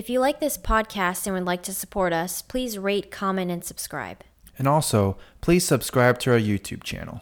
If 0.00 0.08
you 0.08 0.18
like 0.18 0.40
this 0.40 0.56
podcast 0.56 1.26
and 1.26 1.34
would 1.34 1.44
like 1.44 1.62
to 1.64 1.74
support 1.74 2.14
us, 2.14 2.40
please 2.40 2.78
rate, 2.78 3.10
comment, 3.10 3.50
and 3.50 3.62
subscribe. 3.62 4.24
And 4.58 4.66
also, 4.66 5.18
please 5.42 5.62
subscribe 5.66 6.18
to 6.20 6.32
our 6.32 6.38
YouTube 6.38 6.84
channel. 6.84 7.20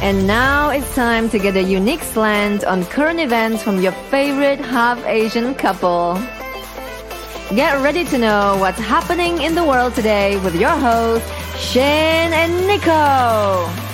And 0.00 0.26
now 0.26 0.70
it's 0.70 0.94
time 0.94 1.28
to 1.28 1.38
get 1.38 1.54
a 1.54 1.62
unique 1.62 2.00
slant 2.00 2.64
on 2.64 2.86
current 2.86 3.20
events 3.20 3.62
from 3.62 3.82
your 3.82 3.92
favorite 4.08 4.58
half 4.58 5.04
Asian 5.04 5.54
couple. 5.54 6.14
Get 7.54 7.82
ready 7.82 8.06
to 8.06 8.16
know 8.16 8.56
what's 8.58 8.80
happening 8.80 9.42
in 9.42 9.54
the 9.54 9.64
world 9.64 9.94
today 9.94 10.40
with 10.40 10.58
your 10.58 10.70
hosts, 10.70 11.30
Shane 11.58 12.32
and 12.32 12.66
Nico. 12.66 13.93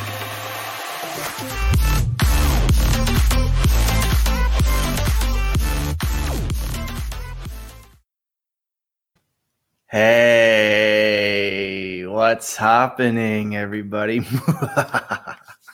Hey, 10.70 12.04
what's 12.06 12.56
happening, 12.56 13.56
everybody? 13.56 14.20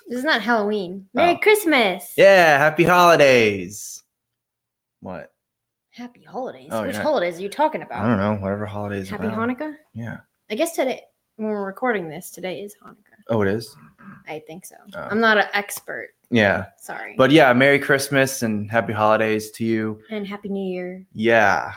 This 0.08 0.18
is 0.20 0.24
not 0.24 0.40
Halloween. 0.40 1.06
Merry 1.14 1.34
Oh. 1.34 1.38
Christmas! 1.38 2.12
yeah, 2.16 2.58
happy 2.58 2.84
holidays. 2.84 4.04
What? 5.00 5.32
Happy 5.90 6.22
holidays. 6.22 6.68
Oh, 6.70 6.82
Which 6.86 6.94
yeah. 6.94 7.02
holidays 7.02 7.38
are 7.38 7.42
you 7.42 7.48
talking 7.48 7.82
about? 7.82 8.04
I 8.04 8.08
don't 8.08 8.18
know, 8.18 8.36
whatever 8.40 8.66
holidays. 8.66 9.10
Happy 9.10 9.26
around. 9.26 9.56
Hanukkah? 9.56 9.74
Yeah. 9.94 10.18
I 10.48 10.54
guess 10.54 10.76
today, 10.76 11.02
when 11.36 11.48
we're 11.48 11.66
recording 11.66 12.08
this, 12.08 12.30
today 12.30 12.60
is 12.60 12.76
Hanukkah. 12.80 13.18
Oh, 13.28 13.42
it 13.42 13.48
is? 13.48 13.74
I 14.28 14.38
think 14.46 14.64
so. 14.64 14.76
Oh. 14.94 15.00
I'm 15.10 15.18
not 15.20 15.38
an 15.38 15.46
expert. 15.54 16.10
Yeah. 16.30 16.66
Sorry. 16.78 17.16
But 17.18 17.32
yeah, 17.32 17.52
Merry 17.52 17.80
Christmas 17.80 18.42
and 18.44 18.70
happy 18.70 18.92
holidays 18.92 19.50
to 19.52 19.64
you. 19.64 20.00
and 20.10 20.24
Happy 20.24 20.48
New 20.50 20.72
Year. 20.72 21.04
Yeah, 21.12 21.72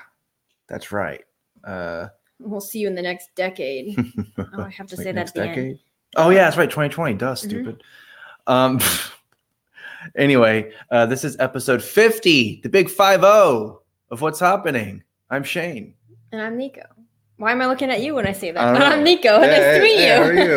that's 0.67 0.91
right. 0.91 1.23
Uh, 1.63 2.09
We'll 2.39 2.61
see 2.61 2.79
you 2.79 2.87
in 2.87 2.95
the 2.95 3.01
next 3.01 3.29
decade. 3.35 3.97
Oh, 4.37 4.63
I 4.63 4.69
have 4.69 4.87
to 4.87 4.95
Like 4.95 5.03
say 5.03 5.11
that 5.11 5.15
next 5.15 5.31
at 5.31 5.35
the 5.35 5.41
end. 5.43 5.55
decade? 5.55 5.79
Oh 6.15 6.29
yeah, 6.29 6.45
that's 6.45 6.55
right. 6.57 6.69
2020. 6.69 7.15
Duh, 7.15 7.33
Mhm. 7.33 7.37
stupid. 7.37 7.83
Um. 8.47 8.79
anyway, 10.17 10.71
uh, 10.91 11.05
this 11.05 11.23
is 11.23 11.37
episode 11.39 11.81
50, 11.83 12.61
the 12.63 12.69
big 12.69 12.89
five 12.89 13.21
zero 13.21 13.81
of 14.11 14.21
what's 14.21 14.39
happening. 14.39 15.03
I'm 15.29 15.43
Shane. 15.43 15.93
And 16.31 16.41
I'm 16.41 16.57
Nico. 16.57 16.81
Why 17.37 17.51
am 17.51 17.61
I 17.61 17.67
looking 17.67 17.89
at 17.91 18.01
you 18.01 18.15
when 18.15 18.25
I 18.27 18.31
say 18.33 18.51
that? 18.51 18.73
But. 18.73 18.81
I'm 18.83 19.03
Nico. 19.03 19.29
Oh, 19.29 19.41
nice 19.41 19.77
to 19.77 19.81
meet 19.81 20.05
you. 20.05 20.13
How 20.13 20.23
are 20.23 20.33
you? 20.33 20.55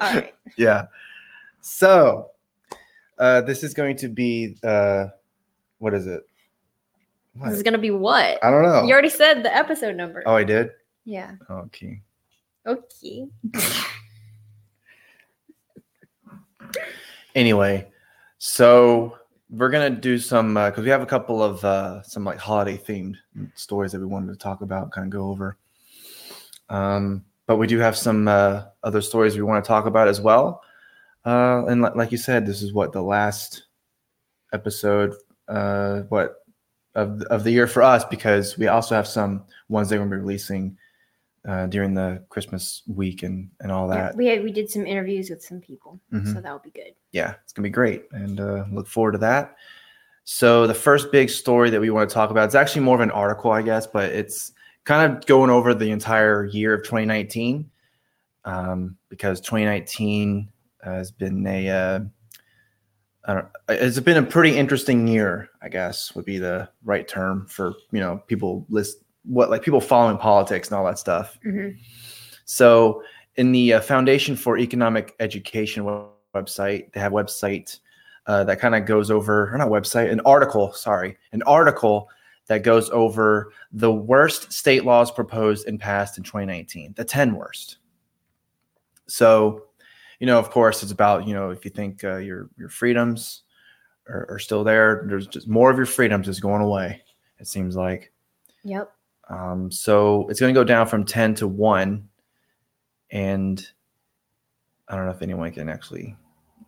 All 0.00 0.14
right. 0.20 0.34
Yeah. 0.56 0.86
So, 1.60 2.30
uh, 3.18 3.40
this 3.42 3.62
is 3.62 3.74
going 3.74 3.96
to 3.98 4.08
be 4.08 4.56
uh, 4.62 5.06
what 5.78 5.92
is 5.94 6.06
it? 6.06 6.22
What? 7.34 7.48
This 7.48 7.56
is 7.56 7.62
gonna 7.62 7.78
be 7.78 7.90
what? 7.90 8.42
I 8.44 8.50
don't 8.50 8.62
know. 8.62 8.84
You 8.84 8.92
already 8.92 9.08
said 9.10 9.42
the 9.42 9.54
episode 9.54 9.96
number. 9.96 10.22
oh, 10.26 10.34
I 10.34 10.44
did. 10.44 10.70
Yeah. 11.04 11.32
Okay. 11.50 12.00
Okay. 12.66 13.26
anyway 17.34 17.86
so 18.38 19.18
we're 19.50 19.68
gonna 19.70 19.90
do 19.90 20.18
some 20.18 20.54
because 20.54 20.84
we 20.84 20.90
have 20.90 21.02
a 21.02 21.06
couple 21.06 21.42
of 21.42 21.64
uh 21.64 22.02
some 22.02 22.24
like 22.24 22.38
holiday 22.38 22.76
themed 22.76 23.16
stories 23.54 23.92
that 23.92 24.00
we 24.00 24.06
wanted 24.06 24.32
to 24.32 24.38
talk 24.38 24.60
about 24.60 24.90
kind 24.92 25.06
of 25.06 25.10
go 25.10 25.28
over 25.30 25.56
um 26.70 27.24
but 27.46 27.56
we 27.56 27.66
do 27.66 27.78
have 27.78 27.96
some 27.96 28.28
uh 28.28 28.62
other 28.82 29.00
stories 29.00 29.36
we 29.36 29.42
want 29.42 29.62
to 29.62 29.68
talk 29.68 29.86
about 29.86 30.08
as 30.08 30.20
well 30.20 30.62
uh 31.26 31.64
and 31.66 31.82
li- 31.82 31.90
like 31.94 32.10
you 32.12 32.18
said 32.18 32.46
this 32.46 32.62
is 32.62 32.72
what 32.72 32.92
the 32.92 33.02
last 33.02 33.64
episode 34.52 35.12
uh 35.48 36.00
what 36.08 36.43
of, 36.94 37.22
of 37.22 37.44
the 37.44 37.50
year 37.50 37.66
for 37.66 37.82
us 37.82 38.04
because 38.04 38.56
we 38.58 38.68
also 38.68 38.94
have 38.94 39.06
some 39.06 39.44
ones 39.68 39.88
that 39.88 39.96
we're 39.96 40.04
gonna 40.04 40.16
be 40.16 40.20
releasing 40.22 40.76
uh, 41.46 41.66
during 41.66 41.92
the 41.92 42.22
Christmas 42.30 42.82
week 42.86 43.22
and, 43.22 43.50
and 43.60 43.70
all 43.70 43.88
Yeah, 43.88 43.94
that. 44.06 44.16
we 44.16 44.26
had, 44.26 44.42
we 44.42 44.50
did 44.52 44.70
some 44.70 44.86
interviews 44.86 45.28
with 45.30 45.42
some 45.42 45.60
people, 45.60 46.00
Mhm. 46.12 46.32
so 46.32 46.40
that 46.40 46.50
will 46.50 46.58
be 46.60 46.70
good. 46.70 46.94
yeah, 47.12 47.34
it's 47.42 47.52
gonna 47.52 47.66
be 47.66 47.70
great, 47.70 48.04
and 48.12 48.40
uh, 48.40 48.64
look 48.72 48.86
forward 48.86 49.12
to 49.12 49.18
that. 49.18 49.56
So 50.24 50.66
the 50.66 50.74
first 50.74 51.12
big 51.12 51.28
story 51.28 51.68
that 51.68 51.80
we 51.80 51.90
want 51.90 52.08
to 52.08 52.14
talk 52.14 52.30
about 52.30 52.48
is 52.48 52.54
actually 52.54 52.80
more 52.82 52.94
of 52.94 53.02
an 53.02 53.10
article, 53.10 53.50
I 53.50 53.60
guess, 53.60 53.86
but 53.86 54.10
it's 54.12 54.52
kind 54.84 55.12
of 55.12 55.26
going 55.26 55.50
over 55.50 55.74
the 55.74 55.90
entire 55.90 56.46
year 56.46 56.72
of 56.74 56.82
2019 56.82 57.68
um, 58.46 58.96
because 59.10 59.40
2019 59.42 60.48
has 60.82 61.10
been 61.10 61.46
a 61.46 61.68
uh, 61.68 62.00
it's 63.68 64.00
been 64.00 64.16
a 64.16 64.22
pretty 64.22 64.56
interesting 64.56 65.06
year, 65.06 65.50
I 65.62 65.68
guess 65.68 66.14
would 66.14 66.24
be 66.24 66.38
the 66.38 66.68
right 66.84 67.06
term 67.08 67.46
for 67.46 67.74
you 67.90 68.00
know 68.00 68.22
people 68.26 68.66
list 68.68 68.98
what 69.24 69.50
like 69.50 69.62
people 69.62 69.80
following 69.80 70.18
politics 70.18 70.68
and 70.68 70.76
all 70.76 70.84
that 70.84 70.98
stuff. 70.98 71.38
Mhm. 71.44 71.76
So, 72.44 73.02
in 73.36 73.52
the 73.52 73.74
uh, 73.74 73.80
Foundation 73.80 74.36
for 74.36 74.58
Economic 74.58 75.14
Education 75.20 75.84
web- 75.84 76.08
website, 76.34 76.92
they 76.92 77.00
have 77.00 77.12
a 77.12 77.14
website 77.14 77.78
uh, 78.26 78.44
that 78.44 78.60
kind 78.60 78.74
of 78.74 78.86
goes 78.86 79.10
over, 79.10 79.52
or 79.52 79.58
not 79.58 79.68
website, 79.68 80.10
an 80.10 80.20
article, 80.20 80.72
sorry, 80.72 81.16
an 81.32 81.42
article 81.44 82.08
that 82.46 82.62
goes 82.62 82.90
over 82.90 83.52
the 83.72 83.92
worst 83.92 84.52
state 84.52 84.84
laws 84.84 85.10
proposed 85.10 85.66
and 85.66 85.80
passed 85.80 86.18
in 86.18 86.24
2019, 86.24 86.94
the 86.96 87.04
10 87.04 87.34
worst. 87.34 87.78
So, 89.06 89.64
you 90.20 90.26
know, 90.26 90.38
of 90.38 90.50
course, 90.50 90.82
it's 90.82 90.92
about, 90.92 91.26
you 91.26 91.34
know, 91.34 91.50
if 91.50 91.64
you 91.64 91.70
think 91.70 92.04
uh, 92.04 92.16
your, 92.16 92.48
your 92.56 92.68
freedoms 92.68 93.42
are, 94.08 94.26
are 94.30 94.38
still 94.38 94.64
there, 94.64 95.04
there's 95.08 95.26
just 95.26 95.48
more 95.48 95.70
of 95.70 95.76
your 95.76 95.86
freedoms 95.86 96.28
is 96.28 96.40
going 96.40 96.62
away, 96.62 97.02
it 97.38 97.46
seems 97.46 97.76
like. 97.76 98.12
Yep. 98.64 98.90
Um, 99.28 99.70
so 99.70 100.28
it's 100.28 100.40
going 100.40 100.54
to 100.54 100.58
go 100.58 100.64
down 100.64 100.86
from 100.86 101.04
10 101.04 101.34
to 101.36 101.48
1. 101.48 102.08
And 103.10 103.66
I 104.88 104.96
don't 104.96 105.06
know 105.06 105.12
if 105.12 105.22
anyone 105.22 105.52
can 105.52 105.68
actually 105.68 106.16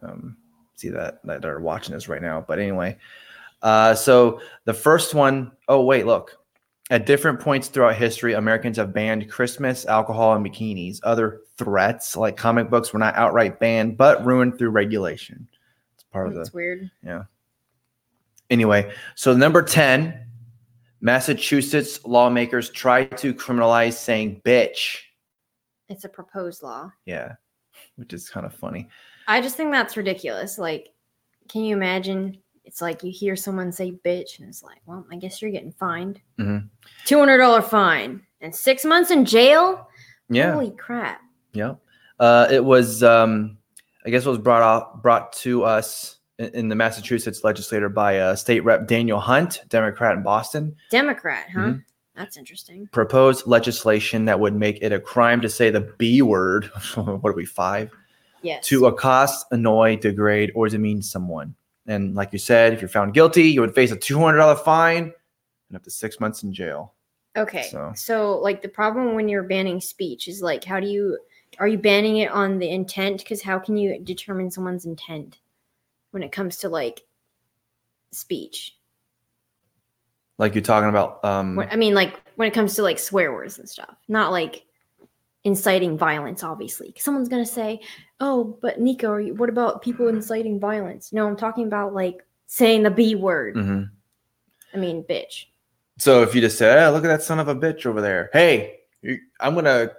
um, 0.03 0.37
see 0.75 0.89
that, 0.91 1.21
that 1.25 1.45
are 1.45 1.61
watching 1.61 1.95
this 1.95 2.09
right 2.09 2.23
now. 2.23 2.45
But 2.47 2.59
anyway, 2.59 2.97
uh, 3.63 3.95
so 3.95 4.41
the 4.65 4.75
first 4.75 5.15
one, 5.15 5.53
oh, 5.69 5.85
wait, 5.85 6.07
look. 6.07 6.39
At 6.89 7.05
different 7.05 7.41
points 7.41 7.67
throughout 7.67 7.97
history, 7.97 8.35
Americans 8.35 8.77
have 8.77 8.93
banned 8.93 9.29
Christmas, 9.29 9.87
alcohol, 9.87 10.35
and 10.35 10.47
bikinis. 10.47 11.01
Other 11.03 11.41
threats, 11.57 12.17
like 12.17 12.37
comic 12.37 12.71
books, 12.71 12.93
were 12.93 13.01
not 13.01 13.17
outright 13.17 13.59
banned, 13.59 13.97
but 13.97 14.25
ruined 14.25 14.57
through 14.57 14.71
regulation. 14.71 15.49
It's 15.95 16.05
part 16.05 16.29
of 16.29 16.35
the 16.35 16.49
weird. 16.55 16.89
Yeah. 17.03 17.25
Anyway, 18.51 18.93
so 19.17 19.35
number 19.35 19.63
10, 19.63 20.17
Massachusetts 21.01 22.05
lawmakers 22.05 22.71
try 22.71 23.05
to 23.05 23.35
criminalize 23.35 23.95
saying 23.95 24.41
bitch. 24.45 24.99
It's 25.89 26.05
a 26.05 26.09
proposed 26.09 26.63
law. 26.63 26.93
Yeah, 27.05 27.35
which 27.97 28.13
is 28.13 28.31
kind 28.31 28.47
of 28.47 28.55
funny. 28.55 28.89
I 29.27 29.41
just 29.41 29.57
think 29.57 29.73
that's 29.73 29.97
ridiculous. 29.97 30.57
Like, 30.57 30.91
can 31.49 31.65
you 31.65 31.75
imagine? 31.75 32.39
It's 32.67 32.83
like 32.83 33.03
you 33.05 33.11
hear 33.13 33.37
someone 33.37 33.71
say 33.73 33.93
bitch, 33.93 34.39
and 34.41 34.49
it's 34.49 34.63
like, 34.63 34.79
well, 34.87 35.07
I 35.11 35.17
guess 35.17 35.41
you're 35.41 35.51
getting 35.53 35.73
fined. 35.73 36.21
Mhm. 36.39 36.69
$200 37.07 37.63
fine 37.63 38.23
and 38.41 38.55
six 38.55 38.85
months 38.85 39.11
in 39.11 39.25
jail? 39.25 39.89
Yeah, 40.29 40.53
Holy 40.53 40.73
crap. 40.73 41.21
yeah. 41.53 41.75
Uh, 42.19 42.49
it 42.51 42.65
was, 42.65 43.03
um, 43.03 43.59
I 44.05 44.11
guess, 44.11 44.27
it 44.27 44.29
was 44.29 44.39
brought 44.39 44.63
out, 44.63 45.03
brought 45.03 45.33
to 45.35 45.63
us 45.65 46.19
in, 46.39 46.47
in 46.55 46.69
the 46.69 46.75
Massachusetts 46.75 47.45
legislature 47.45 47.89
by 47.89 48.19
uh, 48.19 48.35
State 48.35 48.61
Rep 48.65 48.87
Daniel 48.89 49.21
Hunt, 49.21 49.63
Democrat 49.69 50.17
in 50.17 50.23
Boston. 50.23 50.75
Democrat, 50.91 51.47
huh? 51.55 51.61
Mhm. 51.61 51.85
That's 52.17 52.37
interesting. 52.39 52.89
Proposed 52.93 53.47
legislation 53.47 54.25
that 54.25 54.41
would 54.41 54.55
make 54.55 54.79
it 54.81 54.91
a 54.93 54.99
crime 54.99 55.41
to 55.43 55.49
say 55.51 55.71
the 55.71 55.83
B 55.99 56.23
word. 56.23 56.65
what 56.95 57.25
are 57.31 57.35
we 57.35 57.45
five? 57.45 57.91
Yes. 58.43 58.67
to 58.69 58.87
accost, 58.87 59.47
annoy, 59.51 59.97
degrade, 59.97 60.53
or 60.55 60.69
demean 60.69 61.03
someone. 61.03 61.55
And 61.87 62.15
like 62.15 62.33
you 62.33 62.39
said, 62.39 62.73
if 62.73 62.81
you're 62.81 62.89
found 62.89 63.15
guilty, 63.15 63.45
you 63.45 63.61
would 63.61 63.75
face 63.75 63.93
a 63.93 63.97
$200 63.97 64.65
fine 64.65 65.13
and 65.69 65.77
up 65.77 65.83
to 65.85 65.91
six 65.91 66.19
months 66.21 66.43
in 66.43 66.53
jail. 66.53 66.95
Okay. 67.37 67.63
So- 67.71 67.93
So. 67.95 68.39
like 68.39 68.63
the 68.63 68.69
problem 68.69 69.15
when 69.15 69.29
you're 69.29 69.43
banning 69.43 69.81
speech 69.81 70.27
is 70.29 70.43
like 70.43 70.65
how 70.65 70.81
do 70.81 70.87
you 70.87 71.19
are 71.59 71.69
you 71.69 71.79
banning 71.79 72.19
it 72.19 72.31
on 72.31 72.59
the 72.59 72.69
intent 72.69 73.25
cuz 73.25 73.41
how 73.43 73.59
can 73.59 73.77
you 73.77 73.99
determine 74.01 74.51
someone's 74.51 74.85
intent 74.85 75.39
when 76.11 76.23
it 76.23 76.33
comes 76.33 76.57
to 76.59 76.69
like 76.69 77.03
speech? 78.11 78.77
Like 80.39 80.55
you're 80.55 80.63
talking 80.63 80.91
about, 80.91 81.25
um, 81.25 81.57
When, 81.57 81.69
I 81.71 81.77
mean 81.77 81.95
like 81.95 82.15
when 82.37 82.47
it 82.49 82.53
comes 82.55 82.75
to 82.75 82.83
like 82.83 82.99
swear 82.99 83.33
words 83.33 83.59
and 83.59 83.69
stuff. 83.69 83.97
Not 84.09 84.33
like 84.33 84.66
inciting 85.47 85.97
violence 85.97 86.43
obviously. 86.43 86.93
someone's 86.99 87.29
going 87.29 87.45
to 87.45 87.51
say, 87.51 87.81
"Oh, 88.21 88.59
but 88.61 88.81
Nico, 88.81 89.11
are 89.13 89.21
you, 89.21 89.35
what 89.35 89.49
about 89.49 89.81
people 89.81 90.09
inciting 90.09 90.59
violence?" 90.61 91.13
No, 91.13 91.27
I'm 91.27 91.37
talking 91.37 91.67
about 91.67 91.95
like 91.95 92.25
saying 92.49 92.83
the 92.83 92.91
B 92.91 93.15
word. 93.15 93.55
mhm. 93.57 93.89
I 94.75 94.77
mean, 94.77 95.05
bitch. 95.05 95.45
So 95.99 96.23
if 96.23 96.35
you 96.35 96.41
just 96.41 96.59
say, 96.59 96.71
"Hey, 96.71 96.89
look 96.89 97.05
at 97.05 97.09
that 97.09 97.23
son 97.23 97.39
of 97.39 97.49
a 97.49 97.55
bitch 97.55 97.87
over 97.87 98.01
there," 98.03 98.29
hey, 98.33 98.81
I'm 99.41 99.55
gonna 99.55 99.93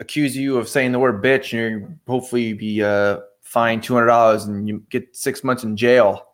accuse 0.00 0.36
you 0.36 0.56
of 0.56 0.68
saying 0.68 0.92
the 0.92 0.98
word 0.98 1.22
bitch, 1.22 1.52
and 1.52 1.80
you're 1.82 1.90
hopefully 2.06 2.52
be 2.54 2.82
uh, 2.82 3.18
fined 3.42 3.82
two 3.82 3.94
hundred 3.94 4.06
dollars 4.06 4.44
and 4.46 4.66
you 4.68 4.82
get 4.90 5.14
six 5.14 5.44
months 5.44 5.64
in 5.64 5.76
jail. 5.76 6.24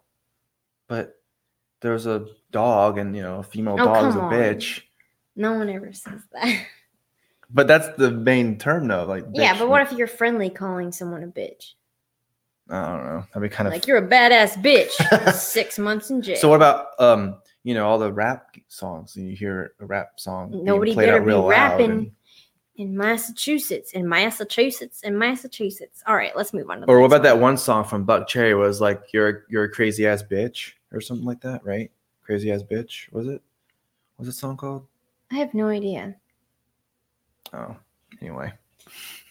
but 0.86 1.16
there's 1.80 2.06
a 2.06 2.26
dog, 2.50 2.98
and 2.98 3.14
you 3.16 3.22
know, 3.22 3.40
a 3.40 3.42
female 3.42 3.74
Oh, 3.80 3.84
dog 3.84 4.08
is 4.08 4.14
a 4.16 4.20
on. 4.20 4.32
bitch. 4.32 4.82
No 5.36 5.52
one 5.54 5.68
ever 5.68 5.92
says 5.92 6.20
that. 6.32 6.66
But 7.50 7.66
that's 7.66 7.88
the 7.96 8.10
main 8.10 8.58
term, 8.58 8.88
though. 8.88 9.04
Like, 9.04 9.24
yeah, 9.32 9.58
but 9.58 9.68
what 9.68 9.82
if 9.82 9.92
you're 9.92 10.06
friendly 10.06 10.50
calling 10.50 10.92
someone 10.92 11.22
a 11.22 11.26
bitch? 11.26 11.74
I 12.70 12.86
don't 12.86 13.04
know. 13.04 13.26
That'd 13.32 13.50
be 13.50 13.54
kind 13.54 13.66
of 13.66 13.74
Like 13.74 13.86
you're 13.86 13.98
a 13.98 14.08
badass 14.08 14.54
bitch. 14.62 15.32
Six 15.34 15.78
months 15.78 16.10
in 16.10 16.22
jail. 16.22 16.36
So 16.36 16.48
what 16.48 16.56
about 16.56 16.98
um, 16.98 17.36
you 17.62 17.74
know, 17.74 17.86
all 17.86 17.98
the 17.98 18.12
rap 18.12 18.56
songs? 18.68 19.16
And 19.16 19.28
you 19.28 19.36
hear 19.36 19.74
a 19.80 19.86
rap 19.86 20.12
song. 20.18 20.64
Nobody 20.64 20.94
better 20.94 21.20
be 21.20 21.32
rapping 21.32 21.90
and- 21.90 22.10
in 22.76 22.96
Massachusetts, 22.96 23.92
in 23.92 24.08
Massachusetts, 24.08 25.02
in 25.02 25.16
Massachusetts. 25.16 26.02
All 26.06 26.16
right, 26.16 26.34
let's 26.36 26.52
move 26.52 26.68
on. 26.70 26.80
To 26.80 26.86
the 26.86 26.92
or 26.92 27.00
what 27.00 27.06
about 27.06 27.22
that 27.22 27.34
one. 27.34 27.42
one 27.42 27.56
song 27.56 27.84
from 27.84 28.06
Buckcherry? 28.06 28.58
Was 28.58 28.80
like 28.80 29.02
you're 29.12 29.44
you're 29.48 29.64
a 29.64 29.70
crazy 29.70 30.06
ass 30.06 30.22
bitch 30.22 30.72
or 30.90 31.00
something 31.00 31.26
like 31.26 31.40
that, 31.42 31.64
right? 31.64 31.90
Crazy 32.22 32.50
ass 32.50 32.62
bitch. 32.62 33.12
Was 33.12 33.28
it? 33.28 33.42
Was 34.18 34.26
that 34.26 34.32
song 34.32 34.56
called? 34.56 34.86
I 35.30 35.36
have 35.36 35.54
no 35.54 35.68
idea. 35.68 36.16
Oh, 37.54 37.76
anyway, 38.20 38.52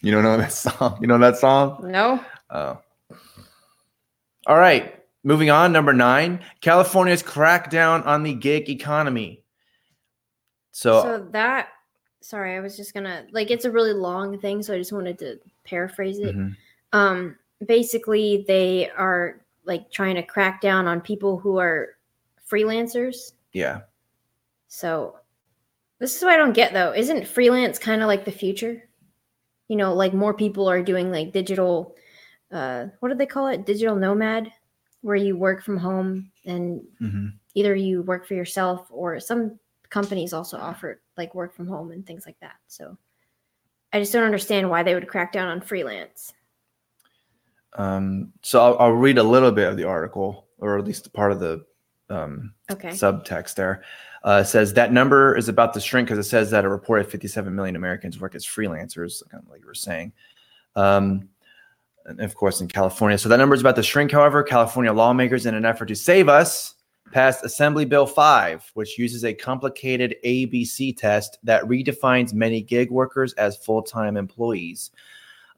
you 0.00 0.10
don't 0.10 0.22
know 0.22 0.36
that 0.44 0.52
song. 0.52 0.98
You 1.00 1.06
know 1.06 1.18
that 1.18 1.36
song? 1.36 1.80
No. 1.90 2.24
Oh. 2.50 2.78
All 4.46 4.58
right. 4.58 5.00
Moving 5.22 5.50
on. 5.50 5.72
Number 5.72 5.92
nine. 5.92 6.40
California's 6.60 7.22
crackdown 7.22 8.04
on 8.06 8.22
the 8.22 8.34
gig 8.34 8.68
economy. 8.68 9.42
So, 10.72 11.02
So 11.02 11.28
that. 11.32 11.68
Sorry, 12.20 12.56
I 12.56 12.60
was 12.60 12.76
just 12.76 12.94
gonna 12.94 13.26
like 13.32 13.50
it's 13.50 13.66
a 13.66 13.70
really 13.70 13.92
long 13.92 14.38
thing, 14.38 14.62
so 14.62 14.74
I 14.74 14.78
just 14.78 14.92
wanted 14.92 15.18
to 15.18 15.38
paraphrase 15.64 16.18
it. 16.18 16.34
Mhm. 16.34 16.56
um 16.94 17.36
basically 17.66 18.44
they 18.46 18.90
are 18.90 19.40
like 19.64 19.90
trying 19.90 20.14
to 20.14 20.22
crack 20.22 20.60
down 20.60 20.86
on 20.86 21.00
people 21.00 21.38
who 21.38 21.58
are 21.58 21.90
freelancers 22.50 23.32
yeah. 23.52 23.80
so 24.68 25.16
this 25.98 26.16
is 26.16 26.22
what 26.22 26.32
i 26.32 26.36
don't 26.36 26.52
get 26.52 26.72
though. 26.72 26.92
Isn't 26.92 27.26
freelance 27.26 27.78
kind 27.78 28.02
of 28.02 28.08
like 28.08 28.24
the 28.24 28.32
future? 28.32 28.88
You 29.68 29.76
know 29.76 29.94
like 29.94 30.14
more 30.14 30.34
people 30.34 30.68
are 30.68 30.82
doing 30.82 31.10
like 31.10 31.32
digital 31.32 31.94
uh 32.52 32.86
what 33.00 33.08
do 33.08 33.14
they 33.14 33.26
call 33.26 33.48
it? 33.48 33.66
Digital 33.66 33.96
nomad 33.96 34.52
where 35.02 35.16
you 35.16 35.36
work 35.36 35.62
from 35.62 35.76
home 35.76 36.30
and 36.44 36.82
hmm 36.98 37.28
either 37.54 37.74
you 37.74 38.02
work 38.02 38.26
for 38.26 38.34
yourself 38.34 38.88
or 38.90 39.20
some 39.20 39.58
companies 39.88 40.32
also 40.32 40.58
offer 40.58 41.00
like 41.16 41.34
work 41.34 41.54
from 41.54 41.68
home 41.68 41.92
and 41.92 42.04
things 42.06 42.26
like 42.26 42.38
that. 42.40 42.56
So 42.66 42.98
i 43.92 44.00
just 44.00 44.12
don't 44.12 44.24
understand 44.24 44.68
why 44.68 44.82
they 44.82 44.94
would 44.94 45.06
crack 45.08 45.32
down 45.32 45.48
on 45.48 45.60
freelance. 45.60 46.32
Um, 47.74 48.32
so 48.42 48.60
I'll, 48.60 48.78
I'll 48.78 48.90
read 48.92 49.18
a 49.18 49.22
little 49.22 49.52
bit 49.52 49.68
of 49.68 49.76
the 49.76 49.84
article, 49.84 50.46
or 50.58 50.78
at 50.78 50.84
least 50.84 51.12
part 51.12 51.32
of 51.32 51.40
the 51.40 51.64
um, 52.14 52.54
okay 52.70 52.90
subtext 52.90 53.54
there. 53.54 53.82
Uh, 54.22 54.42
says 54.42 54.72
that 54.72 54.90
number 54.90 55.36
is 55.36 55.50
about 55.50 55.74
to 55.74 55.80
shrink 55.80 56.08
because 56.08 56.24
it 56.24 56.28
says 56.28 56.50
that 56.50 56.64
a 56.64 56.68
reported 56.68 57.06
57 57.06 57.54
million 57.54 57.76
Americans 57.76 58.18
work 58.18 58.34
as 58.34 58.46
freelancers, 58.46 59.22
of 59.34 59.46
like 59.50 59.60
you 59.60 59.66
were 59.66 59.74
saying. 59.74 60.12
Um, 60.76 61.28
and 62.06 62.20
of 62.20 62.34
course, 62.34 62.60
in 62.60 62.68
California. 62.68 63.18
So 63.18 63.28
that 63.28 63.36
number 63.36 63.54
is 63.54 63.60
about 63.60 63.76
to 63.76 63.82
shrink. 63.82 64.12
However, 64.12 64.42
California 64.42 64.92
lawmakers, 64.92 65.44
in 65.44 65.54
an 65.54 65.64
effort 65.64 65.86
to 65.86 65.96
save 65.96 66.28
us, 66.28 66.74
passed 67.12 67.44
Assembly 67.44 67.84
Bill 67.84 68.06
5, 68.06 68.72
which 68.74 68.98
uses 68.98 69.24
a 69.24 69.34
complicated 69.34 70.16
ABC 70.24 70.96
test 70.96 71.38
that 71.42 71.62
redefines 71.64 72.32
many 72.32 72.62
gig 72.62 72.90
workers 72.90 73.32
as 73.34 73.56
full 73.56 73.82
time 73.82 74.16
employees. 74.16 74.90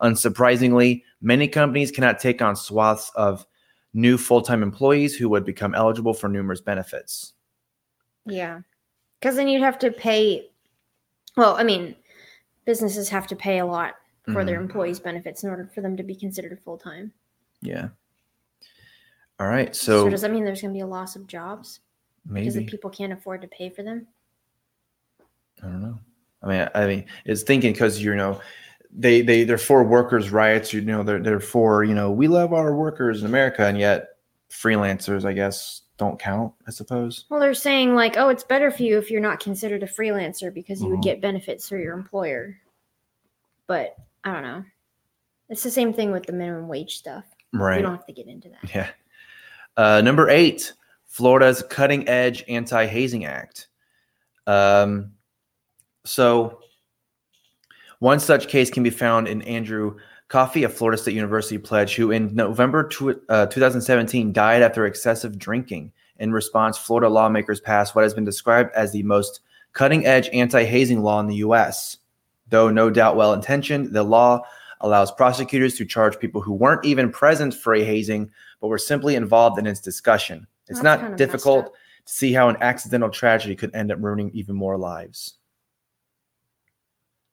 Unsurprisingly, 0.03 1.03
many 1.21 1.49
companies 1.49 1.91
cannot 1.91 2.21
take 2.21 2.43
on 2.43 2.55
swaths 2.55 3.11
of 3.15 3.47
new 3.97 4.19
full 4.19 4.43
time 4.43 4.63
employees 4.63 5.17
who 5.17 5.29
would 5.31 5.45
become 5.45 5.75
eligible 5.75 6.13
for 6.13 6.29
numerous 6.29 6.61
benefits. 6.61 7.33
Yeah. 8.27 8.61
Because 9.19 9.35
then 9.35 9.49
you'd 9.49 9.63
have 9.63 9.79
to 9.81 9.91
pay. 9.91 10.51
Well, 11.37 11.57
I 11.57 11.65
mean, 11.65 11.97
businesses 12.67 13.09
have 13.09 13.27
to 13.29 13.37
pay 13.37 13.59
a 13.59 13.67
lot 13.67 13.95
for 14.33 14.45
their 14.45 14.57
mm-hmm. 14.57 14.65
employees' 14.65 15.01
benefits 15.01 15.45
in 15.45 15.51
order 15.51 15.71
for 15.73 15.81
them 15.81 15.97
to 15.97 16.03
be 16.03 16.15
considered 16.15 16.59
full 16.61 16.77
time. 16.77 17.13
Yeah. 17.63 17.89
All 19.39 19.47
right. 19.47 19.75
So, 19.75 20.05
So, 20.05 20.11
does 20.11 20.23
that 20.23 20.31
mean 20.31 20.45
there's 20.45 20.61
going 20.61 20.75
to 20.75 20.77
be 20.77 20.83
a 20.83 20.87
loss 20.87 21.17
of 21.17 21.27
jobs 21.27 21.81
Maybe. 22.27 22.41
because 22.41 22.55
the 22.55 22.65
people 22.65 22.91
can't 22.91 23.13
afford 23.13 23.43
to 23.43 23.49
pay 23.49 23.71
for 23.71 23.83
them? 23.83 24.07
I 25.63 25.67
don't 25.67 25.83
know. 25.83 25.99
I 26.43 26.47
mean, 26.47 26.69
I, 26.75 26.83
I 26.83 26.87
mean, 26.87 27.05
it's 27.25 27.43
thinking 27.43 27.73
because 27.73 28.03
you 28.03 28.15
know, 28.15 28.41
they 28.99 29.21
they 29.21 29.45
they're 29.45 29.59
for 29.59 29.85
workers' 29.85 30.31
rights. 30.31 30.73
You 30.73 30.81
know, 30.81 31.03
they're 31.03 31.23
they're 31.23 31.41
for 31.41 31.85
you 31.85 31.95
know, 31.95 32.11
we 32.11 32.29
love 32.29 32.53
our 32.53 32.75
workers 32.75 33.21
in 33.21 33.27
America, 33.27 33.67
and 33.67 33.79
yet 33.79 34.09
freelancers, 34.51 35.25
I 35.25 35.33
guess, 35.33 35.83
don't 35.99 36.19
count. 36.19 36.53
I 36.67 36.71
suppose. 36.71 37.25
Well, 37.29 37.41
they're 37.41 37.55
saying, 37.55 37.95
like, 37.95 38.17
oh, 38.17 38.29
it's 38.31 38.45
better 38.45 38.71
for 38.71 38.83
you 38.83 38.99
if 38.99 39.11
you're 39.11 39.21
not 39.21 39.41
considered 39.41 39.83
a 39.83 39.87
freelancer 39.87 40.53
because 40.53 40.81
you 40.83 40.89
would 40.89 41.01
Mhm. 41.01 41.05
get 41.05 41.21
benefits 41.21 41.69
through 41.69 41.83
your 41.83 41.95
employer. 41.95 42.57
But 43.67 43.97
I 44.25 44.33
don't 44.33 44.43
know. 44.43 44.65
It's 45.49 45.63
the 45.63 45.71
same 45.71 45.93
thing 45.93 46.11
with 46.13 46.25
the 46.27 46.33
minimum 46.33 46.67
wage 46.69 46.97
stuff. 46.97 47.25
Right. 47.53 47.77
We 47.77 47.83
don't 47.83 47.93
have 47.97 48.07
to 48.07 48.13
get 48.13 48.27
into 48.27 48.49
that. 48.51 48.75
Yeah. 48.75 48.91
Uh, 49.77 50.01
number 50.01 50.29
eight, 50.31 50.73
Florida's 51.07 51.63
cutting 51.69 52.09
edge 52.09 52.45
anti 52.49 52.87
hazing 52.87 53.25
act. 53.25 53.69
Um, 54.47 55.13
so, 56.05 56.61
one 57.99 58.21
such 58.21 58.49
case 58.49 58.71
can 58.71 58.83
be 58.83 58.91
found 58.91 59.29
in 59.29 59.43
Andrew 59.43 59.97
Coffey, 60.29 60.65
a 60.65 60.69
Florida 60.69 61.01
State 61.01 61.15
University 61.15 61.59
pledge, 61.59 61.95
who 61.95 62.11
in 62.11 62.35
November 62.35 62.91
uh, 63.29 63.47
2017 63.47 64.33
died 64.33 64.63
after 64.63 64.87
excessive 64.87 65.39
drinking. 65.39 65.93
In 66.19 66.33
response, 66.33 66.79
Florida 66.79 67.09
lawmakers 67.09 67.61
passed 67.61 67.95
what 67.95 68.03
has 68.03 68.15
been 68.15 68.25
described 68.25 68.71
as 68.75 68.93
the 68.93 69.03
most 69.03 69.41
cutting 69.73 70.07
edge 70.07 70.29
anti 70.33 70.65
hazing 70.65 71.03
law 71.03 71.21
in 71.21 71.27
the 71.27 71.37
U.S. 71.37 71.99
Though 72.49 72.71
no 72.71 72.91
doubt 72.91 73.17
well 73.17 73.33
intentioned, 73.33 73.93
the 73.93 74.03
law 74.03 74.43
allows 74.81 75.13
prosecutors 75.13 75.75
to 75.77 75.85
charge 75.85 76.19
people 76.19 76.41
who 76.41 76.53
weren't 76.53 76.85
even 76.85 77.11
present 77.11 77.55
for 77.55 77.75
a 77.75 77.85
hazing 77.85 78.31
but 78.61 78.69
were 78.69 78.79
simply 78.79 79.15
involved 79.15 79.59
in 79.59 79.67
its 79.67 79.81
discussion. 79.81 80.47
It's 80.69 80.81
That's 80.81 81.01
not 81.03 81.17
difficult 81.17 81.67
to 82.07 82.13
see 82.13 82.33
how 82.33 82.49
an 82.49 82.57
accidental 82.61 83.11
tragedy 83.11 83.55
could 83.55 83.75
end 83.75 83.93
up 83.93 83.99
ruining 84.01 84.31
even 84.33 84.55
more 84.57 84.77
lives. 84.77 85.35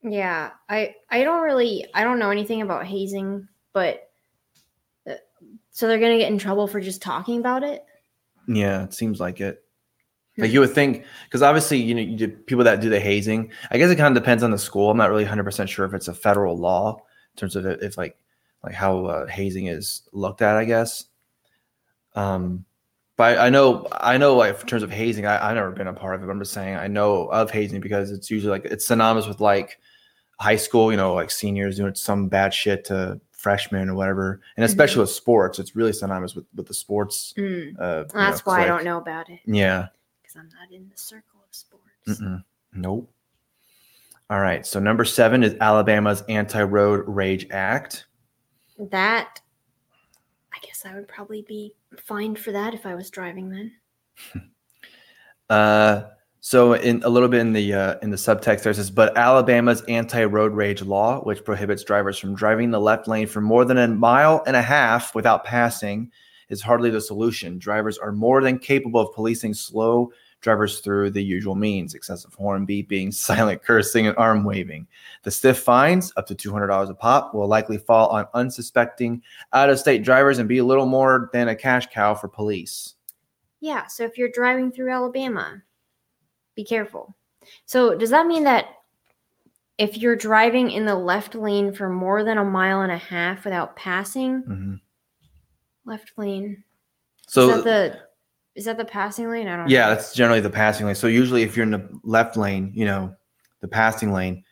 Yeah, 0.04 0.52
I 0.68 0.96
I 1.10 1.24
don't 1.24 1.44
really 1.44 1.86
I 1.94 2.04
don't 2.04 2.20
know 2.20 2.30
anything 2.30 2.62
about 2.62 2.86
hazing, 2.86 3.48
but 3.74 4.10
uh, 5.10 5.16
so 5.72 5.88
they're 5.88 6.00
gonna 6.00 6.18
get 6.18 6.32
in 6.32 6.38
trouble 6.38 6.68
for 6.68 6.82
just 6.82 7.02
talking 7.02 7.40
about 7.40 7.64
it. 7.64 7.86
Yeah, 8.48 8.84
it 8.84 8.94
seems 8.94 9.20
like 9.20 9.40
it. 9.42 9.64
Like 10.40 10.50
Hmm. 10.50 10.54
you 10.54 10.60
would 10.62 10.74
think, 10.74 11.06
because 11.26 11.42
obviously, 11.44 11.78
you 11.80 11.96
know, 11.96 12.02
you 12.02 12.18
do, 12.18 12.28
people 12.30 12.64
that 12.66 12.82
do 12.82 12.90
the 12.90 13.00
hazing. 13.00 13.52
I 13.72 13.78
guess 13.78 13.92
it 13.92 13.98
kind 13.98 14.16
of 14.18 14.22
depends 14.24 14.44
on 14.44 14.52
the 14.52 14.58
school. 14.60 14.90
I'm 14.92 14.98
not 14.98 15.10
really 15.10 15.24
100 15.24 15.44
percent 15.44 15.70
sure 15.70 15.86
if 15.86 15.94
it's 15.94 16.08
a 16.10 16.14
federal 16.14 16.58
law 16.58 16.98
in 16.98 17.38
terms 17.38 17.56
of 17.56 17.66
if 17.66 17.98
like 17.98 18.18
like 18.64 18.74
how 18.76 19.06
uh, 19.06 19.28
hazing 19.28 19.68
is 19.68 20.04
looked 20.14 20.42
at. 20.42 20.58
I 20.58 20.66
guess. 20.66 21.06
Um, 22.16 22.66
but 23.18 23.38
I, 23.38 23.48
I 23.48 23.50
know 23.50 23.88
I 23.92 24.18
know 24.18 24.36
like 24.36 24.60
in 24.62 24.68
terms 24.68 24.84
of 24.84 24.92
hazing, 24.92 25.26
I, 25.26 25.50
I've 25.50 25.56
never 25.56 25.72
been 25.72 25.88
a 25.88 25.94
part 25.94 26.16
of 26.16 26.24
it. 26.24 26.26
But 26.26 26.32
I'm 26.32 26.40
just 26.40 26.54
saying 26.54 26.76
I 26.76 26.88
know 26.88 27.28
of 27.28 27.52
hazing 27.52 27.82
because 27.82 28.12
it's 28.12 28.30
usually 28.32 28.52
like 28.52 28.66
it's 28.66 28.86
synonymous 28.88 29.28
with 29.28 29.40
like 29.42 29.80
high 30.40 30.56
school. 30.56 30.92
You 30.92 30.98
know, 30.98 31.14
like 31.14 31.32
seniors 31.32 31.78
doing 31.78 31.96
some 31.96 32.28
bad 32.28 32.54
shit 32.54 32.86
to 32.86 33.20
freshmen 33.32 33.90
or 33.90 33.96
whatever, 33.96 34.40
and 34.58 34.64
especially 34.64 35.02
with 35.02 35.10
sports, 35.10 35.60
it's 35.60 35.76
really 35.76 35.94
synonymous 35.94 36.36
with 36.36 36.46
with 36.56 36.68
the 36.68 36.74
sports. 36.74 37.34
Mm, 37.38 37.76
Uh, 37.80 38.04
that's 38.14 38.46
know, 38.46 38.52
why 38.52 38.64
I 38.64 38.66
don't 38.66 38.84
know 38.86 38.98
about 38.98 39.30
it 39.30 39.40
Yeah. 39.46 39.88
because 40.22 40.36
I'm 40.38 40.50
not 40.50 40.72
in 40.72 40.88
the 40.90 40.98
circle 40.98 41.40
of 41.48 41.54
sports. 41.54 41.84
Mm-mm. 42.08 42.44
Nope. 42.74 43.12
All 44.30 44.40
right. 44.40 44.66
So 44.66 44.80
number 44.80 45.04
seven 45.06 45.44
is 45.44 45.56
Alabama's 45.60 46.24
Anti-Road 46.30 47.04
Rage 47.08 47.48
Act. 47.52 48.06
That 48.80 49.42
I 50.54 50.60
guess 50.66 50.86
I 50.86 50.96
would 50.96 51.08
probably 51.10 51.42
be 51.48 51.76
fined 51.98 52.40
for 52.40 52.52
that 52.54 52.74
if 52.74 52.86
I 52.86 52.96
was 52.96 53.10
driving 53.10 53.50
then. 53.50 53.72
Uh, 55.50 56.04
so 56.46 56.74
in 56.74 57.02
a 57.04 57.10
little 57.10 57.30
bit 57.30 57.40
in 57.40 57.54
the 57.54 57.74
uh, 57.74 57.96
in 58.02 58.10
the 58.10 58.18
subtext 58.18 58.64
there 58.64 58.74
says, 58.74 58.92
but 58.92 59.16
Alabama's 59.18 59.82
anti-road 59.84 60.52
rage 60.52 60.82
law, 60.82 61.22
which 61.22 61.46
prohibits 61.46 61.86
drivers 61.86 62.20
from 62.20 62.36
driving 62.36 62.70
the 62.70 62.82
left 62.82 63.08
lane 63.08 63.28
for 63.28 63.40
more 63.40 63.64
than 63.64 63.78
a 63.78 63.88
mile 63.88 64.44
and 64.46 64.58
a 64.58 64.62
half 64.62 65.16
without 65.16 65.46
passing, 65.46 66.12
is 66.50 66.62
hardly 66.62 66.90
the 66.90 67.00
solution. 67.00 67.58
Drivers 67.58 67.98
are 67.98 68.12
more 68.12 68.42
than 68.42 68.60
capable 68.60 69.00
of 69.00 69.16
policing 69.16 69.54
slow 69.54 70.12
drivers 70.42 70.82
through 70.82 71.12
the 71.12 71.24
usual 71.24 71.56
means: 71.56 71.94
excessive 71.94 72.34
horn 72.34 72.68
beeping, 72.68 73.14
silent 73.14 73.64
cursing, 73.64 74.08
and 74.08 74.18
arm 74.18 74.44
waving. 74.44 74.86
The 75.24 75.32
stiff 75.32 75.60
fines, 75.60 76.12
up 76.18 76.28
to 76.28 76.36
two 76.36 76.52
hundred 76.52 76.68
dollars 76.68 76.90
a 76.90 76.94
pop, 76.94 77.34
will 77.34 77.48
likely 77.48 77.78
fall 77.78 78.10
on 78.10 78.28
unsuspecting 78.34 79.24
out-of-state 79.54 80.04
drivers 80.04 80.40
and 80.40 80.50
be 80.50 80.58
a 80.58 80.66
little 80.66 80.88
more 80.88 81.30
than 81.32 81.48
a 81.48 81.56
cash 81.56 81.88
cow 81.88 82.14
for 82.16 82.28
police. 82.28 82.96
Yeah, 83.62 83.88
so 83.88 84.04
if 84.04 84.18
you're 84.18 84.28
driving 84.28 84.74
through 84.74 84.92
Alabama, 84.92 85.64
be 86.56 86.64
careful. 86.64 87.16
So 87.66 87.96
does 87.96 88.10
that 88.12 88.28
mean 88.28 88.44
that 88.46 88.66
if 89.78 89.98
you're 89.98 90.16
driving 90.16 90.72
in 90.72 90.86
the 90.86 90.96
left 90.96 91.36
lane 91.36 91.74
for 91.74 91.90
more 91.90 92.24
than 92.24 92.38
a 92.38 92.46
mile 92.46 92.82
and 92.82 92.92
a 92.92 92.98
half 92.98 93.44
without 93.44 93.76
passing, 93.76 94.44
Mhm. 94.44 94.80
left 95.86 96.12
lane 96.18 96.64
So 97.28 97.50
is 97.50 97.56
that 97.56 97.64
the 97.64 98.00
Is 98.56 98.66
that 98.66 98.78
the 98.78 98.86
passing 98.86 99.32
lane? 99.32 99.48
I 99.48 99.58
don't 99.58 99.68
Yeah, 99.68 99.88
know. 99.88 99.96
that's 99.96 100.14
generally 100.14 100.40
the 100.40 100.50
passing 100.50 100.86
lane. 100.86 100.94
So 100.94 101.08
usually, 101.08 101.42
if 101.42 101.58
you're 101.58 101.64
in 101.64 101.72
the 101.72 101.90
left 102.04 102.38
lane, 102.38 102.72
you 102.76 102.86
know, 102.86 103.16
the 103.62 103.68
passing 103.68 104.14
lane, 104.14 104.44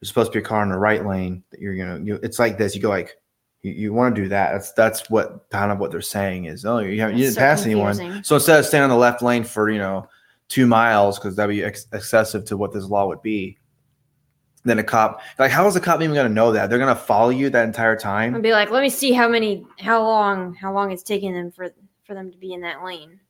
there's 0.00 0.08
supposed 0.08 0.30
to 0.32 0.38
be 0.38 0.44
a 0.44 0.46
car 0.46 0.62
in 0.62 0.68
the 0.68 0.78
right 0.78 1.04
lane. 1.04 1.42
That 1.50 1.60
you're 1.60 1.74
gonna, 1.76 1.98
you, 2.04 2.20
it's 2.22 2.38
like 2.38 2.56
this. 2.56 2.76
You 2.76 2.80
go 2.82 2.88
like, 2.88 3.16
you, 3.62 3.72
you 3.72 3.92
want 3.92 4.14
to 4.14 4.22
do 4.22 4.28
that. 4.28 4.52
That's 4.52 4.70
that's 4.74 5.10
what 5.10 5.50
kind 5.50 5.72
of 5.72 5.80
what 5.80 5.90
they're 5.90 6.00
saying 6.00 6.44
is, 6.44 6.64
oh, 6.64 6.78
you 6.78 7.00
haven't, 7.00 7.16
you 7.16 7.24
didn't 7.24 7.34
so 7.34 7.40
pass 7.40 7.64
anyone. 7.64 8.22
So 8.22 8.36
instead 8.36 8.60
of 8.60 8.66
staying 8.66 8.84
on 8.84 8.90
the 8.90 8.96
left 8.96 9.22
lane 9.22 9.42
for 9.42 9.68
you 9.70 9.78
know 9.78 10.08
two 10.48 10.66
miles 10.66 11.18
because 11.18 11.36
that'd 11.36 11.54
be 11.54 11.62
ex- 11.62 11.86
excessive 11.92 12.44
to 12.46 12.56
what 12.56 12.72
this 12.72 12.84
law 12.84 13.06
would 13.06 13.22
be, 13.22 13.58
then 14.64 14.78
a 14.78 14.84
cop 14.84 15.20
like 15.38 15.50
how 15.50 15.66
is 15.66 15.76
a 15.76 15.80
cop 15.80 16.00
even 16.02 16.14
gonna 16.14 16.28
know 16.28 16.52
that? 16.52 16.68
They're 16.70 16.78
gonna 16.78 16.94
follow 16.94 17.30
you 17.30 17.50
that 17.50 17.64
entire 17.64 17.96
time. 17.96 18.34
I'd 18.34 18.42
be 18.42 18.52
like, 18.52 18.70
let 18.70 18.82
me 18.82 18.90
see 18.90 19.12
how 19.12 19.28
many, 19.28 19.64
how 19.78 20.02
long, 20.02 20.54
how 20.54 20.72
long 20.72 20.90
it's 20.90 21.02
taking 21.02 21.32
them 21.32 21.50
for 21.50 21.70
for 22.04 22.14
them 22.14 22.30
to 22.30 22.38
be 22.38 22.54
in 22.54 22.62
that 22.62 22.82
lane. 22.82 23.20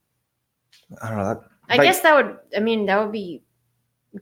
I 1.03 1.09
don't 1.09 1.19
know. 1.19 1.25
That, 1.25 1.41
I 1.69 1.77
like- 1.77 1.87
guess 1.87 2.01
that 2.01 2.15
would, 2.15 2.37
I 2.57 2.61
mean, 2.61 2.87
that 2.87 3.03
would 3.03 3.13
be 3.13 3.43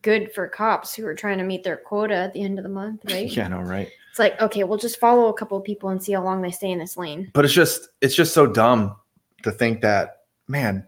good 0.02 0.32
for 0.32 0.48
cops 0.48 0.94
who 0.94 1.06
are 1.06 1.14
trying 1.14 1.38
to 1.38 1.44
meet 1.44 1.62
their 1.62 1.76
quota 1.76 2.14
at 2.14 2.32
the 2.32 2.42
end 2.42 2.58
of 2.58 2.62
the 2.62 2.68
month, 2.70 3.02
right? 3.10 3.30
Yeah, 3.30 3.48
know, 3.48 3.60
right? 3.60 3.88
It's 4.10 4.18
like, 4.18 4.40
okay, 4.40 4.64
we'll 4.64 4.78
just 4.78 4.98
follow 4.98 5.28
a 5.28 5.34
couple 5.34 5.58
of 5.58 5.64
people 5.64 5.90
and 5.90 6.02
see 6.02 6.12
how 6.12 6.24
long 6.24 6.40
they 6.42 6.50
stay 6.50 6.70
in 6.70 6.78
this 6.78 6.96
lane. 6.96 7.30
but 7.34 7.44
it's 7.44 7.52
just 7.54 7.90
it's 8.00 8.14
just 8.14 8.32
so 8.32 8.46
dumb 8.46 8.96
to 9.42 9.52
think 9.52 9.82
that 9.82 10.22
man 10.48 10.86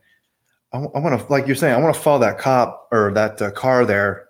i, 0.73 0.79
want 0.79 1.19
to 1.19 1.27
like 1.33 1.47
you're 1.47 1.57
saying 1.57 1.75
i 1.75 1.81
want 1.81 1.95
to 1.95 2.01
follow 2.01 2.19
that 2.19 2.39
cop 2.39 2.89
or 2.93 3.13
that 3.13 3.41
uh, 3.41 3.51
car 3.51 3.85
there 3.85 4.29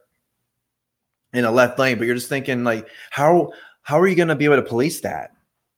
in 1.33 1.45
a 1.45 1.51
left 1.51 1.79
lane 1.79 1.99
but 1.99 2.07
you're 2.07 2.15
just 2.15 2.29
thinking 2.29 2.65
like 2.65 2.89
how 3.11 3.51
how 3.83 3.99
are 3.99 4.07
you 4.07 4.15
going 4.15 4.29
to 4.29 4.35
be 4.35 4.45
able 4.45 4.57
to 4.57 4.63
police 4.63 5.01
that 5.01 5.33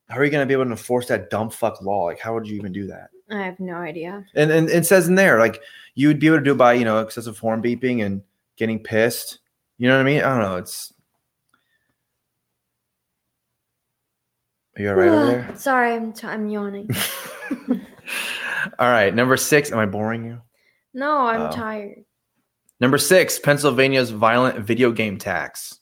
how 0.08 0.16
are 0.16 0.24
you 0.24 0.30
going 0.30 0.42
to 0.42 0.46
be 0.46 0.54
able 0.54 0.64
to 0.64 0.70
enforce 0.70 1.06
that 1.06 1.30
dumb 1.30 1.50
fuck 1.50 1.80
law 1.82 2.04
like 2.04 2.18
how 2.18 2.34
would 2.34 2.46
you 2.46 2.56
even 2.56 2.72
do 2.72 2.86
that 2.86 3.10
I 3.32 3.42
have 3.42 3.60
no 3.60 3.74
idea. 3.74 4.26
and, 4.34 4.50
and 4.50 4.68
it 4.68 4.84
says 4.86 5.06
in 5.06 5.14
there 5.14 5.38
like 5.38 5.62
you 5.94 6.08
would 6.08 6.18
be 6.18 6.26
able 6.26 6.38
to 6.38 6.44
do 6.44 6.52
it 6.52 6.58
by 6.58 6.74
you 6.74 6.84
know 6.84 7.00
excessive 7.00 7.38
horn 7.38 7.62
beeping 7.62 8.04
and 8.04 8.22
getting 8.56 8.78
pissed 8.82 9.38
you 9.78 9.88
know 9.88 9.96
what 9.96 10.02
i 10.02 10.04
mean 10.04 10.20
i 10.22 10.28
don't 10.28 10.40
know 10.40 10.56
it's 10.56 10.92
are 14.76 14.82
you 14.82 14.88
all 14.88 14.94
right 14.94 15.08
over 15.08 15.26
there 15.26 15.50
Sorry, 15.56 15.92
I'm, 15.92 16.12
t- 16.12 16.26
I'm 16.26 16.48
yawning. 16.48 16.88
All 18.78 18.88
right, 18.88 19.14
number 19.14 19.36
six. 19.36 19.72
Am 19.72 19.78
I 19.78 19.86
boring 19.86 20.24
you? 20.24 20.40
No, 20.94 21.26
I'm 21.26 21.42
Oh. 21.42 21.50
tired. 21.50 22.04
Number 22.80 22.98
six, 22.98 23.38
Pennsylvania's 23.38 24.10
violent 24.10 24.58
video 24.66 24.90
game 24.90 25.18
tax. 25.18 25.78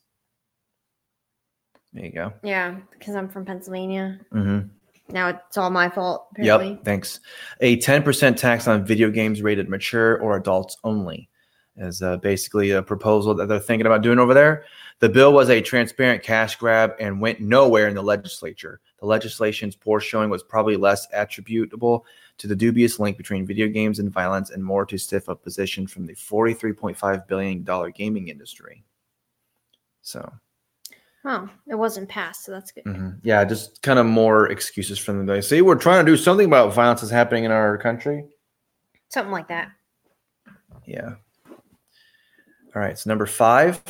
There 1.93 2.05
you 2.05 2.13
go. 2.13 2.33
Yeah, 2.43 2.77
because 2.93 3.15
I'm 3.15 3.29
from 3.29 3.45
Pennsylvania. 3.45 4.21
Mm-hmm. 4.33 4.69
Now 5.13 5.29
it's 5.29 5.57
all 5.57 5.71
my 5.71 5.89
fault. 5.89 6.29
Apparently. 6.33 6.71
Yep. 6.71 6.85
Thanks. 6.85 7.21
A 7.61 7.79
10% 7.79 8.37
tax 8.37 8.69
on 8.69 8.85
video 8.85 9.11
games 9.11 9.41
rated 9.43 9.69
mature 9.69 10.19
or 10.21 10.37
adults 10.37 10.77
only 10.85 11.31
is 11.77 12.03
uh, 12.03 12.17
basically 12.19 12.73
a 12.73 12.83
proposal 12.83 13.35
that 13.37 13.49
they're 13.49 13.59
thinking 13.61 13.87
about 13.87 14.03
doing 14.03 14.19
over 14.19 14.35
there. 14.35 14.65
The 14.99 15.09
bill 15.09 15.33
was 15.33 15.49
a 15.49 15.61
transparent 15.63 16.23
cash 16.25 16.57
grab 16.57 16.93
and 16.99 17.21
went 17.21 17.41
nowhere 17.41 17.89
in 17.89 17.95
the 17.95 18.03
legislature. 18.03 18.81
The 19.01 19.07
legislation's 19.07 19.77
poor 19.77 20.01
showing 20.01 20.29
was 20.29 20.43
probably 20.43 20.77
less 20.77 21.07
attributable 21.13 22.05
to 22.39 22.47
the 22.47 22.57
dubious 22.57 22.99
link 22.99 23.17
between 23.17 23.47
video 23.47 23.69
games 23.69 23.99
and 23.99 24.11
violence 24.11 24.51
and 24.51 24.65
more 24.65 24.87
to 24.87 24.97
stiff 24.99 25.29
opposition 25.29 25.87
from 25.87 26.07
the 26.07 26.15
$43.5 26.15 27.27
billion 27.29 27.93
gaming 27.95 28.29
industry. 28.29 28.85
So, 30.03 30.33
Oh, 31.25 31.51
it 31.67 31.75
wasn't 31.75 32.09
passed, 32.09 32.45
so 32.45 32.53
that's 32.53 32.71
good. 32.71 32.85
mhm. 32.85 33.19
yeah, 33.23 33.45
just 33.45 33.83
kind 33.83 33.99
of 33.99 34.07
more 34.07 34.51
excuses 34.51 34.99
from 34.99 35.19
them. 35.19 35.27
They 35.27 35.41
say, 35.41 35.61
we're 35.63 35.75
trying 35.75 36.07
to 36.07 36.11
do 36.11 36.17
something 36.17 36.47
about 36.47 36.73
violence 36.73 37.01
that's 37.01 37.11
happening 37.11 37.43
in 37.45 37.51
our 37.51 37.77
country. 37.77 38.25
Something 39.09 39.33
like 39.33 39.49
that. 39.49 39.73
Yeah. 40.87 41.15
All 41.51 41.57
right. 42.83 42.97
So 42.97 43.11
number 43.11 43.27
five, 43.27 43.83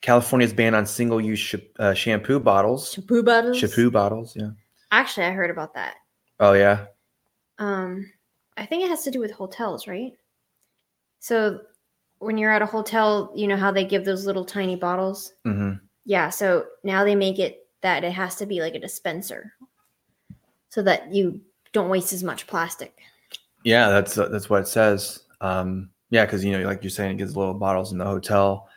California's 0.00 0.52
ban 0.52 0.74
on 0.74 0.86
single-use 0.86 1.38
sh- 1.38 1.54
uh, 1.78 1.94
shampoo 1.94 2.38
bottles. 2.38 2.92
Shampoo 2.92 3.22
bottles. 3.24 3.58
Shampoo 3.58 3.90
bottles. 3.90 4.36
Yeah. 4.36 4.50
Actually, 4.92 5.26
I 5.26 5.32
heard 5.32 5.50
about 5.50 5.74
that. 5.74 5.96
Oh 6.40 6.52
yeah. 6.52 6.86
Um, 7.58 8.10
I 8.56 8.66
think 8.66 8.84
it 8.84 8.88
has 8.88 9.04
to 9.04 9.10
do 9.10 9.20
with 9.20 9.30
hotels, 9.30 9.86
right? 9.86 10.12
So 11.20 11.60
when 12.18 12.38
you're 12.38 12.50
at 12.50 12.62
a 12.62 12.66
hotel, 12.66 13.32
you 13.34 13.46
know 13.46 13.56
how 13.56 13.70
they 13.70 13.84
give 13.84 14.04
those 14.04 14.26
little 14.26 14.44
tiny 14.44 14.76
bottles. 14.76 15.32
hmm 15.44 15.72
Yeah. 16.04 16.30
So 16.30 16.66
now 16.84 17.04
they 17.04 17.14
make 17.14 17.38
it 17.38 17.66
that 17.80 18.04
it 18.04 18.12
has 18.12 18.36
to 18.36 18.46
be 18.46 18.60
like 18.60 18.74
a 18.74 18.80
dispenser, 18.80 19.52
so 20.70 20.82
that 20.82 21.12
you 21.14 21.40
don't 21.72 21.88
waste 21.88 22.12
as 22.12 22.24
much 22.24 22.46
plastic. 22.46 22.98
Yeah. 23.64 23.88
That's 23.88 24.18
uh, 24.18 24.28
that's 24.28 24.50
what 24.50 24.62
it 24.62 24.68
says. 24.68 25.20
Um, 25.40 25.90
yeah, 26.10 26.24
because 26.24 26.44
you 26.44 26.56
know, 26.56 26.66
like 26.66 26.82
you're 26.82 26.90
saying, 26.90 27.12
it 27.12 27.18
gives 27.18 27.36
little 27.36 27.54
bottles 27.54 27.92
in 27.92 27.98
the 27.98 28.04
hotel. 28.04 28.68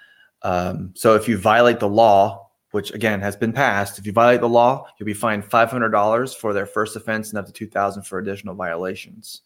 Um, 0.43 0.91
so 0.95 1.15
if 1.15 1.27
you 1.27 1.37
violate 1.37 1.79
the 1.79 1.87
law, 1.87 2.40
which 2.71 2.91
again 2.93 3.21
has 3.21 3.35
been 3.35 3.53
passed, 3.53 3.99
if 3.99 4.05
you 4.05 4.11
violate 4.11 4.41
the 4.41 4.49
law, 4.49 4.87
you'll 4.97 5.05
be 5.05 5.13
fined 5.13 5.45
five 5.45 5.69
hundred 5.69 5.89
dollars 5.89 6.33
for 6.33 6.53
their 6.53 6.65
first 6.65 6.95
offense 6.95 7.29
and 7.29 7.37
up 7.37 7.45
to 7.45 7.51
two 7.51 7.67
thousand 7.67 8.03
for 8.03 8.19
additional 8.19 8.55
violations. 8.55 9.41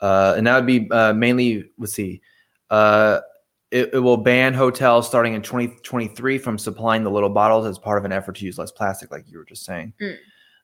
Uh, 0.00 0.34
and 0.36 0.46
that 0.46 0.56
would 0.56 0.66
be 0.66 0.90
uh, 0.90 1.12
mainly, 1.14 1.70
let's 1.78 1.92
see, 1.92 2.20
uh, 2.70 3.20
it, 3.70 3.90
it 3.94 3.98
will 3.98 4.16
ban 4.16 4.54
hotels 4.54 5.06
starting 5.06 5.34
in 5.34 5.42
2023 5.42 6.38
from 6.38 6.58
supplying 6.58 7.02
the 7.02 7.10
little 7.10 7.28
bottles 7.28 7.66
as 7.66 7.78
part 7.78 7.98
of 7.98 8.04
an 8.04 8.12
effort 8.12 8.36
to 8.36 8.44
use 8.44 8.58
less 8.58 8.70
plastic, 8.70 9.10
like 9.10 9.24
you 9.28 9.38
were 9.38 9.44
just 9.44 9.64
saying. 9.64 9.92
Mm. 10.00 10.16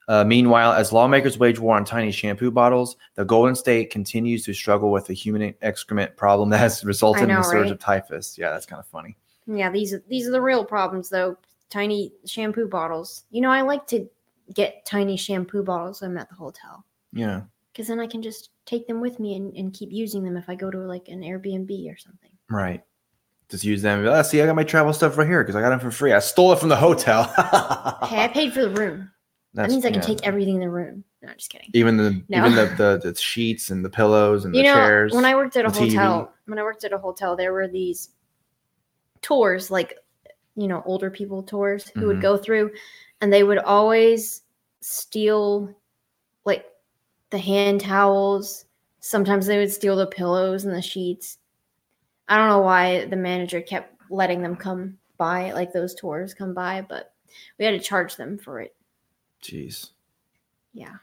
Uh, 0.09 0.25
meanwhile, 0.25 0.73
as 0.73 0.93
lawmakers 0.93 1.39
wage 1.39 1.59
war 1.59 1.77
on 1.77 1.85
tiny 1.85 2.11
shampoo 2.11 2.51
bottles, 2.51 2.97
the 3.15 3.25
Golden 3.25 3.55
State 3.55 3.91
continues 3.91 4.45
to 4.45 4.53
struggle 4.53 4.91
with 4.91 5.07
the 5.07 5.15
human 5.15 5.55
excrement 5.63 6.17
problem 6.17 6.51
that 6.51 6.59
has 6.59 6.85
resulted 6.85 7.25
in 7.25 7.29
know, 7.31 7.41
a 7.41 7.45
surge 7.45 7.65
right? 7.65 7.73
of 7.73 7.79
typhus. 7.79 8.37
Yeah, 8.37 8.51
that's 8.51 8.67
kind 8.67 8.81
of 8.81 8.87
funny. 8.87 9.17
Yeah, 9.47 9.71
these 9.71 9.93
are 9.93 10.03
these 10.09 10.27
are 10.27 10.33
the 10.33 10.41
real 10.41 10.65
problems 10.65 11.09
though. 11.09 11.37
Tiny 11.71 12.13
shampoo 12.27 12.69
bottles. 12.69 13.25
You 13.31 13.41
know, 13.41 13.51
I 13.51 13.63
like 13.63 13.87
to 13.89 14.09
get 14.55 14.85
tiny 14.85 15.17
shampoo 15.17 15.63
bottles 15.63 16.01
when 16.03 16.11
I'm 16.13 16.19
at 16.19 16.29
the 16.29 16.35
hotel 16.35 16.85
Yeah, 17.13 17.43
because 17.73 17.87
then 17.89 18.01
I 18.01 18.07
can 18.09 18.21
just 18.23 18.51
take 18.67 18.87
them 18.89 19.01
with 19.01 19.21
me 19.21 19.37
and, 19.37 19.55
and 19.57 19.73
keep 19.73 19.91
using 19.93 20.25
them 20.25 20.37
if 20.37 20.49
I 20.49 20.57
go 20.57 20.71
to 20.71 20.79
like 20.79 21.07
an 21.09 21.21
Airbnb 21.21 21.93
or 21.93 21.97
something. 21.97 22.31
right. 22.51 22.83
Just 23.49 23.65
use 23.65 23.83
them. 23.83 24.07
Ah, 24.07 24.23
see, 24.23 24.41
I 24.41 24.47
got 24.47 24.55
my 24.55 24.63
travel 24.63 24.93
stuff 24.93 25.19
right 25.19 25.27
here 25.27 25.43
because 25.43 25.57
I 25.57 25.61
got 25.61 25.71
them 25.71 25.81
for 25.81 25.91
free. 25.91 26.13
I 26.13 26.21
stole 26.21 26.53
it 26.53 26.61
from 26.61 26.69
the 26.69 26.77
hotel. 26.77 27.25
Hey, 28.07 28.23
I 28.25 28.29
paid 28.33 28.53
for 28.53 28.63
the 28.63 28.71
room. 28.71 29.11
That 29.55 29.69
means 29.71 29.85
I 29.85 29.91
can 29.91 30.01
yeah. 30.01 30.07
take 30.07 30.25
everything 30.25 30.55
in 30.55 30.61
the 30.61 30.71
room. 30.71 31.03
No, 31.21 31.33
just 31.35 31.51
kidding. 31.51 31.69
even 31.75 31.97
the 31.97 32.23
No. 32.29 32.39
even 32.47 32.55
the, 32.55 32.67
the 33.03 33.11
the 33.11 33.15
sheets 33.21 33.71
and 33.71 33.85
the 33.85 33.91
pillows 33.91 34.45
and 34.45 34.55
you 34.55 34.63
the 34.63 34.69
know, 34.69 34.75
chairs. 34.75 35.13
when 35.13 35.25
I 35.25 35.35
worked 35.35 35.57
at 35.57 35.65
a 35.67 35.69
the 35.69 35.81
TV. 35.81 35.89
hotel, 35.97 36.33
when 36.47 36.61
I 36.61 36.63
worked 36.63 36.85
at 36.85 36.93
a 36.93 36.99
hotel, 36.99 37.35
there 37.35 37.53
were 37.53 37.67
these 37.67 38.11
tours, 39.21 39.69
like 39.71 39.97
you 40.57 40.69
know, 40.69 40.83
older 40.85 41.11
people 41.11 41.43
tours 41.43 41.89
who 41.91 42.01
Mhm. 42.03 42.07
would 42.07 42.21
go 42.21 42.37
through, 42.37 42.73
and 43.21 43.33
they 43.33 43.43
would 43.45 43.59
always 43.59 44.43
steal 44.81 45.75
like 46.45 46.67
the 47.31 47.39
hand 47.39 47.81
towels. 47.81 48.67
Sometimes 49.01 49.47
they 49.47 49.59
would 49.59 49.73
steal 49.73 49.97
the 49.97 50.07
pillows 50.07 50.65
and 50.65 50.75
the 50.75 50.83
sheets. 50.83 51.39
I 52.29 52.37
don't 52.37 52.49
know 52.49 52.61
why 52.61 53.07
the 53.07 53.17
manager 53.17 53.61
kept 53.61 53.95
letting 54.11 54.43
them 54.43 54.57
come 54.57 54.99
by, 55.17 55.53
like 55.53 55.73
those 55.73 55.95
tours 55.95 56.35
come 56.35 56.55
by, 56.55 56.81
but 56.83 57.15
we 57.59 57.65
had 57.65 57.73
to 57.73 57.81
charge 57.81 58.17
them 58.17 58.39
for 58.39 58.61
it. 58.61 58.75
Jeez, 59.43 59.91
Yeah. 60.73 60.97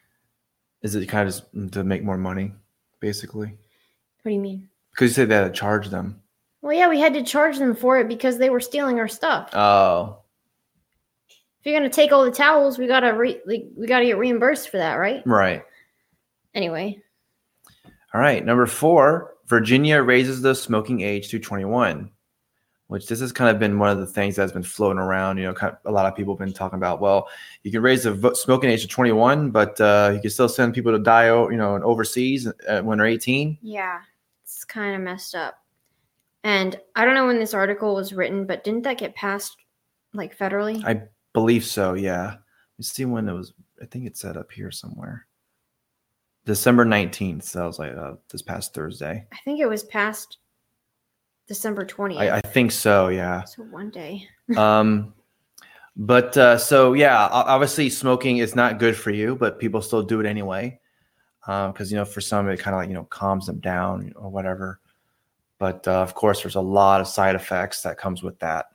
is 0.82 0.96
it 0.96 1.06
kind 1.08 1.28
of 1.28 1.34
just 1.34 1.74
to 1.74 1.84
make 1.84 2.04
more 2.04 2.18
money, 2.18 2.54
basically? 3.00 3.48
What 4.22 4.30
do 4.30 4.32
you 4.32 4.40
mean? 4.40 4.70
Because 4.92 5.12
you 5.12 5.14
said 5.14 5.30
they 5.30 5.36
had 5.36 5.54
to 5.54 5.60
charge 5.60 5.90
them. 5.90 6.22
Well, 6.68 6.76
yeah, 6.76 6.90
we 6.90 7.00
had 7.00 7.14
to 7.14 7.24
charge 7.24 7.60
them 7.60 7.74
for 7.74 7.98
it 7.98 8.10
because 8.10 8.38
they 8.38 8.50
were 8.50 8.60
stealing 8.60 9.00
our 9.00 9.08
stuff. 9.08 9.52
Oh, 9.54 10.18
if 11.30 11.66
you're 11.66 11.80
gonna 11.80 11.90
take 11.90 12.12
all 12.12 12.26
the 12.26 12.30
towels, 12.32 12.78
we 12.78 12.88
gotta 12.88 13.14
re- 13.14 13.40
like, 13.46 13.68
we 13.78 13.88
gotta 13.88 14.04
get 14.04 14.18
reimbursed 14.18 14.68
for 14.68 14.76
that, 14.76 14.96
right? 14.96 15.26
right. 15.26 15.64
Anyway, 16.54 17.02
All 18.14 18.20
right, 18.20 18.44
number 18.44 18.66
four, 18.66 19.36
Virginia 19.46 20.02
raises 20.02 20.42
the 20.42 20.54
smoking 20.54 21.00
age 21.00 21.30
to 21.30 21.40
21, 21.40 22.12
which 22.88 23.08
this 23.08 23.22
has 23.22 23.32
kind 23.32 23.50
of 23.50 23.60
been 23.60 23.80
one 23.80 23.90
of 23.90 24.00
the 24.00 24.06
things 24.06 24.36
that's 24.36 24.52
been 24.52 24.62
floating 24.62 25.00
around. 25.00 25.38
You 25.38 25.44
know, 25.46 25.54
kind 25.54 25.72
of, 25.72 25.80
a 25.86 25.92
lot 25.94 26.06
of 26.06 26.18
people 26.18 26.34
have 26.34 26.40
been 26.40 26.52
talking 26.54 26.76
about. 26.76 27.00
Well, 27.00 27.30
you 27.64 27.72
can 27.72 27.82
raise 27.82 28.04
the 28.04 28.12
vo- 28.12 28.34
smoking 28.34 28.70
age 28.70 28.82
to 28.82 28.90
21, 28.90 29.52
but 29.52 29.80
uh, 29.80 30.12
you 30.14 30.20
can 30.20 30.32
still 30.32 30.50
send 30.50 30.74
people 30.74 30.92
to 30.92 31.00
die, 31.00 31.28
you 31.28 31.56
know, 31.56 31.82
overseas 31.82 32.46
uh, 32.68 32.82
when 32.82 32.98
they're 32.98 33.08
18. 33.08 33.58
yeah, 33.62 34.02
it's 34.44 34.66
kind 34.66 34.94
of 34.94 35.02
messed 35.02 35.34
up. 35.34 35.60
And 36.44 36.80
I 36.96 37.06
don't 37.06 37.16
know 37.16 37.28
when 37.28 37.40
this 37.40 37.54
article 37.54 37.96
was 37.96 38.14
written, 38.14 38.46
but 38.46 38.64
didn't 38.64 38.84
that 38.84 38.98
get 38.98 39.16
passed 39.16 39.58
like 40.14 40.38
federally? 40.38 40.84
I 40.86 41.04
believe 41.34 41.66
so. 41.66 41.94
Yeah. 41.94 42.36
Let's 42.78 42.92
see 42.92 43.06
when 43.06 43.28
it 43.28 43.34
was. 43.34 43.54
I 43.82 43.86
think 43.86 44.06
it's 44.06 44.22
set 44.22 44.38
up 44.38 44.52
here 44.52 44.72
somewhere. 44.72 45.28
December 46.46 46.86
19th. 46.86 47.44
So 47.44 47.60
that 47.60 47.66
was 47.66 47.80
like 47.80 47.96
uh, 47.96 48.14
this 48.32 48.42
past 48.42 48.74
Thursday. 48.74 49.26
I 49.32 49.38
think 49.44 49.60
it 49.60 49.68
was 49.68 49.84
passed 49.84 50.38
December 51.48 51.86
20th. 51.86 52.18
I, 52.18 52.38
I 52.38 52.42
think 52.42 52.72
so. 52.72 53.10
Yeah. 53.10 53.44
so 53.44 53.64
one 53.64 53.90
day. 53.90 54.28
um 54.58 55.14
but 56.00 56.38
uh 56.38 56.58
so 56.58 56.94
yeah 56.94 57.28
obviously 57.32 57.90
smoking 57.90 58.38
is 58.38 58.56
not 58.56 58.78
good 58.78 58.96
for 58.96 59.10
you 59.10 59.36
but 59.36 59.58
people 59.58 59.82
still 59.82 60.04
do 60.04 60.20
it 60.20 60.28
anyway 60.28 60.80
because 61.48 61.92
you 61.92 61.98
know 61.98 62.06
for 62.06 62.22
some 62.22 62.50
it 62.50 62.60
kind 62.60 62.76
of 62.76 62.82
like 62.82 62.90
you 62.90 62.94
know 62.94 63.06
calms 63.06 63.46
them 63.48 63.60
down 63.60 64.12
or 64.16 64.30
whatever. 64.30 64.80
But 65.60 65.88
uh, 65.88 66.02
of 66.02 66.14
course, 66.14 66.44
there's 66.44 66.56
a 66.56 66.62
lot 66.62 67.02
of 67.02 67.08
side 67.08 67.36
effects 67.36 67.82
that 67.82 67.98
comes 67.98 68.24
with 68.24 68.38
that. 68.40 68.68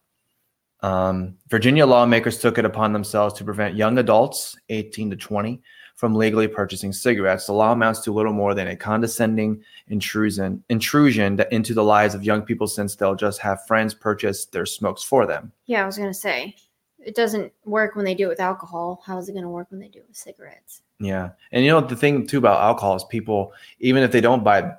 Um, 0.81 1.37
Virginia 1.49 1.87
lawmakers 1.87 2.39
took 2.39 2.59
it 2.59 2.65
upon 2.65 2.93
themselves 2.93 3.35
to 3.35 3.45
prevent 3.45 3.77
young 3.77 3.99
adults, 3.99 4.57
18 4.69 5.11
to 5.11 5.17
20, 5.17 5.63
from 5.95 6.15
legally 6.15 6.49
purchasing 6.49 6.93
cigarettes. 6.93 7.47
The 7.47 7.53
law 7.53 7.71
amounts 7.73 8.01
to 8.01 8.13
little 8.13 8.33
more 8.33 8.55
than 8.55 8.67
a 8.67 8.77
condescending 8.77 9.63
intrusion 9.89 10.65
intrusion 10.69 11.41
into 11.53 11.75
the 11.75 11.85
lives 11.85 12.15
of 12.17 12.25
young 12.25 12.43
people, 12.43 12.67
since 12.67 12.97
they'll 12.97 13.15
just 13.15 13.41
have 13.41 13.65
friends 13.67 13.95
purchase 13.95 14.47
their 14.47 14.67
smokes 14.67 15.05
for 15.05 15.25
them. 15.27 15.53
Yeah, 15.67 15.85
I 15.85 15.87
was 15.87 15.97
gonna 15.97 16.13
say 16.13 16.57
it 16.99 17.15
doesn't 17.15 17.53
work 17.65 17.95
when 17.95 18.05
they 18.05 18.15
do 18.15 18.27
it 18.27 18.31
with 18.31 18.41
alcohol. 18.41 19.03
How 19.07 19.19
is 19.19 19.29
it 19.29 19.35
gonna 19.35 19.49
work 19.49 19.71
when 19.71 19.79
they 19.79 19.89
do 19.89 20.01
it 20.01 20.09
with 20.09 20.17
cigarettes? 20.17 20.83
Yeah, 20.99 21.31
and 21.53 21.65
you 21.65 21.71
know 21.71 21.81
the 21.81 21.95
thing 21.95 22.27
too 22.27 22.39
about 22.39 22.61
alcohol 22.61 22.97
is 22.97 23.05
people, 23.05 23.53
even 23.79 24.03
if 24.03 24.11
they 24.11 24.21
don't 24.21 24.43
buy, 24.43 24.73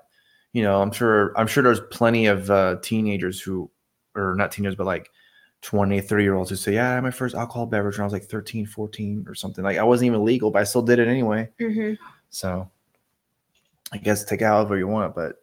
you 0.53 0.61
know, 0.61 0.81
I'm 0.81 0.91
sure 0.91 1.37
I'm 1.37 1.47
sure 1.47 1.63
there's 1.63 1.81
plenty 1.91 2.27
of 2.27 2.49
uh, 2.49 2.77
teenagers 2.81 3.41
who, 3.41 3.69
or 4.15 4.35
not 4.35 4.51
teenagers, 4.51 4.75
but 4.75 4.85
like 4.85 5.09
20, 5.63 5.99
30 5.99 6.23
year 6.23 6.35
olds 6.35 6.49
who 6.51 6.55
say, 6.55 6.75
Yeah, 6.75 6.91
I 6.91 6.93
had 6.95 7.03
my 7.03 7.11
first 7.11 7.35
alcohol 7.35 7.65
beverage 7.65 7.97
when 7.97 8.03
I 8.03 8.05
was 8.05 8.13
like 8.13 8.25
13, 8.25 8.67
14 8.67 9.25
or 9.27 9.35
something. 9.35 9.63
Like 9.63 9.77
I 9.77 9.83
wasn't 9.83 10.07
even 10.07 10.23
legal, 10.23 10.51
but 10.51 10.59
I 10.59 10.63
still 10.63 10.83
did 10.83 10.99
it 10.99 11.07
anyway. 11.07 11.49
Mm-hmm. 11.59 12.01
So 12.29 12.69
I 13.91 13.97
guess 13.97 14.23
take 14.23 14.41
it 14.41 14.45
however 14.45 14.77
you 14.77 14.87
want, 14.87 15.15
but 15.15 15.37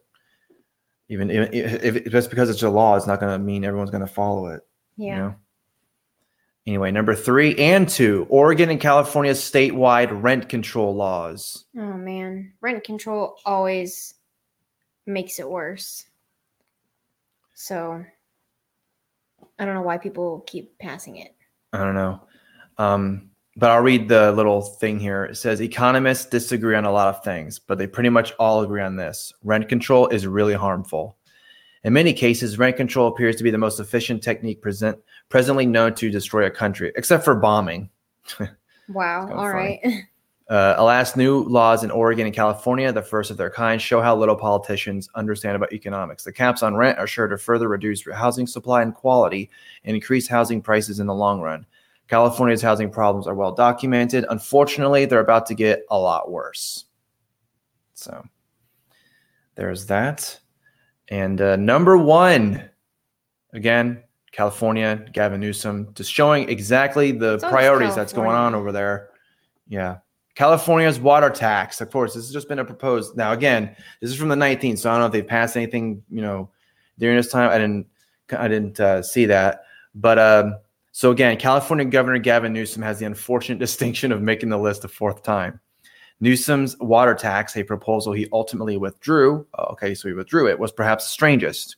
even 1.08 1.28
if, 1.28 1.52
if, 1.52 1.96
if 1.96 2.12
just 2.12 2.30
because 2.30 2.48
it's 2.48 2.62
a 2.62 2.70
law, 2.70 2.96
it's 2.96 3.06
not 3.06 3.18
going 3.18 3.32
to 3.32 3.38
mean 3.38 3.64
everyone's 3.64 3.90
going 3.90 4.06
to 4.06 4.12
follow 4.12 4.46
it. 4.46 4.60
Yeah. 4.96 5.06
You 5.06 5.22
know? 5.22 5.34
Anyway, 6.66 6.92
number 6.92 7.16
three 7.16 7.56
and 7.56 7.88
two, 7.88 8.26
Oregon 8.28 8.70
and 8.70 8.80
California 8.80 9.32
statewide 9.32 10.10
rent 10.22 10.48
control 10.48 10.94
laws. 10.94 11.64
Oh 11.76 11.94
man, 11.94 12.52
rent 12.60 12.84
control 12.84 13.38
always 13.44 14.14
makes 15.10 15.38
it 15.38 15.48
worse. 15.48 16.06
So 17.54 18.04
I 19.58 19.64
don't 19.64 19.74
know 19.74 19.82
why 19.82 19.98
people 19.98 20.44
keep 20.46 20.78
passing 20.78 21.16
it. 21.16 21.34
I 21.72 21.84
don't 21.84 21.94
know. 21.94 22.20
Um, 22.78 23.30
but 23.56 23.70
I'll 23.70 23.82
read 23.82 24.08
the 24.08 24.32
little 24.32 24.62
thing 24.62 24.98
here. 24.98 25.24
It 25.24 25.36
says 25.36 25.60
economists 25.60 26.26
disagree 26.26 26.76
on 26.76 26.84
a 26.84 26.92
lot 26.92 27.14
of 27.14 27.22
things, 27.22 27.58
but 27.58 27.78
they 27.78 27.86
pretty 27.86 28.08
much 28.08 28.32
all 28.38 28.62
agree 28.62 28.80
on 28.80 28.96
this. 28.96 29.32
Rent 29.44 29.68
control 29.68 30.08
is 30.08 30.26
really 30.26 30.54
harmful. 30.54 31.16
In 31.84 31.92
many 31.92 32.12
cases, 32.12 32.58
rent 32.58 32.76
control 32.76 33.08
appears 33.08 33.36
to 33.36 33.44
be 33.44 33.50
the 33.50 33.58
most 33.58 33.80
efficient 33.80 34.22
technique 34.22 34.62
present, 34.62 34.98
presently 35.28 35.66
known 35.66 35.94
to 35.96 36.10
destroy 36.10 36.46
a 36.46 36.50
country, 36.50 36.92
except 36.96 37.24
for 37.24 37.34
bombing. 37.34 37.90
Wow. 38.92 39.32
All 39.32 39.48
right. 39.48 39.80
Uh, 40.50 40.74
alas, 40.78 41.14
new 41.14 41.44
laws 41.44 41.84
in 41.84 41.92
Oregon 41.92 42.26
and 42.26 42.34
California, 42.34 42.92
the 42.92 43.00
first 43.00 43.30
of 43.30 43.36
their 43.36 43.50
kind, 43.50 43.80
show 43.80 44.02
how 44.02 44.16
little 44.16 44.34
politicians 44.34 45.08
understand 45.14 45.54
about 45.54 45.72
economics. 45.72 46.24
The 46.24 46.32
caps 46.32 46.64
on 46.64 46.74
rent 46.74 46.98
are 46.98 47.06
sure 47.06 47.28
to 47.28 47.38
further 47.38 47.68
reduce 47.68 48.04
housing 48.12 48.48
supply 48.48 48.82
and 48.82 48.92
quality 48.92 49.48
and 49.84 49.94
increase 49.94 50.26
housing 50.26 50.60
prices 50.60 50.98
in 50.98 51.06
the 51.06 51.14
long 51.14 51.40
run. 51.40 51.64
California's 52.08 52.62
housing 52.62 52.90
problems 52.90 53.28
are 53.28 53.34
well 53.36 53.52
documented. 53.52 54.26
Unfortunately, 54.28 55.04
they're 55.04 55.20
about 55.20 55.46
to 55.46 55.54
get 55.54 55.84
a 55.88 55.96
lot 55.96 56.32
worse. 56.32 56.86
So 57.94 58.24
there's 59.54 59.86
that. 59.86 60.36
And 61.10 61.40
uh, 61.40 61.54
number 61.54 61.96
one, 61.96 62.68
again, 63.52 64.02
California, 64.32 65.06
Gavin 65.12 65.40
Newsom, 65.40 65.90
just 65.94 66.12
showing 66.12 66.48
exactly 66.48 67.12
the 67.12 67.34
It's 67.34 67.44
priorities 67.44 67.94
that's 67.94 68.12
going 68.12 68.34
on 68.34 68.56
over 68.56 68.72
there. 68.72 69.10
Yeah. 69.68 69.98
California's 70.40 70.98
water 70.98 71.28
tax, 71.28 71.82
of 71.82 71.90
course, 71.90 72.14
this 72.14 72.24
has 72.24 72.32
just 72.32 72.48
been 72.48 72.58
a 72.58 72.64
proposed. 72.64 73.14
Now, 73.14 73.32
again, 73.32 73.76
this 74.00 74.08
is 74.08 74.16
from 74.16 74.30
the 74.30 74.34
19th, 74.34 74.78
so 74.78 74.88
I 74.88 74.94
don't 74.94 75.00
know 75.00 75.06
if 75.06 75.12
they've 75.12 75.26
passed 75.28 75.54
anything, 75.54 76.02
you 76.08 76.22
know, 76.22 76.48
during 76.98 77.18
this 77.18 77.30
time. 77.30 77.50
I 77.50 77.58
didn't, 77.58 77.86
I 78.34 78.48
didn't 78.48 78.80
uh, 78.80 79.02
see 79.02 79.26
that. 79.26 79.64
But 79.94 80.18
um, 80.18 80.56
so 80.92 81.10
again, 81.10 81.36
California 81.36 81.84
Governor 81.84 82.20
Gavin 82.20 82.54
Newsom 82.54 82.80
has 82.80 82.98
the 82.98 83.04
unfortunate 83.04 83.58
distinction 83.66 84.12
of 84.12 84.22
making 84.22 84.48
the 84.48 84.56
list 84.56 84.82
a 84.82 84.88
fourth 84.88 85.22
time. 85.22 85.60
Newsom's 86.20 86.74
water 86.78 87.14
tax, 87.14 87.54
a 87.58 87.62
proposal 87.62 88.14
he 88.14 88.26
ultimately 88.32 88.78
withdrew. 88.78 89.46
oh, 89.58 89.64
Okay, 89.72 89.94
so 89.94 90.08
he 90.08 90.14
withdrew 90.14 90.48
it. 90.48 90.58
Was 90.58 90.72
perhaps 90.72 91.04
the 91.04 91.10
strangest. 91.10 91.76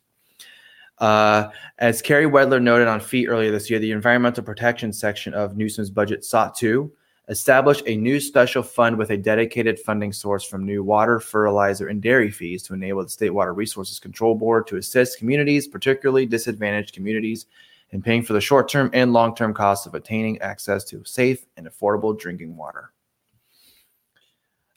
Uh, 0.98 1.48
as 1.78 2.00
Kerry 2.00 2.26
Wedler 2.26 2.62
noted 2.62 2.86
on 2.86 3.00
Feet 3.00 3.26
earlier 3.26 3.50
this 3.50 3.68
year, 3.68 3.80
the 3.80 3.90
environmental 3.90 4.44
protection 4.44 4.92
section 4.92 5.34
of 5.34 5.56
Newsom's 5.56 5.90
budget 5.90 6.24
sought 6.24 6.54
to 6.58 6.92
establish 7.32 7.82
a 7.86 7.96
new 7.96 8.20
special 8.20 8.62
fund 8.62 8.96
with 8.96 9.10
a 9.10 9.16
dedicated 9.16 9.80
funding 9.80 10.12
source 10.12 10.44
from 10.44 10.64
new 10.64 10.84
water, 10.84 11.18
fertilizer, 11.18 11.88
and 11.88 12.02
dairy 12.02 12.30
fees 12.30 12.62
to 12.62 12.74
enable 12.74 13.02
the 13.02 13.08
State 13.08 13.30
Water 13.30 13.54
Resources 13.54 13.98
Control 13.98 14.34
Board 14.34 14.66
to 14.66 14.76
assist 14.76 15.18
communities, 15.18 15.66
particularly 15.66 16.26
disadvantaged 16.26 16.94
communities, 16.94 17.46
in 17.90 18.02
paying 18.02 18.22
for 18.22 18.34
the 18.34 18.40
short 18.40 18.68
term 18.68 18.90
and 18.92 19.12
long 19.12 19.34
term 19.34 19.54
costs 19.54 19.86
of 19.86 19.94
attaining 19.94 20.40
access 20.42 20.84
to 20.84 21.02
safe 21.04 21.46
and 21.56 21.66
affordable 21.66 22.16
drinking 22.16 22.54
water. 22.54 22.92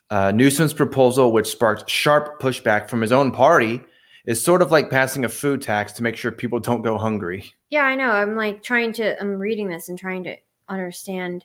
Uh, 0.09 0.31
Newsom's 0.31 0.73
proposal, 0.73 1.31
which 1.31 1.47
sparked 1.47 1.89
sharp 1.89 2.39
pushback 2.41 2.89
from 2.89 3.01
his 3.01 3.11
own 3.11 3.31
party, 3.31 3.81
is 4.25 4.41
sort 4.41 4.61
of 4.61 4.71
like 4.71 4.89
passing 4.89 5.25
a 5.25 5.29
food 5.29 5.61
tax 5.61 5.91
to 5.93 6.03
make 6.03 6.15
sure 6.15 6.31
people 6.31 6.59
don't 6.59 6.83
go 6.83 6.97
hungry. 6.97 7.53
Yeah, 7.69 7.83
I 7.83 7.95
know. 7.95 8.11
I'm 8.11 8.35
like 8.35 8.63
trying 8.63 8.93
to. 8.93 9.19
I'm 9.19 9.37
reading 9.39 9.67
this 9.67 9.89
and 9.89 9.99
trying 9.99 10.23
to 10.23 10.37
understand 10.69 11.43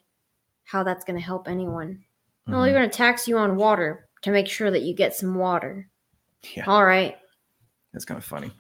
how 0.71 0.85
that's 0.85 1.05
going 1.05 1.19
to 1.19 1.25
help 1.25 1.49
anyone. 1.49 2.01
Well, 2.47 2.61
Mhm. 2.61 2.65
they're 2.65 2.75
going 2.75 2.91
to 2.91 2.97
tax 2.97 3.27
you 3.27 3.37
on 3.39 3.57
water 3.57 4.09
to 4.23 4.31
make 4.31 4.47
sure 4.47 4.71
that 4.71 4.83
you 4.83 4.95
get 4.95 5.15
some 5.17 5.35
water. 5.35 5.89
Yeah. 6.55 6.65
All 6.67 6.85
right. 6.85 7.19
That's 7.93 8.05
kind 8.05 8.19
of 8.19 8.25
funny. 8.25 8.53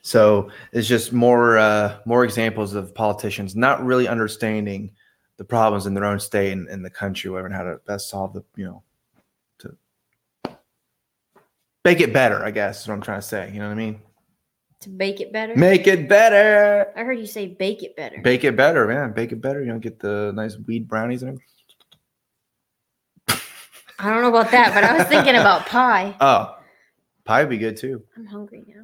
So 0.00 0.50
it's 0.72 0.88
just 0.88 1.12
more 1.12 1.58
uh, 1.58 1.98
more 2.06 2.24
examples 2.24 2.74
of 2.74 2.94
politicians 2.94 3.54
not 3.54 3.84
really 3.84 4.08
understanding 4.08 4.90
the 5.36 5.44
problems 5.44 5.84
in 5.86 5.92
their 5.94 6.04
own 6.04 6.18
state 6.20 6.52
and, 6.52 6.66
and 6.68 6.82
the 6.84 6.90
country, 6.90 7.30
whatever, 7.30 7.46
and 7.48 7.56
how 7.56 7.64
to 7.64 7.76
best 7.86 8.08
solve 8.08 8.32
the 8.32 8.42
you 8.56 8.64
know 8.64 8.82
to 9.58 9.76
make 11.84 12.00
it 12.00 12.12
better. 12.12 12.42
I 12.44 12.50
guess 12.50 12.82
is 12.82 12.88
what 12.88 12.94
I'm 12.94 13.00
trying 13.02 13.20
to 13.20 13.26
say. 13.26 13.50
You 13.52 13.58
know 13.58 13.66
what 13.66 13.72
I 13.72 13.76
mean? 13.76 14.00
To 14.84 14.90
bake 14.90 15.20
it 15.20 15.32
better. 15.32 15.54
Make 15.56 15.86
it 15.86 16.08
better. 16.08 16.92
I 16.96 17.04
heard 17.04 17.18
you 17.18 17.26
say 17.26 17.46
bake 17.46 17.82
it 17.82 17.96
better. 17.96 18.20
Bake 18.22 18.44
it 18.44 18.54
better, 18.56 18.86
man. 18.86 19.12
Bake 19.12 19.32
it 19.32 19.40
better. 19.40 19.60
You 19.62 19.68
don't 19.70 19.80
get 19.80 19.98
the 19.98 20.30
nice 20.34 20.58
weed 20.58 20.86
brownies 20.88 21.22
and 21.22 21.30
everything. 21.30 21.48
I 23.98 24.10
don't 24.10 24.22
know 24.22 24.28
about 24.28 24.50
that, 24.50 24.74
but 24.74 24.84
I 24.84 24.96
was 24.98 25.06
thinking 25.06 25.36
about 25.36 25.66
pie. 25.66 26.14
Oh, 26.20 26.56
pie 27.24 27.40
would 27.40 27.48
be 27.50 27.58
good 27.58 27.76
too. 27.76 28.02
I'm 28.16 28.26
hungry 28.26 28.62
now. 28.66 28.82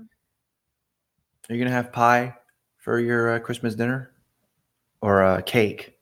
Are 1.48 1.54
you 1.54 1.62
gonna 1.62 1.74
have 1.74 1.92
pie 1.92 2.34
for 2.78 2.98
your 2.98 3.32
uh, 3.34 3.38
Christmas 3.40 3.74
dinner, 3.74 4.12
or 5.02 5.22
uh, 5.22 5.40
cake 5.42 5.98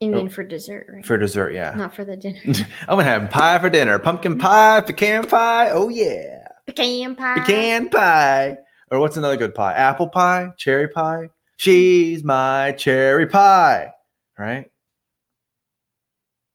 You 0.00 0.12
Oh. 0.14 0.16
mean 0.16 0.28
for 0.30 0.44
dessert, 0.44 0.86
right? 0.90 1.04
for 1.04 1.18
dessert? 1.18 1.52
Yeah. 1.52 1.74
Not 1.76 1.94
for 1.94 2.04
the 2.04 2.16
dinner. 2.16 2.40
I'm 2.46 2.96
gonna 2.96 3.04
have 3.04 3.30
pie 3.30 3.58
for 3.58 3.68
dinner. 3.68 3.98
Pumpkin 3.98 4.38
pie, 4.38 4.80
pecan 4.80 5.26
pie. 5.26 5.70
Oh 5.72 5.88
yeah, 5.90 6.46
Pecan 6.66 7.16
pie. 7.16 7.34
pecan 7.40 7.88
pie. 7.90 8.58
Or 8.90 9.00
what's 9.00 9.16
another 9.16 9.36
good 9.36 9.54
pie? 9.54 9.74
Apple 9.74 10.08
pie, 10.08 10.52
cherry 10.56 10.88
pie. 10.88 11.30
She's 11.56 12.24
my 12.24 12.72
cherry 12.72 13.26
pie. 13.26 13.92
Right? 14.38 14.70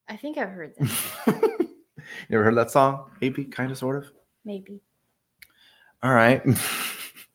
I 0.08 0.16
think 0.16 0.38
I've 0.38 0.50
heard 0.50 0.74
that. 0.78 0.90
you 2.30 2.36
ever 2.38 2.44
heard 2.44 2.56
that 2.56 2.72
song? 2.72 3.12
Maybe, 3.22 3.46
kind 3.46 3.72
of, 3.72 3.78
sort 3.78 3.98
of. 3.98 4.12
Maybe. 4.46 4.82
All 6.02 6.14
right. 6.14 6.42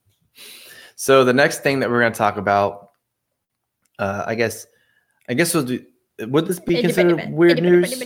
so 0.96 1.24
the 1.24 1.32
next 1.32 1.62
thing 1.62 1.80
that 1.80 1.90
we're 1.90 2.00
gonna 2.00 2.14
talk 2.14 2.37
about, 2.37 2.90
uh, 3.98 4.24
I 4.26 4.34
guess, 4.34 4.66
I 5.28 5.34
guess 5.34 5.54
we'll 5.54 5.64
do. 5.64 5.84
Would 6.20 6.46
this 6.46 6.61
be 6.61 6.80
considered 6.80 7.30
weird 7.30 7.62
news? 7.62 8.02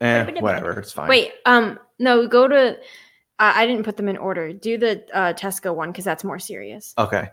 Eh, 0.00 0.40
whatever. 0.40 0.78
It's 0.78 0.92
fine. 0.92 1.08
Wait, 1.08 1.32
um, 1.46 1.78
no, 1.98 2.26
go 2.26 2.48
to. 2.48 2.76
I 3.38 3.62
I 3.62 3.66
didn't 3.66 3.84
put 3.84 3.96
them 3.96 4.08
in 4.08 4.16
order. 4.16 4.52
Do 4.52 4.78
the 4.78 5.04
uh, 5.12 5.32
Tesco 5.32 5.74
one 5.74 5.92
because 5.92 6.04
that's 6.04 6.24
more 6.24 6.38
serious. 6.38 6.94
Okay. 6.98 7.28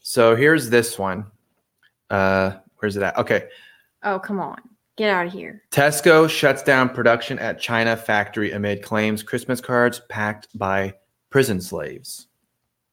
So 0.00 0.34
here's 0.34 0.68
this 0.70 0.98
one. 0.98 1.26
Uh, 2.10 2.58
where's 2.76 2.96
it 2.96 3.02
at? 3.02 3.16
Okay. 3.16 3.48
Oh, 4.02 4.18
come 4.18 4.40
on, 4.40 4.60
get 4.96 5.10
out 5.10 5.26
of 5.26 5.32
here. 5.32 5.62
Tesco 5.70 6.28
shuts 6.28 6.62
down 6.62 6.88
production 6.88 7.38
at 7.38 7.60
China 7.60 7.96
factory 7.96 8.50
amid 8.50 8.82
claims 8.82 9.22
Christmas 9.22 9.60
cards 9.60 10.02
packed 10.08 10.48
by 10.58 10.92
prison 11.30 11.60
slaves. 11.60 12.26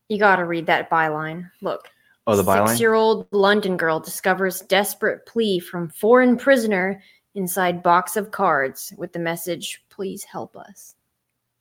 You 0.08 0.20
got 0.20 0.36
to 0.36 0.46
read 0.46 0.68
that 0.68 0.90
byline. 0.90 1.50
Look. 1.62 1.90
Oh, 2.28 2.36
the 2.36 2.44
byline. 2.44 2.68
Six-year-old 2.68 3.28
London 3.32 3.76
girl 3.76 4.00
discovers 4.00 4.62
desperate 4.62 5.26
plea 5.26 5.60
from 5.60 5.90
foreign 5.90 6.38
prisoner 6.38 7.02
inside 7.34 7.82
box 7.82 8.16
of 8.16 8.30
cards 8.30 8.94
with 8.98 9.12
the 9.14 9.20
message, 9.20 9.84
"Please 9.90 10.24
help 10.24 10.56
us." 10.56 10.96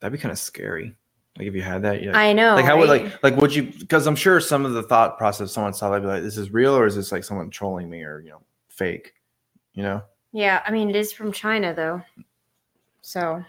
That'd 0.00 0.12
be 0.12 0.22
kind 0.22 0.32
of 0.32 0.38
scary. 0.38 0.94
Like 1.36 1.46
if 1.46 1.54
you 1.54 1.62
had 1.62 1.82
that, 1.82 2.02
you 2.02 2.10
I 2.12 2.32
know. 2.32 2.54
like 2.56 2.64
how 2.64 2.78
would 2.78 2.88
like 2.88 3.22
like 3.22 3.36
would 3.36 3.54
you? 3.54 3.64
Because 3.78 4.06
I'm 4.06 4.16
sure 4.16 4.40
some 4.40 4.64
of 4.64 4.72
the 4.72 4.82
thought 4.82 5.18
process 5.18 5.52
someone 5.52 5.72
saw 5.72 5.90
that 5.90 6.00
be 6.00 6.06
like, 6.06 6.22
this 6.22 6.36
is 6.36 6.50
real 6.52 6.74
or 6.76 6.86
is 6.86 6.96
this 6.96 7.12
like 7.12 7.22
someone 7.24 7.50
trolling 7.50 7.88
me 7.88 8.02
or 8.02 8.20
you 8.20 8.30
know 8.30 8.42
fake? 8.68 9.14
You 9.74 9.82
know. 9.84 10.02
Yeah, 10.32 10.62
I 10.66 10.70
mean 10.72 10.90
it 10.90 10.96
is 10.96 11.12
from 11.12 11.30
China 11.32 11.72
though. 11.74 12.02
So 13.02 13.42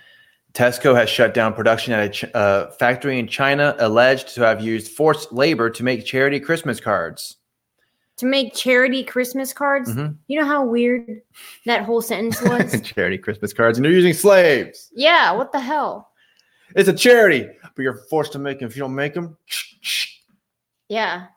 Tesco 0.54 0.96
has 0.96 1.10
shut 1.10 1.34
down 1.34 1.54
production 1.54 1.94
at 1.94 2.06
a 2.06 2.10
ch- 2.10 2.34
uh, 2.36 2.72
factory 2.72 3.20
in 3.20 3.28
China, 3.28 3.76
alleged 3.80 4.34
to 4.36 4.42
have 4.42 4.62
used 4.62 4.92
forced 4.92 5.32
labor 5.32 5.70
to 5.70 5.84
make 5.84 6.06
charity 6.06 6.40
Christmas 6.40 6.80
cards. 6.80 7.38
to 8.18 8.26
make 8.26 8.54
charity 8.54 9.02
Christmas 9.02 9.54
cards, 9.54 9.96
Mhm. 9.96 10.18
you 10.28 10.38
know 10.38 10.46
how 10.46 10.66
weird 10.66 11.22
that 11.66 11.84
whole 11.84 12.02
sentence 12.02 12.42
was? 12.42 12.82
charity 12.84 13.18
Christmas 13.18 13.54
cards, 13.54 13.78
and 13.78 13.86
they're 13.86 13.94
using 13.94 14.12
slaves. 14.14 14.90
yeah, 14.94 15.32
what 15.32 15.54
the 15.54 15.60
hell? 15.62 16.09
It's 16.76 16.90
a 16.90 16.94
charity, 16.94 17.48
but 17.76 17.82
you're 17.82 17.96
forced 18.10 18.32
to 18.34 18.40
make 18.40 18.60
them. 18.60 18.68
If 18.70 18.76
you 18.76 18.82
don't 18.82 18.96
make 18.96 19.14
them, 19.14 19.38
Yeah. 20.90 21.28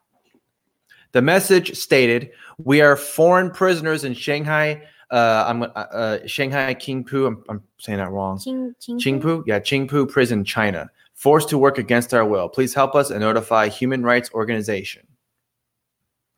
the 1.13 1.23
message 1.23 1.77
stated, 1.77 2.31
"We 2.59 2.81
are 2.81 2.97
foreign 2.97 3.51
prisoners 3.51 4.05
in 4.05 4.15
Shanghai. 4.15 4.87
Uh, 5.11 5.45
I'm 5.47 5.63
uh, 5.63 5.67
uh, 5.67 6.27
Shanghai 6.27 6.75
Qingpu. 6.75 7.27
I'm, 7.27 7.45
I'm 7.51 7.63
saying 7.79 7.99
that 7.99 8.11
wrong. 8.11 8.39
Ching, 8.39 8.75
Qingpu, 8.81 9.45
yeah, 9.47 9.59
Qingpu 9.61 10.09
prison, 10.11 10.43
China. 10.45 10.91
Forced 11.15 11.51
to 11.51 11.59
work 11.59 11.77
against 11.77 12.15
our 12.15 12.25
will. 12.25 12.49
Please 12.49 12.73
help 12.75 12.95
us 12.95 13.11
and 13.11 13.21
notify 13.21 13.69
human 13.69 14.03
rights 14.03 14.31
organization." 14.33 15.07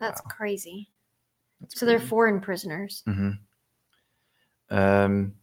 That's 0.00 0.20
Wow. 0.24 0.30
crazy. 0.36 0.90
That's 1.60 1.78
So 1.78 1.86
they're 1.86 2.00
foreign 2.00 2.40
prisoners. 2.40 3.04
Mhm. 3.06 3.38
Um, 4.70 5.34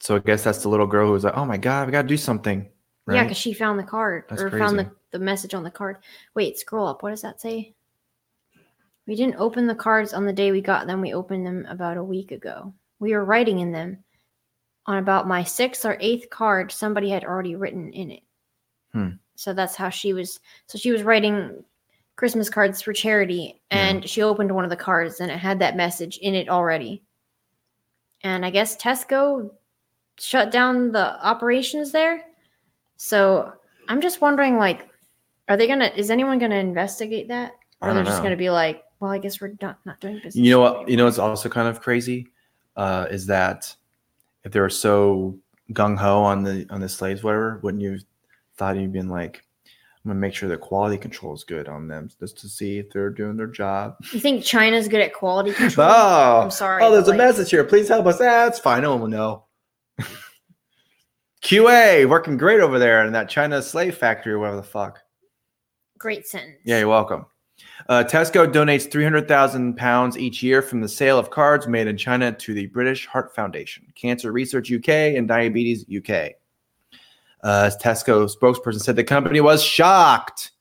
so 0.00 0.16
I 0.16 0.20
guess 0.20 0.42
that's 0.42 0.62
the 0.62 0.70
little 0.70 0.86
girl 0.86 1.06
who 1.06 1.12
was 1.12 1.24
like, 1.24 1.36
"Oh 1.36 1.44
my 1.44 1.58
god, 1.58 1.86
we 1.86 1.92
got 1.92 2.02
to 2.02 2.08
do 2.08 2.16
something." 2.16 2.69
Yeah, 3.14 3.24
because 3.24 3.38
she 3.38 3.52
found 3.52 3.78
the 3.78 3.84
card 3.84 4.24
That's 4.28 4.42
or 4.42 4.50
found 4.50 4.78
the, 4.78 4.90
the 5.10 5.18
message 5.18 5.54
on 5.54 5.62
the 5.62 5.70
card. 5.70 5.98
Wait, 6.34 6.58
scroll 6.58 6.86
up. 6.88 7.02
What 7.02 7.10
does 7.10 7.22
that 7.22 7.40
say? 7.40 7.74
We 9.06 9.16
didn't 9.16 9.36
open 9.36 9.66
the 9.66 9.74
cards 9.74 10.12
on 10.14 10.24
the 10.24 10.32
day 10.32 10.52
we 10.52 10.60
got 10.60 10.86
them. 10.86 11.00
We 11.00 11.14
opened 11.14 11.46
them 11.46 11.66
about 11.68 11.96
a 11.96 12.04
week 12.04 12.30
ago. 12.30 12.72
We 12.98 13.12
were 13.12 13.24
writing 13.24 13.60
in 13.60 13.72
them. 13.72 13.98
On 14.86 14.98
about 14.98 15.28
my 15.28 15.44
sixth 15.44 15.84
or 15.84 15.96
eighth 16.00 16.30
card, 16.30 16.72
somebody 16.72 17.10
had 17.10 17.24
already 17.24 17.54
written 17.54 17.92
in 17.92 18.10
it. 18.10 18.22
Hmm. 18.92 19.08
So 19.36 19.52
that's 19.52 19.76
how 19.76 19.88
she 19.88 20.12
was. 20.12 20.40
So 20.66 20.78
she 20.78 20.90
was 20.90 21.02
writing 21.02 21.64
Christmas 22.16 22.50
cards 22.50 22.82
for 22.82 22.92
charity, 22.92 23.60
Yeah. 23.70 23.78
and 23.78 24.08
she 24.08 24.22
opened 24.22 24.52
one 24.52 24.64
of 24.64 24.70
the 24.70 24.76
cards, 24.76 25.20
and 25.20 25.30
it 25.30 25.38
had 25.38 25.58
that 25.60 25.76
message 25.76 26.18
in 26.18 26.34
it 26.34 26.48
already. 26.48 27.02
And 28.22 28.44
I 28.44 28.50
guess 28.50 28.76
Tesco 28.76 29.50
shut 30.18 30.50
down 30.50 30.92
the 30.92 31.24
operations 31.26 31.92
there. 31.92 32.22
So 33.02 33.50
I'm 33.88 34.02
just 34.02 34.20
wondering, 34.20 34.58
like, 34.58 34.86
are 35.48 35.56
they 35.56 35.66
gonna? 35.66 35.90
Is 35.96 36.10
anyone 36.10 36.38
gonna 36.38 36.56
investigate 36.56 37.28
that, 37.28 37.52
or 37.80 37.86
they're 37.88 37.94
don't 37.94 38.04
just 38.04 38.18
know. 38.18 38.24
gonna 38.24 38.36
be 38.36 38.50
like, 38.50 38.84
well, 39.00 39.10
I 39.10 39.16
guess 39.16 39.40
we're 39.40 39.54
not 39.62 39.78
not 39.86 39.98
doing 40.00 40.16
business. 40.16 40.36
You 40.36 40.50
know 40.50 40.60
what? 40.60 40.86
You 40.86 40.98
know 40.98 41.06
what's 41.06 41.18
also 41.18 41.48
kind 41.48 41.66
of 41.66 41.80
crazy 41.80 42.28
uh, 42.76 43.06
is 43.10 43.24
that 43.28 43.74
if 44.44 44.52
they 44.52 44.60
were 44.60 44.68
so 44.68 45.38
gung 45.72 45.96
ho 45.96 46.20
on 46.22 46.42
the 46.42 46.66
on 46.68 46.82
the 46.82 46.90
slaves, 46.90 47.22
whatever, 47.22 47.58
wouldn't 47.62 47.82
you 47.82 47.92
have 47.92 48.02
thought 48.58 48.76
you'd 48.76 48.92
been 48.92 49.08
like, 49.08 49.44
I'm 50.04 50.10
gonna 50.10 50.20
make 50.20 50.34
sure 50.34 50.50
the 50.50 50.58
quality 50.58 50.98
control 50.98 51.32
is 51.32 51.42
good 51.42 51.68
on 51.68 51.88
them 51.88 52.10
just 52.20 52.36
to 52.40 52.50
see 52.50 52.76
if 52.80 52.90
they're 52.90 53.08
doing 53.08 53.38
their 53.38 53.46
job. 53.46 53.96
You 54.12 54.20
think 54.20 54.44
China's 54.44 54.88
good 54.88 55.00
at 55.00 55.14
quality 55.14 55.52
control? 55.54 55.88
Oh, 55.90 56.40
I'm 56.42 56.50
sorry, 56.50 56.84
Oh, 56.84 56.92
there's 56.92 57.06
a 57.08 57.12
like- 57.12 57.16
message 57.18 57.48
here. 57.48 57.64
Please 57.64 57.88
help 57.88 58.04
us. 58.04 58.18
That's 58.18 58.58
fine. 58.58 58.82
No 58.82 58.90
one 58.90 59.00
will 59.00 59.08
know. 59.08 59.44
QA 61.42 62.08
working 62.08 62.36
great 62.36 62.60
over 62.60 62.78
there 62.78 63.04
in 63.06 63.12
that 63.12 63.28
China 63.28 63.62
slave 63.62 63.96
factory 63.96 64.32
or 64.32 64.38
whatever 64.38 64.56
the 64.56 64.62
fuck. 64.62 65.00
Great 65.98 66.26
sentence. 66.26 66.58
Yeah, 66.64 66.78
you're 66.78 66.88
welcome. 66.88 67.26
Uh, 67.88 68.04
Tesco 68.04 68.50
donates 68.50 68.90
300,000 68.90 69.76
pounds 69.76 70.16
each 70.16 70.42
year 70.42 70.62
from 70.62 70.80
the 70.80 70.88
sale 70.88 71.18
of 71.18 71.30
cards 71.30 71.66
made 71.66 71.86
in 71.86 71.96
China 71.96 72.32
to 72.32 72.54
the 72.54 72.66
British 72.66 73.06
Heart 73.06 73.34
Foundation, 73.34 73.86
Cancer 73.94 74.32
Research 74.32 74.72
UK, 74.72 74.88
and 74.88 75.26
Diabetes 75.26 75.84
UK. 75.84 76.32
Uh, 77.42 77.70
Tesco 77.82 78.30
spokesperson 78.30 78.80
said 78.80 78.96
the 78.96 79.04
company 79.04 79.40
was 79.40 79.62
shocked 79.62 80.52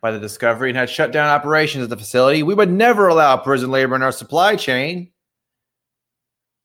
by 0.00 0.10
the 0.10 0.18
discovery 0.18 0.70
and 0.70 0.78
had 0.78 0.88
shut 0.88 1.12
down 1.12 1.28
operations 1.28 1.84
at 1.84 1.90
the 1.90 1.96
facility. 1.96 2.42
We 2.42 2.54
would 2.54 2.70
never 2.70 3.08
allow 3.08 3.36
prison 3.36 3.70
labor 3.70 3.96
in 3.96 4.02
our 4.02 4.12
supply 4.12 4.56
chain. 4.56 5.10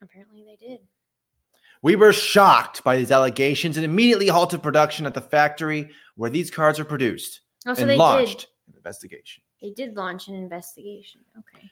Apparently 0.01 0.43
they 0.43 0.67
did. 0.67 0.79
We 1.83 1.95
were 1.95 2.13
shocked 2.13 2.83
by 2.83 2.97
these 2.97 3.11
allegations 3.11 3.75
and 3.77 3.83
immediately 3.85 4.27
halted 4.27 4.61
production 4.61 5.05
at 5.05 5.13
the 5.13 5.21
factory 5.21 5.89
where 6.15 6.29
these 6.29 6.51
cards 6.51 6.79
are 6.79 6.85
produced 6.85 7.41
Oh, 7.65 7.73
so 7.73 7.81
and 7.81 7.89
they 7.89 7.97
launched 7.97 8.39
did. 8.39 8.47
an 8.69 8.73
investigation. 8.77 9.43
They 9.61 9.71
did 9.71 9.95
launch 9.95 10.27
an 10.27 10.35
investigation. 10.35 11.21
Okay. 11.37 11.69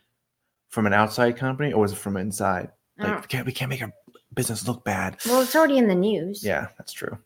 From 0.69 0.85
an 0.87 0.93
outside 0.93 1.37
company 1.37 1.73
or 1.73 1.81
was 1.81 1.91
it 1.91 1.97
from 1.97 2.17
inside? 2.17 2.71
Like 2.97 3.07
don't- 3.07 3.21
we 3.21 3.27
can't 3.27 3.45
we 3.45 3.51
can't 3.51 3.69
make 3.69 3.81
our 3.81 3.93
business 4.33 4.67
look 4.67 4.83
bad. 4.83 5.17
well, 5.25 5.41
it's 5.41 5.55
already 5.55 5.77
in 5.77 5.87
the 5.87 5.95
news. 5.95 6.43
Yeah, 6.43 6.67
that's 6.77 6.93
true. 6.93 7.17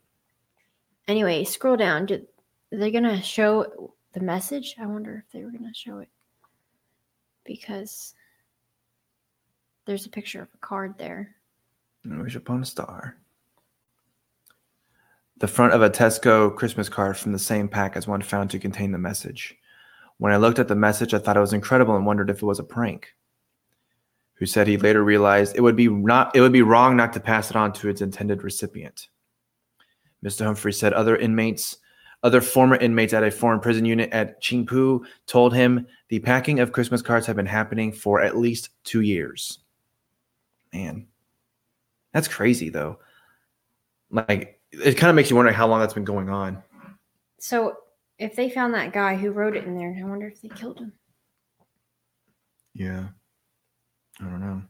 Anyway, 1.08 1.44
scroll 1.44 1.76
down. 1.76 2.06
Did 2.06 2.26
are 2.72 2.78
they 2.78 2.90
gonna 2.90 3.22
show 3.22 3.92
the 4.12 4.20
message? 4.20 4.76
I 4.80 4.86
wonder 4.86 5.22
if 5.26 5.32
they 5.32 5.44
were 5.44 5.50
gonna 5.50 5.74
show 5.74 5.98
it 5.98 6.08
because 7.44 8.14
there's 9.86 10.06
a 10.06 10.10
picture 10.10 10.40
of 10.42 10.48
a 10.54 10.58
card 10.58 10.94
there. 10.98 11.36
Wish 12.04 12.36
upon 12.36 12.62
a 12.62 12.66
star. 12.66 13.16
The 15.38 15.48
front 15.48 15.72
of 15.72 15.82
a 15.82 15.90
Tesco 15.90 16.54
Christmas 16.54 16.88
card 16.88 17.16
from 17.16 17.32
the 17.32 17.38
same 17.38 17.68
pack 17.68 17.96
as 17.96 18.06
one 18.06 18.22
found 18.22 18.50
to 18.50 18.58
contain 18.58 18.92
the 18.92 18.98
message. 18.98 19.56
When 20.18 20.32
I 20.32 20.36
looked 20.36 20.58
at 20.58 20.68
the 20.68 20.76
message, 20.76 21.14
I 21.14 21.18
thought 21.18 21.36
it 21.36 21.40
was 21.40 21.52
incredible 21.52 21.96
and 21.96 22.06
wondered 22.06 22.30
if 22.30 22.42
it 22.42 22.46
was 22.46 22.58
a 22.58 22.64
prank. 22.64 23.14
Who 24.34 24.46
said 24.46 24.66
he 24.66 24.76
later 24.76 25.02
realized 25.02 25.56
it 25.56 25.62
would 25.62 25.76
be 25.76 25.88
not 25.88 26.34
it 26.36 26.40
would 26.40 26.52
be 26.52 26.62
wrong 26.62 26.96
not 26.96 27.12
to 27.14 27.20
pass 27.20 27.50
it 27.50 27.56
on 27.56 27.72
to 27.74 27.88
its 27.88 28.00
intended 28.00 28.42
recipient. 28.42 29.08
Mr. 30.24 30.44
Humphrey 30.44 30.72
said 30.72 30.92
other 30.92 31.16
inmates, 31.16 31.78
other 32.22 32.40
former 32.40 32.76
inmates 32.76 33.12
at 33.12 33.22
a 33.22 33.30
foreign 33.30 33.60
prison 33.60 33.84
unit 33.84 34.10
at 34.12 34.42
Qingpu 34.42 35.04
told 35.26 35.54
him 35.54 35.86
the 36.08 36.18
packing 36.20 36.60
of 36.60 36.72
Christmas 36.72 37.02
cards 37.02 37.26
had 37.26 37.36
been 37.36 37.46
happening 37.46 37.92
for 37.92 38.20
at 38.20 38.36
least 38.36 38.70
two 38.82 39.00
years. 39.00 39.60
Man, 40.72 41.06
that's 42.14 42.28
crazy 42.28 42.70
though. 42.70 42.98
Like 44.10 44.60
it 44.72 44.94
kind 44.96 45.10
of 45.10 45.16
makes 45.16 45.28
you 45.28 45.36
wonder 45.36 45.52
how 45.52 45.66
long 45.66 45.80
that's 45.80 45.92
been 45.92 46.04
going 46.04 46.30
on. 46.30 46.62
So 47.40 47.76
if 48.18 48.34
they 48.36 48.48
found 48.48 48.72
that 48.74 48.92
guy 48.94 49.16
who 49.16 49.32
wrote 49.32 49.56
it 49.56 49.64
in 49.64 49.76
there, 49.76 49.94
I 50.00 50.08
wonder 50.08 50.28
if 50.28 50.40
they 50.40 50.48
killed 50.48 50.78
him. 50.78 50.92
Yeah. 52.72 53.08
I 54.20 54.24
don't 54.24 54.40
know. 54.40 54.62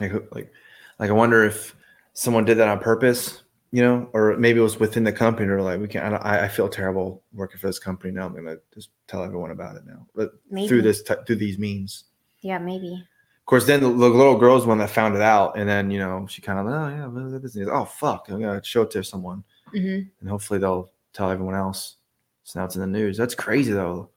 Like 0.00 0.12
like 0.32 0.52
like 0.98 1.10
I 1.10 1.12
wonder 1.12 1.44
if 1.44 1.74
someone 2.12 2.44
did 2.44 2.58
that 2.58 2.68
on 2.68 2.80
purpose, 2.80 3.42
you 3.70 3.82
know, 3.82 4.10
or 4.12 4.36
maybe 4.36 4.58
it 4.58 4.62
was 4.62 4.80
within 4.80 5.04
the 5.04 5.12
company 5.12 5.48
or 5.48 5.62
like 5.62 5.80
we 5.80 5.86
can 5.88 6.02
I, 6.02 6.10
don't- 6.10 6.24
I 6.26 6.44
I 6.44 6.48
feel 6.48 6.68
terrible 6.68 7.22
working 7.32 7.58
for 7.60 7.68
this 7.68 7.78
company 7.78 8.12
now. 8.12 8.26
I'm 8.26 8.34
gonna 8.34 8.56
just 8.74 8.90
tell 9.06 9.22
everyone 9.22 9.52
about 9.52 9.76
it 9.76 9.86
now. 9.86 10.06
But 10.14 10.32
Maybe. 10.50 10.66
through 10.68 10.82
this 10.82 11.02
through 11.26 11.36
these 11.36 11.58
means. 11.58 12.04
Yeah, 12.40 12.58
maybe. 12.58 13.06
Of 13.50 13.52
course, 13.52 13.66
then 13.66 13.80
the, 13.80 13.88
the 13.88 14.08
little 14.08 14.36
girl's 14.38 14.64
one 14.64 14.78
that 14.78 14.90
found 14.90 15.16
it 15.16 15.22
out, 15.22 15.58
and 15.58 15.68
then 15.68 15.90
you 15.90 15.98
know 15.98 16.24
she 16.30 16.40
kind 16.40 16.60
of 16.60 16.66
oh 16.68 16.88
yeah, 16.88 17.06
what 17.08 17.42
is 17.44 17.52
this? 17.52 17.66
oh 17.68 17.84
fuck, 17.84 18.28
I'm 18.28 18.40
gonna 18.40 18.62
show 18.62 18.82
it 18.82 18.92
to 18.92 19.02
someone. 19.02 19.42
hmm 19.72 20.02
and 20.20 20.28
hopefully 20.28 20.60
they'll 20.60 20.92
tell 21.12 21.32
everyone 21.32 21.56
else. 21.56 21.96
So 22.44 22.60
now 22.60 22.66
it's 22.66 22.76
in 22.76 22.80
the 22.80 22.86
news. 22.86 23.16
That's 23.16 23.34
crazy 23.34 23.72
though. 23.72 24.10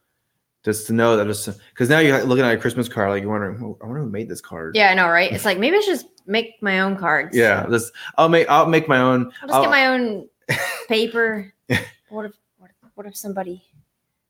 Just 0.64 0.86
to 0.86 0.94
know 0.94 1.18
that 1.18 1.26
just 1.26 1.50
because 1.72 1.90
now 1.90 1.98
you're 1.98 2.24
looking 2.26 2.46
at 2.46 2.54
a 2.54 2.60
Christmas 2.60 2.88
card, 2.88 3.10
like 3.10 3.24
you're 3.24 3.32
wondering, 3.32 3.58
"Oh, 3.60 3.76
I 3.82 3.88
wonder 3.88 4.02
who 4.04 4.10
made 4.12 4.30
this 4.30 4.40
card. 4.40 4.76
Yeah, 4.76 4.92
I 4.92 4.94
know, 4.94 5.08
right? 5.10 5.32
It's 5.32 5.46
like 5.46 5.58
maybe 5.58 5.78
I 5.78 5.80
should 5.80 5.96
just 5.96 6.06
make 6.28 6.62
my 6.62 6.82
own 6.82 6.96
cards. 6.96 7.36
yeah. 7.36 7.66
This 7.66 7.92
I'll 8.20 8.30
make 8.30 8.48
I'll 8.52 8.68
make 8.68 8.88
my 8.88 9.00
own. 9.00 9.32
I'll 9.42 9.48
just 9.48 9.54
I'll- 9.56 9.62
get 9.64 9.72
my 9.72 9.88
own 9.88 10.30
paper. 10.88 11.52
what 12.10 12.26
if 12.28 12.34
what 12.60 12.70
if, 12.70 12.76
what 12.94 13.08
if 13.08 13.18
somebody 13.18 13.64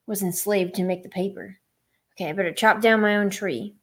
was 0.07 0.23
enslaved 0.23 0.75
to 0.75 0.83
make 0.83 1.03
the 1.03 1.09
paper? 1.09 1.57
Okay, 2.13 2.29
I 2.29 2.31
better 2.31 2.53
chop 2.53 2.79
down 2.79 3.01
my 3.01 3.17
own 3.17 3.29
tree 3.29 3.75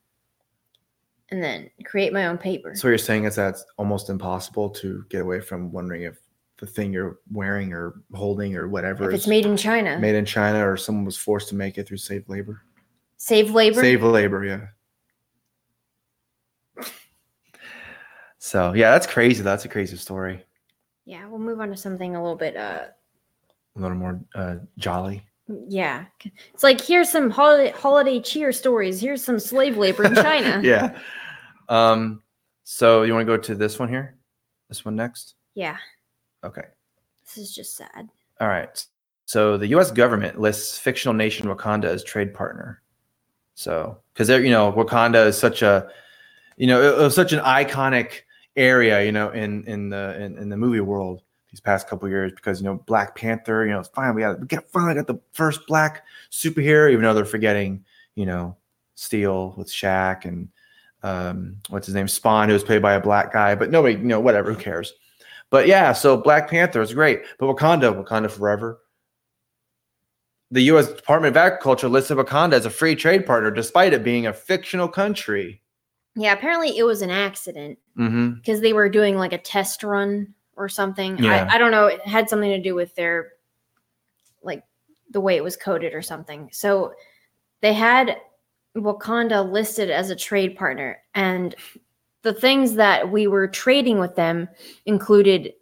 and 1.30 1.42
then 1.42 1.70
create 1.84 2.12
my 2.12 2.26
own 2.26 2.36
paper. 2.38 2.74
so 2.74 2.88
you're 2.88 2.98
saying 2.98 3.24
is 3.24 3.36
that 3.36 3.50
it's 3.50 3.64
almost 3.78 4.08
impossible 4.10 4.68
to 4.70 5.04
get 5.10 5.22
away 5.22 5.40
from 5.40 5.70
wondering 5.72 6.02
if 6.02 6.18
the 6.58 6.66
thing 6.66 6.92
you're 6.92 7.20
wearing 7.32 7.72
or 7.72 8.02
holding 8.14 8.54
or 8.56 8.68
whatever 8.68 9.04
if 9.08 9.14
is 9.14 9.20
it's 9.20 9.26
made 9.28 9.46
in 9.46 9.56
China, 9.56 9.98
made 9.98 10.14
in 10.14 10.24
China 10.26 10.68
or 10.68 10.76
someone 10.76 11.04
was 11.04 11.16
forced 11.16 11.48
to 11.48 11.54
make 11.54 11.78
it 11.78 11.86
through 11.88 11.96
slave 11.96 12.24
labor. 12.28 12.62
save 13.16 13.50
labor. 13.52 13.80
Save 13.80 14.02
labor, 14.02 14.44
yeah. 14.44 14.66
So 18.38 18.72
yeah, 18.72 18.90
that's 18.90 19.06
crazy. 19.06 19.42
That's 19.42 19.64
a 19.64 19.68
crazy 19.68 19.96
story. 19.96 20.44
Yeah, 21.04 21.26
we'll 21.28 21.38
move 21.40 21.60
on 21.60 21.68
to 21.70 21.76
something 21.76 22.16
a 22.16 22.22
little 22.22 22.36
bit. 22.38 22.56
Uh, 22.56 22.86
A 23.76 23.80
little 23.80 23.96
more 23.96 24.20
uh, 24.34 24.56
jolly. 24.78 25.26
Yeah, 25.68 26.04
it's 26.54 26.62
like 26.62 26.80
here's 26.80 27.10
some 27.10 27.30
holiday 27.30 27.70
holiday 27.70 28.20
cheer 28.20 28.52
stories. 28.52 29.00
Here's 29.00 29.22
some 29.24 29.38
slave 29.38 29.76
labor 29.76 30.04
in 30.04 30.14
China. 30.26 30.60
yeah. 30.62 30.98
Um, 31.68 32.22
so 32.64 33.02
you 33.02 33.12
want 33.12 33.26
to 33.26 33.36
go 33.36 33.40
to 33.40 33.54
this 33.54 33.78
one 33.78 33.88
here? 33.88 34.16
This 34.68 34.84
one 34.84 34.96
next? 34.96 35.34
yeah, 35.54 35.76
Okay. 36.44 36.62
this 37.24 37.36
is 37.38 37.54
just 37.54 37.76
sad. 37.76 38.08
All 38.40 38.48
right. 38.48 38.84
So 39.26 39.56
the 39.56 39.68
US 39.68 39.90
government 39.90 40.40
lists 40.40 40.78
fictional 40.78 41.14
nation 41.14 41.46
Wakanda 41.48 41.84
as 41.84 42.02
trade 42.02 42.32
partner. 42.34 42.82
So 43.54 43.98
because 44.12 44.28
they're, 44.28 44.42
you 44.42 44.50
know, 44.50 44.72
Wakanda 44.72 45.26
is 45.26 45.36
such 45.38 45.62
a, 45.62 45.88
you 46.56 46.66
know, 46.66 46.80
it, 46.80 46.98
it 47.00 47.02
was 47.02 47.14
such 47.14 47.32
an 47.32 47.40
iconic, 47.40 48.22
area, 48.56 49.02
you 49.04 49.12
know, 49.12 49.30
in 49.30 49.64
in 49.64 49.88
the 49.90 50.20
in, 50.20 50.36
in 50.38 50.48
the 50.48 50.56
movie 50.56 50.80
world 50.80 51.22
these 51.50 51.60
past 51.60 51.88
couple 51.88 52.08
years 52.08 52.32
because 52.32 52.60
you 52.60 52.64
know 52.64 52.76
Black 52.86 53.16
Panther, 53.16 53.64
you 53.66 53.72
know, 53.72 53.80
it's 53.80 53.88
fine. 53.88 54.14
We 54.14 54.22
got 54.22 54.40
we 54.40 54.46
got 54.46 54.68
finally 54.70 54.94
got 54.94 55.06
the 55.06 55.20
first 55.32 55.66
black 55.66 56.04
superhero, 56.30 56.90
even 56.90 57.02
though 57.02 57.14
they're 57.14 57.24
forgetting, 57.24 57.84
you 58.14 58.26
know, 58.26 58.56
Steel 58.94 59.54
with 59.56 59.68
Shaq 59.68 60.24
and 60.24 60.48
um, 61.02 61.56
what's 61.70 61.86
his 61.86 61.94
name, 61.94 62.08
Spawn, 62.08 62.48
who 62.48 62.52
was 62.52 62.64
played 62.64 62.82
by 62.82 62.92
a 62.94 63.00
black 63.00 63.32
guy, 63.32 63.54
but 63.54 63.70
nobody, 63.70 63.94
you 63.94 64.00
know, 64.00 64.20
whatever, 64.20 64.52
who 64.52 64.60
cares? 64.60 64.92
But 65.48 65.66
yeah, 65.66 65.92
so 65.92 66.16
Black 66.16 66.48
Panther 66.48 66.80
is 66.82 66.94
great, 66.94 67.22
but 67.38 67.46
Wakanda, 67.46 68.04
Wakanda 68.04 68.30
forever. 68.30 68.78
The 70.52 70.62
U.S. 70.62 70.88
Department 70.92 71.32
of 71.32 71.36
Agriculture 71.38 71.88
listed 71.88 72.18
Wakanda 72.18 72.52
as 72.52 72.66
a 72.66 72.70
free 72.70 72.94
trade 72.94 73.24
partner, 73.24 73.50
despite 73.50 73.92
it 73.92 74.04
being 74.04 74.26
a 74.26 74.32
fictional 74.32 74.88
country. 74.88 75.62
Yeah, 76.16 76.32
apparently 76.32 76.76
it 76.76 76.82
was 76.84 77.02
an 77.02 77.10
accident 77.10 77.78
Mm-hmm. 77.98 78.34
because 78.34 78.60
they 78.60 78.72
were 78.72 78.88
doing 78.88 79.16
like 79.16 79.32
a 79.32 79.38
test 79.38 79.82
run 79.82 80.34
or 80.56 80.68
something. 80.68 81.18
Yeah. 81.18 81.48
I, 81.50 81.54
I 81.54 81.58
don't 81.58 81.70
know. 81.70 81.86
It 81.86 82.00
had 82.06 82.28
something 82.28 82.50
to 82.50 82.60
do 82.60 82.74
with 82.74 82.94
their 82.94 83.32
like 84.42 84.64
the 85.10 85.20
way 85.20 85.36
it 85.36 85.44
was 85.44 85.56
coded 85.56 85.94
or 85.94 86.02
something. 86.02 86.48
So 86.52 86.92
they 87.60 87.72
had 87.72 88.18
Wakanda 88.76 89.50
listed 89.50 89.90
as 89.90 90.10
a 90.10 90.16
trade 90.16 90.56
partner, 90.56 90.98
and 91.14 91.54
the 92.22 92.34
things 92.34 92.74
that 92.74 93.10
we 93.10 93.26
were 93.26 93.48
trading 93.48 93.98
with 93.98 94.14
them 94.14 94.48
included 94.86 95.54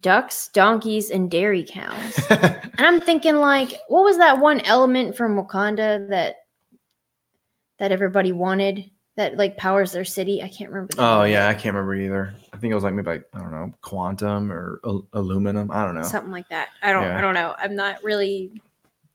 ducks, 0.00 0.48
donkeys, 0.48 1.10
and 1.10 1.30
dairy 1.30 1.64
cows. 1.64 2.20
and 2.30 2.72
I'm 2.78 3.00
thinking, 3.00 3.36
like, 3.36 3.74
what 3.88 4.04
was 4.04 4.18
that 4.18 4.38
one 4.38 4.60
element 4.60 5.16
from 5.16 5.36
Wakanda 5.36 6.08
that 6.08 6.36
that 7.78 7.92
everybody 7.92 8.32
wanted 8.32 8.90
that 9.16 9.36
like 9.36 9.56
powers 9.56 9.92
their 9.92 10.04
city? 10.04 10.42
I 10.42 10.48
can't 10.48 10.70
remember. 10.70 10.94
oh 10.98 11.22
name. 11.22 11.32
yeah, 11.32 11.48
I 11.48 11.54
can't 11.54 11.74
remember 11.74 11.94
either. 11.96 12.34
I 12.52 12.56
think 12.58 12.70
it 12.70 12.74
was 12.74 12.84
like 12.84 12.94
maybe 12.94 13.10
like 13.10 13.24
I 13.34 13.40
don't 13.40 13.50
know, 13.50 13.72
quantum 13.80 14.52
or 14.52 14.80
al- 14.84 15.06
aluminum. 15.12 15.70
I 15.70 15.84
don't 15.84 15.94
know. 15.94 16.02
something 16.02 16.32
like 16.32 16.48
that. 16.50 16.68
I 16.82 16.92
don't. 16.92 17.02
Yeah. 17.02 17.18
I 17.18 17.20
don't 17.20 17.34
know. 17.34 17.54
I'm 17.58 17.74
not 17.74 18.02
really 18.04 18.60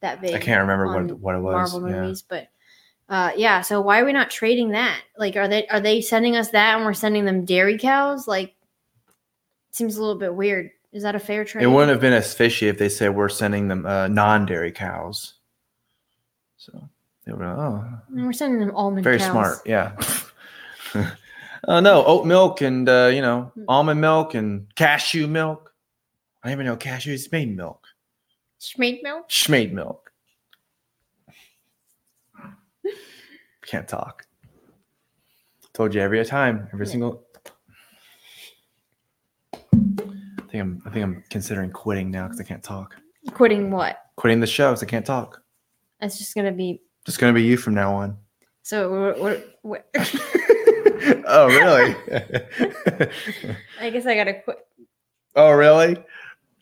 that 0.01 0.21
big. 0.21 0.33
I 0.33 0.39
can't 0.39 0.61
remember 0.61 0.87
what 0.87 1.19
what 1.19 1.35
it 1.35 1.39
was. 1.39 1.73
Marvel 1.73 1.89
yeah. 1.89 2.01
movies, 2.01 2.23
but 2.27 2.49
uh, 3.09 3.31
yeah. 3.35 3.61
So 3.61 3.81
why 3.81 3.99
are 3.99 4.05
we 4.05 4.13
not 4.13 4.29
trading 4.29 4.71
that? 4.71 5.01
Like, 5.17 5.35
are 5.35 5.47
they 5.47 5.67
are 5.67 5.79
they 5.79 6.01
sending 6.01 6.35
us 6.35 6.49
that 6.51 6.75
and 6.77 6.85
we're 6.85 6.93
sending 6.93 7.25
them 7.25 7.45
dairy 7.45 7.77
cows? 7.77 8.27
Like, 8.27 8.55
seems 9.71 9.97
a 9.97 10.01
little 10.01 10.17
bit 10.19 10.33
weird. 10.33 10.71
Is 10.91 11.03
that 11.03 11.15
a 11.15 11.19
fair 11.19 11.45
trade? 11.45 11.63
It 11.63 11.67
wouldn't 11.67 11.91
have 11.91 12.01
been 12.01 12.13
as 12.13 12.33
fishy 12.33 12.67
if 12.67 12.77
they 12.77 12.89
said 12.89 13.15
we're 13.15 13.29
sending 13.29 13.69
them 13.69 13.85
uh, 13.85 14.07
non-dairy 14.07 14.71
cows. 14.71 15.35
So 16.57 16.89
they 17.31 17.37
were 17.37 17.45
oh, 17.45 17.85
we're 18.09 18.33
sending 18.33 18.59
them 18.59 18.75
almond. 18.75 18.97
Milk. 18.97 19.03
Very 19.05 19.17
cows. 19.19 19.31
smart. 19.31 19.57
Yeah. 19.65 19.95
oh 21.67 21.79
no, 21.79 22.03
oat 22.05 22.25
milk 22.25 22.61
and 22.61 22.87
uh, 22.89 23.09
you 23.13 23.21
know 23.21 23.51
Hmm. 23.55 23.63
almond 23.67 24.01
milk 24.01 24.35
and 24.35 24.67
cashew 24.75 25.27
milk. 25.27 25.73
I 26.43 26.49
didn't 26.49 26.61
even 26.61 26.65
know 26.71 26.75
cashew 26.75 27.13
is 27.13 27.31
made 27.31 27.55
milk. 27.55 27.85
Schmade 28.59 29.01
milk. 29.03 29.29
Schmade 29.29 29.71
milk. 29.71 30.11
Can't 33.65 33.87
talk. 33.87 34.25
Told 35.73 35.93
you 35.95 36.01
every 36.01 36.23
time, 36.25 36.67
every 36.73 36.85
Yeah. 36.85 36.91
single. 36.91 37.25
I 39.53 39.57
think 40.51 40.61
I'm. 40.61 40.81
I 40.85 40.89
think 40.89 41.03
I'm 41.03 41.23
considering 41.29 41.71
quitting 41.71 42.11
now 42.11 42.25
because 42.27 42.41
I 42.41 42.43
can't 42.43 42.63
talk. 42.63 42.95
Quitting 43.33 43.71
what? 43.71 43.97
Quitting 44.17 44.41
the 44.41 44.47
show 44.47 44.71
because 44.71 44.83
I 44.83 44.87
can't 44.87 45.05
talk. 45.05 45.41
It's 46.01 46.17
just 46.17 46.35
gonna 46.35 46.51
be. 46.51 46.81
Just 47.05 47.19
gonna 47.19 47.33
be 47.33 47.43
you 47.43 47.57
from 47.57 47.73
now 47.73 47.95
on. 47.95 48.17
So 48.63 49.13
what? 49.13 49.57
what, 49.63 49.89
oh 51.27 51.47
really? 51.47 51.95
I 53.79 53.89
guess 53.89 54.05
I 54.05 54.15
gotta 54.15 54.35
quit. 54.41 54.57
oh 55.35 55.51
really? 55.51 55.97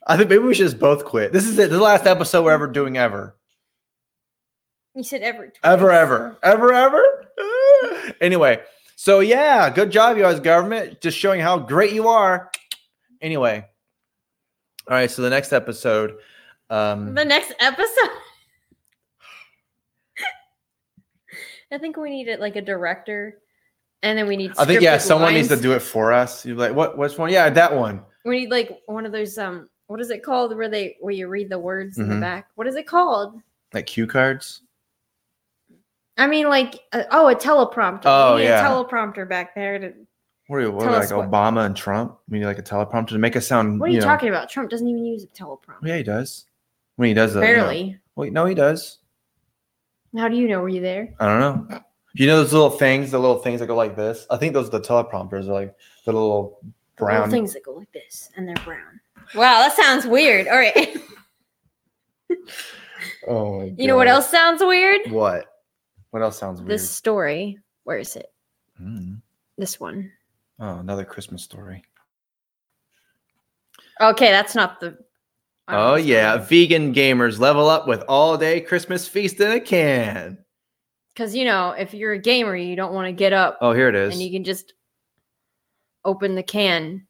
I 0.08 0.17
think 0.17 0.30
maybe 0.30 0.43
we 0.43 0.54
should 0.54 0.65
just 0.65 0.80
both 0.80 1.06
quit. 1.06 1.32
This 1.34 1.45
is 1.45 1.60
it. 1.60 1.69
The 1.69 1.80
last 1.80 2.06
episode 2.08 2.43
we're 2.43 2.54
ever 2.54 2.67
doing 2.67 2.97
ever. 2.97 3.36
You 4.95 5.04
said 5.04 5.21
ever. 5.21 5.52
Ever, 5.63 5.88
twice. 5.88 5.99
ever, 5.99 6.38
ever, 6.41 6.73
ever. 6.73 7.04
Ah. 7.39 8.12
anyway, 8.21 8.62
so 8.95 9.19
yeah, 9.19 9.69
good 9.69 9.91
job, 9.91 10.17
you 10.17 10.23
guys, 10.23 10.39
government, 10.39 10.99
just 11.02 11.17
showing 11.17 11.41
how 11.41 11.60
great 11.60 11.93
you 11.93 12.08
are. 12.08 12.49
Anyway, 13.21 13.65
all 14.88 14.95
right. 14.95 15.12
So 15.12 15.21
the 15.21 15.30
next 15.30 15.54
episode, 15.54 16.15
um, 16.69 17.13
The 17.13 17.25
next 17.25 17.54
episode. 17.60 18.10
I 21.71 21.77
think 21.77 21.97
we 21.97 22.10
need 22.10 22.27
it 22.27 22.39
like 22.39 22.55
a 22.55 22.62
director, 22.62 23.38
and 24.03 24.17
then 24.17 24.27
we 24.27 24.36
need. 24.38 24.51
I 24.58 24.65
think 24.65 24.82
yeah, 24.82 24.97
someone 24.97 25.34
needs 25.34 25.49
to 25.49 25.55
do 25.55 25.73
it 25.73 25.82
for 25.82 26.12
us. 26.12 26.45
You're 26.45 26.55
like, 26.58 26.73
what? 26.73 26.97
What's 26.97 27.17
one? 27.17 27.32
Yeah, 27.32 27.49
that 27.49 27.75
one. 27.75 28.01
We 28.25 28.39
need 28.41 28.51
like 28.51 28.79
one 28.86 29.05
of 29.05 29.12
those 29.12 29.38
um 29.38 29.69
what 29.88 29.99
is 30.01 30.10
it 30.10 30.23
called 30.23 30.55
where 30.55 30.69
they 30.69 30.97
where 30.99 31.13
you 31.13 31.27
read 31.27 31.49
the 31.49 31.58
words 31.60 31.97
in 31.97 32.05
Mhm. 32.08 32.15
the 32.15 32.19
back? 32.21 32.47
What 32.55 32.67
is 32.67 32.75
it 32.75 32.86
called? 32.88 33.41
Like 33.73 33.88
cue 33.88 34.08
cards. 34.08 34.62
I 36.17 36.27
mean 36.27 36.49
like 36.49 36.79
uh, 36.91 37.03
oh 37.12 37.29
a 37.29 37.36
teleprompter. 37.36 38.01
Oh, 38.05 38.36
We 38.36 38.41
need 38.41 38.47
yeah. 38.49 38.65
A 38.65 38.69
teleprompter 38.69 39.27
back 39.27 39.55
there 39.55 39.79
to 39.79 39.93
What 40.47 40.58
are 40.58 40.62
you? 40.62 40.71
What 40.71 40.86
like 40.91 41.10
what- 41.12 41.32
Obama 41.32 41.65
and 41.65 41.75
Trump? 41.75 42.17
We 42.29 42.39
need 42.39 42.45
like 42.45 42.60
a 42.60 42.63
teleprompter 42.63 43.10
to 43.10 43.17
make 43.19 43.36
us 43.36 43.47
sound. 43.47 43.79
What 43.79 43.89
are 43.89 43.93
you, 43.93 43.99
know- 43.99 44.05
talking 44.05 44.29
about? 44.29 44.49
Trump 44.49 44.69
doesn't 44.69 44.88
even 44.88 45.05
use 45.05 45.23
a 45.23 45.27
teleprompter. 45.27 45.84
Yeah, 45.84 45.97
he 45.97 46.03
does. 46.03 46.45
When 46.97 47.08
he 47.08 47.13
does 47.13 47.34
that, 47.34 47.41
you 47.41 47.55
know- 47.55 47.63
Barely. 47.63 47.97
Wait, 48.15 48.34
no, 48.34 48.45
he 48.45 48.53
does. 48.53 48.98
How 50.17 50.28
do 50.28 50.36
you 50.36 50.48
know? 50.48 50.60
Were 50.62 50.69
you 50.69 50.82
there? 50.82 51.13
I 51.19 51.28
don't 51.28 51.39
know. 51.69 51.82
You 52.13 52.26
know 52.28 52.38
those 52.38 52.54
little 52.54 52.72
things, 52.72 53.12
the 53.12 53.19
little 53.19 53.38
things 53.38 53.60
that 53.60 53.67
go 53.67 53.76
like 53.76 53.95
this. 53.95 54.26
I 54.30 54.38
think 54.38 54.54
those 54.54 54.67
are 54.67 54.72
the 54.72 54.82
teleprompters. 54.82 55.48
Are 55.48 55.54
like 55.54 55.76
the 56.06 56.12
little 56.12 56.60
The 56.98 57.06
little 57.06 57.28
things 57.28 57.54
that 57.54 57.63
go 57.63 57.74
like 57.74 57.91
this 57.91 58.30
and 58.36 58.48
they're 58.48 58.56
brown. 58.65 59.00
Wow, 59.36 59.60
that 59.60 59.76
sounds 59.76 60.06
weird. 60.06 60.48
All 60.48 60.58
right. 60.58 60.98
Oh 63.28 63.60
my 63.60 63.69
God. 63.69 63.76
you 63.80 63.88
know 63.88 63.95
what 63.95 64.08
else 64.08 64.30
sounds 64.30 64.62
weird? 64.62 65.10
What? 65.10 65.45
What 66.12 66.22
else 66.22 66.38
sounds 66.38 66.60
weird? 66.60 66.69
This 66.72 66.89
story. 66.89 67.58
Where 67.86 67.98
is 67.98 68.15
it? 68.15 68.32
Mm. 68.82 69.22
This 69.58 69.80
one. 69.80 70.12
Oh, 70.60 70.80
another 70.80 71.06
Christmas 71.06 71.43
story. 71.43 71.84
Okay, 74.02 74.32
that's 74.32 74.54
not 74.56 74.80
the. 74.80 74.98
I 75.69 75.73
don't 75.73 75.82
know 75.88 75.91
Oh 75.93 75.95
yeah, 75.95 76.38
vegan 76.38 76.93
gamers 76.93 77.39
level 77.39 77.69
up 77.69 77.88
with 77.88 78.03
all 78.08 78.38
day 78.38 78.60
Christmas 78.62 79.08
feast 79.08 79.39
in 79.39 79.51
a 79.51 79.60
can. 79.60 80.38
Because 81.13 81.36
you 81.36 81.45
know, 81.45 81.71
if 81.71 81.93
you're 81.93 82.13
a 82.13 82.19
gamer, 82.19 82.55
you 82.55 82.75
don't 82.75 82.93
want 82.93 83.05
to 83.08 83.12
get 83.12 83.34
up 83.34 83.58
Oh, 83.62 83.71
here 83.73 83.88
it 83.89 83.95
is. 83.95 84.13
and 84.13 84.21
you 84.21 84.32
can 84.32 84.43
just 84.43 84.73
open 86.05 86.36
the 86.36 86.43
can. 86.43 87.05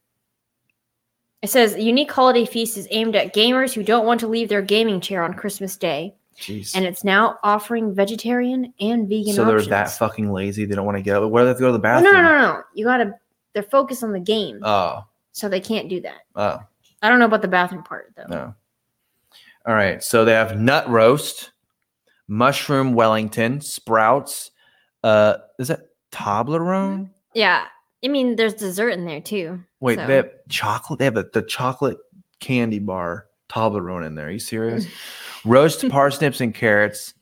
It 1.41 1.49
says 1.49 1.77
unique 1.77 2.11
holiday 2.11 2.45
feast 2.45 2.75
is 2.77 2.87
aimed 2.91 3.15
at 3.15 3.33
gamers 3.33 3.73
who 3.73 3.83
don't 3.83 4.05
want 4.05 4.19
to 4.21 4.27
leave 4.27 4.49
their 4.49 4.61
gaming 4.61 4.99
chair 4.99 5.23
on 5.23 5.33
Christmas 5.33 5.77
Day, 5.77 6.15
Jeez. 6.37 6.75
and 6.75 6.83
it's 6.83 7.05
now 7.05 7.37
offering 7.43 7.95
vegetarian 7.95 8.73
and 8.81 9.07
vegan 9.07 9.33
so 9.33 9.45
they're 9.45 9.55
options. 9.55 9.69
that 9.69 9.91
fucking 9.91 10.31
lazy. 10.33 10.65
They 10.65 10.75
don't 10.75 10.85
want 10.85 10.97
to 10.97 11.01
get 11.01 11.15
up. 11.15 11.29
Where 11.31 11.43
do 11.43 11.45
they 11.45 11.49
have 11.51 11.57
to 11.57 11.61
go 11.61 11.67
to 11.67 11.71
the 11.73 11.77
Oh, 11.79 11.81
bathroom? 11.81 12.13
no, 12.13 12.21
no, 12.21 12.29
no, 12.29 12.37
no! 12.55 12.61
You 12.73 12.83
gotta. 12.85 13.13
They're 13.53 13.63
focused 13.63 14.03
on 14.03 14.11
the 14.11 14.19
game, 14.19 14.59
Oh, 14.63 15.05
so 15.31 15.47
they 15.47 15.61
can't 15.61 15.87
do 15.89 16.01
that. 16.01 16.19
oh, 16.35 16.59
I 17.01 17.09
don't 17.09 17.19
know 17.19 17.25
about 17.25 17.41
the 17.41 17.47
bathroom 17.47 17.83
part 17.83 18.13
though. 18.15 18.25
no. 18.29 18.55
All 19.67 19.75
right. 19.75 20.01
So 20.03 20.25
they 20.25 20.31
have 20.33 20.57
nut 20.59 20.89
roast, 20.89 21.51
mushroom 22.27 22.93
Wellington, 22.93 23.61
sprouts. 23.61 24.51
Uh, 25.03 25.35
is 25.59 25.67
that 25.67 25.81
Toblerone? 26.11 27.09
Yeah, 27.33 27.65
I 28.03 28.07
mean, 28.07 28.35
there's 28.35 28.53
dessert 28.53 28.89
in 28.91 29.05
there 29.05 29.21
too. 29.21 29.63
Wait, 29.79 29.97
so- 29.97 30.07
they 30.07 30.15
have 30.15 30.29
chocolate. 30.49 30.99
They 30.99 31.05
have 31.05 31.13
the, 31.15 31.29
the 31.33 31.41
chocolate 31.43 31.97
candy 32.39 32.79
bar 32.79 33.27
Toblerone 33.49 34.05
in 34.05 34.15
there. 34.15 34.27
Are 34.27 34.31
you 34.31 34.39
serious? 34.39 34.85
Roast 35.45 35.87
parsnips 35.89 36.41
and 36.41 36.53
carrots, 36.53 37.13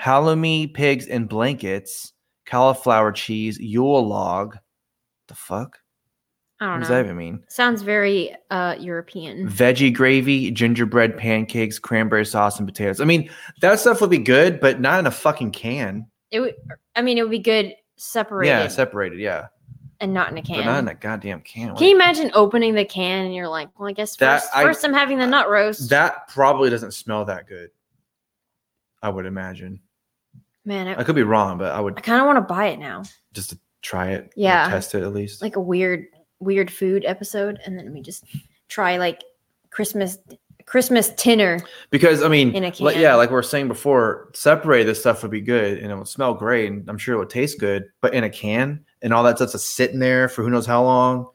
halloumi 0.00 0.72
pigs 0.72 1.06
and 1.06 1.28
blankets, 1.28 2.12
cauliflower 2.46 3.12
cheese, 3.12 3.58
Yule 3.58 4.06
log. 4.06 4.56
The 5.28 5.34
fuck? 5.34 5.78
I 6.62 6.66
What 6.66 6.70
don't 6.74 6.80
does 6.80 6.88
know. 6.90 6.94
that 6.96 7.04
even 7.06 7.16
mean? 7.16 7.44
Sounds 7.48 7.82
very 7.82 8.34
uh 8.50 8.76
European. 8.78 9.48
Veggie 9.48 9.92
gravy, 9.92 10.50
gingerbread 10.52 11.16
pancakes, 11.16 11.78
cranberry 11.78 12.24
sauce, 12.24 12.58
and 12.58 12.68
potatoes. 12.68 13.00
I 13.00 13.04
mean, 13.04 13.28
that 13.60 13.80
stuff 13.80 14.00
would 14.00 14.10
be 14.10 14.18
good, 14.18 14.60
but 14.60 14.80
not 14.80 15.00
in 15.00 15.06
a 15.06 15.10
fucking 15.10 15.50
can. 15.50 16.06
It 16.30 16.40
would. 16.40 16.54
I 16.94 17.02
mean, 17.02 17.18
it 17.18 17.22
would 17.22 17.30
be 17.32 17.38
good 17.40 17.74
separated 17.96 18.50
Yeah, 18.50 18.68
separated. 18.68 19.18
Yeah, 19.18 19.46
and 20.00 20.14
not 20.14 20.30
in 20.30 20.38
a 20.38 20.42
can. 20.42 20.58
but 20.58 20.64
not 20.66 20.78
in 20.78 20.88
a 20.88 20.94
goddamn 20.94 21.40
can. 21.40 21.74
Can 21.74 21.88
you 21.88 21.94
imagine 21.96 22.30
opening 22.34 22.74
the 22.74 22.84
can 22.84 23.26
and 23.26 23.34
you're 23.34 23.48
like, 23.48 23.68
well, 23.78 23.88
I 23.88 23.92
guess 23.92 24.14
first, 24.14 24.46
I- 24.54 24.62
first 24.62 24.84
I'm 24.84 24.94
having 24.94 25.18
the 25.18 25.26
nut 25.26 25.50
roast. 25.50 25.90
that 25.90 26.28
probably 26.28 26.70
doesn't 26.70 26.92
smell 26.92 27.24
that 27.24 27.48
good. 27.48 27.70
I 29.02 29.08
would 29.08 29.26
imagine. 29.26 29.80
Man, 30.64 30.86
I, 30.86 31.00
I 31.00 31.02
could 31.02 31.16
be 31.16 31.24
wrong, 31.24 31.58
but 31.58 31.72
I 31.72 31.80
would. 31.80 31.98
I 31.98 32.02
kind 32.02 32.20
of 32.20 32.26
want 32.26 32.36
to 32.36 32.54
buy 32.54 32.66
it 32.66 32.78
now. 32.78 33.02
just 33.32 33.50
to 33.50 33.58
try 33.82 34.10
it. 34.12 34.32
Yeah. 34.36 34.68
test 34.68 34.94
it 34.94 35.02
at 35.02 35.12
least. 35.12 35.42
Like 35.42 35.56
a 35.56 35.60
weird, 35.60 36.06
weird 36.42 36.70
food 36.70 37.04
episode, 37.06 37.58
and 37.64 37.78
then 37.78 37.92
we 37.92 38.00
just 38.02 38.24
try 38.68 38.96
like 38.96 39.22
Christmas, 39.70 40.18
Christmas 40.66 41.10
dinner. 41.10 41.58
because 41.90 42.22
I 42.22 42.28
mean, 42.28 42.54
in 42.54 42.64
a 42.64 42.72
like, 42.80 42.96
yeah, 42.96 43.14
like 43.14 43.30
we 43.30 43.34
were 43.34 43.42
saying 43.42 43.68
before, 43.68 44.30
separate 44.34 44.84
this 44.84 45.00
stuff 45.00 45.22
would 45.22 45.30
be 45.30 45.40
good 45.40 45.78
and 45.78 45.90
it 45.90 45.94
would 45.96 46.08
smell 46.08 46.34
great, 46.34 46.70
and 46.70 46.88
I'm 46.88 46.98
sure 46.98 47.14
it 47.14 47.18
would 47.18 47.30
taste 47.30 47.58
good. 47.58 47.84
But 48.00 48.14
in 48.14 48.24
a 48.24 48.30
can, 48.30 48.84
and 49.02 49.12
all 49.12 49.22
that 49.24 49.36
stuff's 49.36 49.52
just 49.52 49.74
sitting 49.76 49.98
there 49.98 50.28
for 50.28 50.42
who 50.42 50.50
knows 50.50 50.66
how 50.66 50.82
long, 50.84 51.26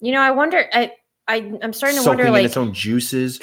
You 0.00 0.12
know, 0.12 0.20
I 0.20 0.30
wonder. 0.30 0.68
I 0.72 0.92
I 1.28 1.58
I'm 1.62 1.72
starting 1.72 2.00
to 2.02 2.06
wonder 2.08 2.30
like 2.30 2.44
its 2.44 2.56
own 2.56 2.72
juices. 2.74 3.38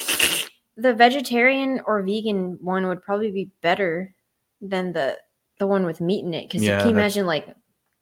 the 0.77 0.93
vegetarian 0.93 1.81
or 1.85 2.01
vegan 2.03 2.57
one 2.61 2.87
would 2.87 3.01
probably 3.03 3.31
be 3.31 3.49
better 3.61 4.13
than 4.61 4.93
the 4.93 5.17
the 5.59 5.67
one 5.67 5.85
with 5.85 6.01
meat 6.01 6.23
in 6.25 6.33
it 6.33 6.47
because 6.47 6.63
Yeah, 6.63 6.79
can 6.79 6.89
you 6.89 6.95
that's- 6.95 7.15
imagine 7.15 7.25
like 7.27 7.47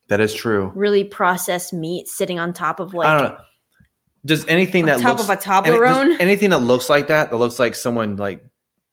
That 0.09 0.19
is 0.19 0.33
true. 0.33 0.71
really 0.75 1.03
processed 1.03 1.71
meat 1.73 2.07
sitting 2.07 2.39
on 2.39 2.53
top 2.53 2.79
of 2.79 2.93
like 2.93 3.07
I 3.07 3.21
don't 3.21 3.31
know. 3.33 3.37
Does 4.25 4.45
anything 4.47 4.85
that 4.87 4.99
top 4.99 5.17
looks 5.17 5.29
of 5.29 5.29
a 5.29 5.87
any- 5.87 6.19
anything 6.19 6.49
that 6.49 6.59
looks 6.59 6.89
like 6.89 7.07
that 7.07 7.29
that 7.31 7.37
looks 7.37 7.57
like 7.59 7.73
someone 7.75 8.17
like 8.17 8.43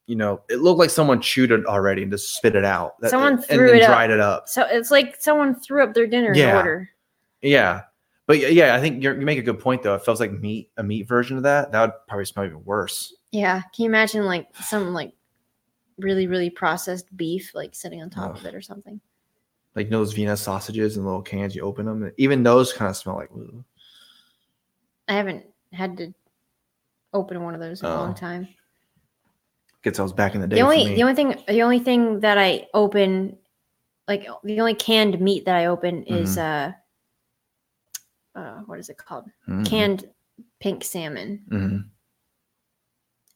you 0.07 0.15
know 0.15 0.43
it 0.49 0.61
looked 0.61 0.79
like 0.79 0.91
someone 0.91 1.21
chewed 1.21 1.51
it 1.51 1.67
already 1.67 2.03
and 2.03 2.13
just 2.13 2.37
spit 2.37 2.55
it 2.55 2.65
out. 2.65 3.01
That- 3.01 3.11
Someone 3.11 3.33
and 3.35 3.45
threw 3.45 3.67
then 3.69 3.77
it 3.83 3.87
dried 3.87 4.11
it 4.11 4.21
up. 4.21 4.49
So 4.49 4.65
it's 4.71 4.91
like 4.93 5.17
someone 5.19 5.59
threw 5.59 5.83
up 5.83 5.95
their 5.95 6.07
dinner 6.07 6.31
in 6.31 6.39
Yeah. 6.39 6.57
order. 6.57 6.91
Yeah. 7.43 7.83
But 8.29 8.39
yeah, 8.39 8.75
I 8.75 8.81
think 8.81 9.03
you're, 9.05 9.19
you 9.19 9.25
make 9.25 9.39
a 9.39 9.43
good 9.43 9.61
point 9.61 9.83
though. 9.83 9.95
It 9.95 10.05
feels 10.05 10.19
like 10.21 10.33
meat, 10.33 10.71
a 10.77 10.83
meat 10.83 11.07
version 11.09 11.37
of 11.37 11.45
that. 11.45 11.71
That 11.73 11.81
would 11.83 11.93
probably 12.09 12.25
smell 12.25 12.45
even 12.47 12.65
worse. 12.65 13.15
Yeah. 13.31 13.61
Can 13.75 13.85
you 13.85 13.87
imagine 13.87 14.25
like 14.25 14.49
some 14.63 14.93
like 14.93 15.13
really, 15.99 16.27
really 16.27 16.51
processed 16.51 17.15
beef 17.17 17.53
like 17.55 17.75
sitting 17.75 18.03
on 18.03 18.11
top 18.11 18.31
Ugh. 18.33 18.37
of 18.39 18.47
it 18.47 18.55
or 18.55 18.61
something? 18.61 19.01
Like 19.77 19.87
you 19.87 19.91
know 19.91 19.99
those 19.99 20.15
Vienna 20.15 20.37
sausages 20.39 20.97
in 20.97 21.05
little 21.05 21.21
cans. 21.23 21.55
You 21.55 21.61
open 21.63 21.85
them, 21.85 22.11
even 22.17 22.43
those 22.43 22.73
kind 22.73 22.89
of 22.89 22.97
smell 22.97 23.17
like. 23.17 23.31
I 25.07 25.13
haven't 25.13 25.45
had 25.73 25.99
to 25.99 26.15
open 27.13 27.43
one 27.45 27.55
of 27.55 27.61
those 27.61 27.83
in 27.83 27.89
a 27.89 27.93
Oh. 27.95 27.97
long 27.99 28.15
time. 28.15 28.49
Gets 29.83 29.99
those 29.99 30.15
back 30.15 30.35
in 30.35 30.41
the 30.41 30.49
day. 30.49 30.57
The 30.57 30.63
only 30.63 30.95
the 30.95 31.03
only 31.03 31.15
thing 31.15 31.45
the 31.47 31.63
only 31.63 31.79
thing 31.79 32.21
that 32.21 32.39
I 32.39 32.67
open 32.73 33.37
like 34.09 34.27
the 34.43 34.59
only 34.59 34.75
canned 34.75 35.21
meat 35.21 35.45
that 35.45 35.57
I 35.57 35.67
open 35.67 36.03
is 36.05 36.39
uh 36.39 36.73
uh 38.35 38.61
what 38.67 38.79
is 38.79 38.89
it 38.89 38.97
called? 38.97 39.27
Mhm. 39.47 39.67
Canned 39.67 40.11
pink 40.59 40.85
salmon. 40.85 41.45
Mhm. 41.51 41.85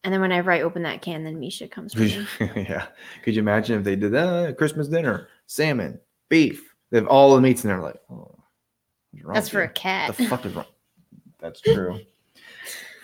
And 0.02 0.14
then 0.14 0.22
whenever 0.22 0.50
I 0.50 0.62
open 0.62 0.82
that 0.84 1.02
can, 1.02 1.24
then 1.24 1.38
Misha 1.38 1.68
comes 1.68 1.94
yeah. 2.40 2.86
Could 3.22 3.34
you 3.34 3.40
imagine 3.40 3.78
if 3.78 3.84
they 3.84 3.96
did 3.96 4.12
that 4.12 4.26
uh, 4.28 4.52
Christmas 4.54 4.88
dinner, 4.88 5.28
salmon, 5.46 6.00
beef? 6.30 6.74
They 6.90 6.96
have 6.98 7.06
all 7.08 7.34
the 7.34 7.42
meats 7.42 7.62
in 7.64 7.68
there. 7.68 7.80
Like, 7.80 8.00
oh, 8.10 8.34
That's 9.34 9.50
for 9.50 9.62
a 9.62 9.68
cat. 9.68 10.16
The 10.16 10.26
fuck 10.26 10.46
is 10.46 10.54
wrong? 10.54 10.64
That's 11.38 11.60
true. 11.60 12.00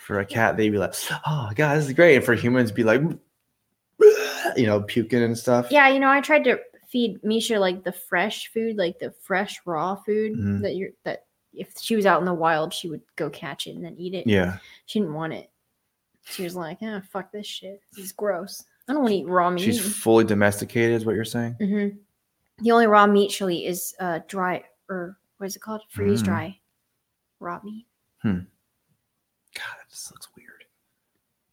for 0.00 0.20
a 0.20 0.24
cat, 0.24 0.56
they'd 0.56 0.70
be 0.70 0.78
like, 0.78 0.94
"Oh 1.26 1.50
God, 1.54 1.76
this 1.76 1.86
is 1.86 1.92
great." 1.92 2.16
And 2.16 2.24
for 2.24 2.34
humans, 2.34 2.70
be 2.72 2.84
like, 2.84 3.00
you 4.56 4.66
know, 4.66 4.80
puking 4.82 5.22
and 5.22 5.36
stuff. 5.36 5.68
Yeah, 5.70 5.88
you 5.88 5.98
know, 6.00 6.08
I 6.10 6.20
tried 6.20 6.44
to 6.44 6.58
feed 6.88 7.22
Misha 7.24 7.58
like 7.58 7.82
the 7.84 7.92
fresh 7.92 8.48
food, 8.52 8.76
like 8.76 8.98
the 8.98 9.12
fresh 9.22 9.60
raw 9.66 9.96
food 9.96 10.36
Mhm. 10.38 10.62
that 10.62 10.76
you're 10.76 10.90
that 11.04 11.24
if 11.52 11.72
she 11.80 11.96
was 11.96 12.06
out 12.06 12.20
in 12.20 12.26
the 12.26 12.34
wild, 12.34 12.72
she 12.74 12.88
would 12.88 13.00
go 13.16 13.30
catch 13.30 13.66
it 13.66 13.74
and 13.76 13.84
then 13.84 13.96
eat 13.98 14.14
it. 14.14 14.26
Yeah. 14.26 14.58
She 14.84 15.00
didn't 15.00 15.14
want 15.14 15.32
it. 15.32 15.50
She 16.24 16.44
was 16.44 16.54
like, 16.54 16.78
"Ah, 16.82 17.00
fuck 17.10 17.32
this 17.32 17.46
shit. 17.46 17.80
This 17.94 18.06
is 18.06 18.12
gross. 18.12 18.62
I 18.88 18.92
don't 18.92 19.02
want 19.02 19.12
to 19.12 19.18
eat 19.18 19.26
raw 19.28 19.50
meat." 19.50 19.62
She's 19.62 19.80
fully 19.96 20.24
domesticated, 20.24 20.94
is 20.96 21.04
what 21.06 21.14
you're 21.16 21.24
saying. 21.24 21.54
hmm 21.54 21.88
The 22.58 22.70
only 22.70 22.86
raw 22.86 23.06
meat 23.06 23.30
she'll 23.30 23.50
eat 23.50 23.66
is 23.66 23.94
uh 24.00 24.20
dry 24.28 24.64
or 24.88 25.18
what 25.38 25.46
is 25.46 25.56
it 25.56 25.60
called? 25.62 25.82
Freeze 25.90 26.22
Mm. 26.22 26.26
dry 26.26 26.60
raw 27.40 27.60
meat. 27.62 27.86
Hmm. 28.22 28.38
God, 29.54 29.74
that 29.78 29.88
just 29.90 30.10
looks 30.10 30.28
weird. 30.36 30.64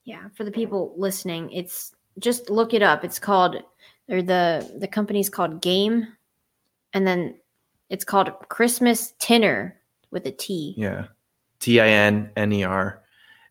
Yeah, 0.05 0.27
for 0.35 0.43
the 0.43 0.51
people 0.51 0.93
listening, 0.97 1.51
it's 1.51 1.93
just 2.19 2.49
look 2.49 2.73
it 2.73 2.81
up. 2.81 3.03
It's 3.03 3.19
called 3.19 3.57
or 4.09 4.21
the 4.21 4.69
the 4.79 4.87
company's 4.87 5.29
called 5.29 5.61
Game, 5.61 6.07
and 6.93 7.05
then 7.07 7.35
it's 7.89 8.05
called 8.05 8.31
Christmas 8.49 9.13
Tinner 9.19 9.79
with 10.11 10.25
a 10.25 10.31
T. 10.31 10.73
Yeah. 10.77 11.07
T 11.59 11.79
I 11.79 11.87
N 11.87 12.29
N 12.35 12.51
E 12.53 12.63
R. 12.63 13.01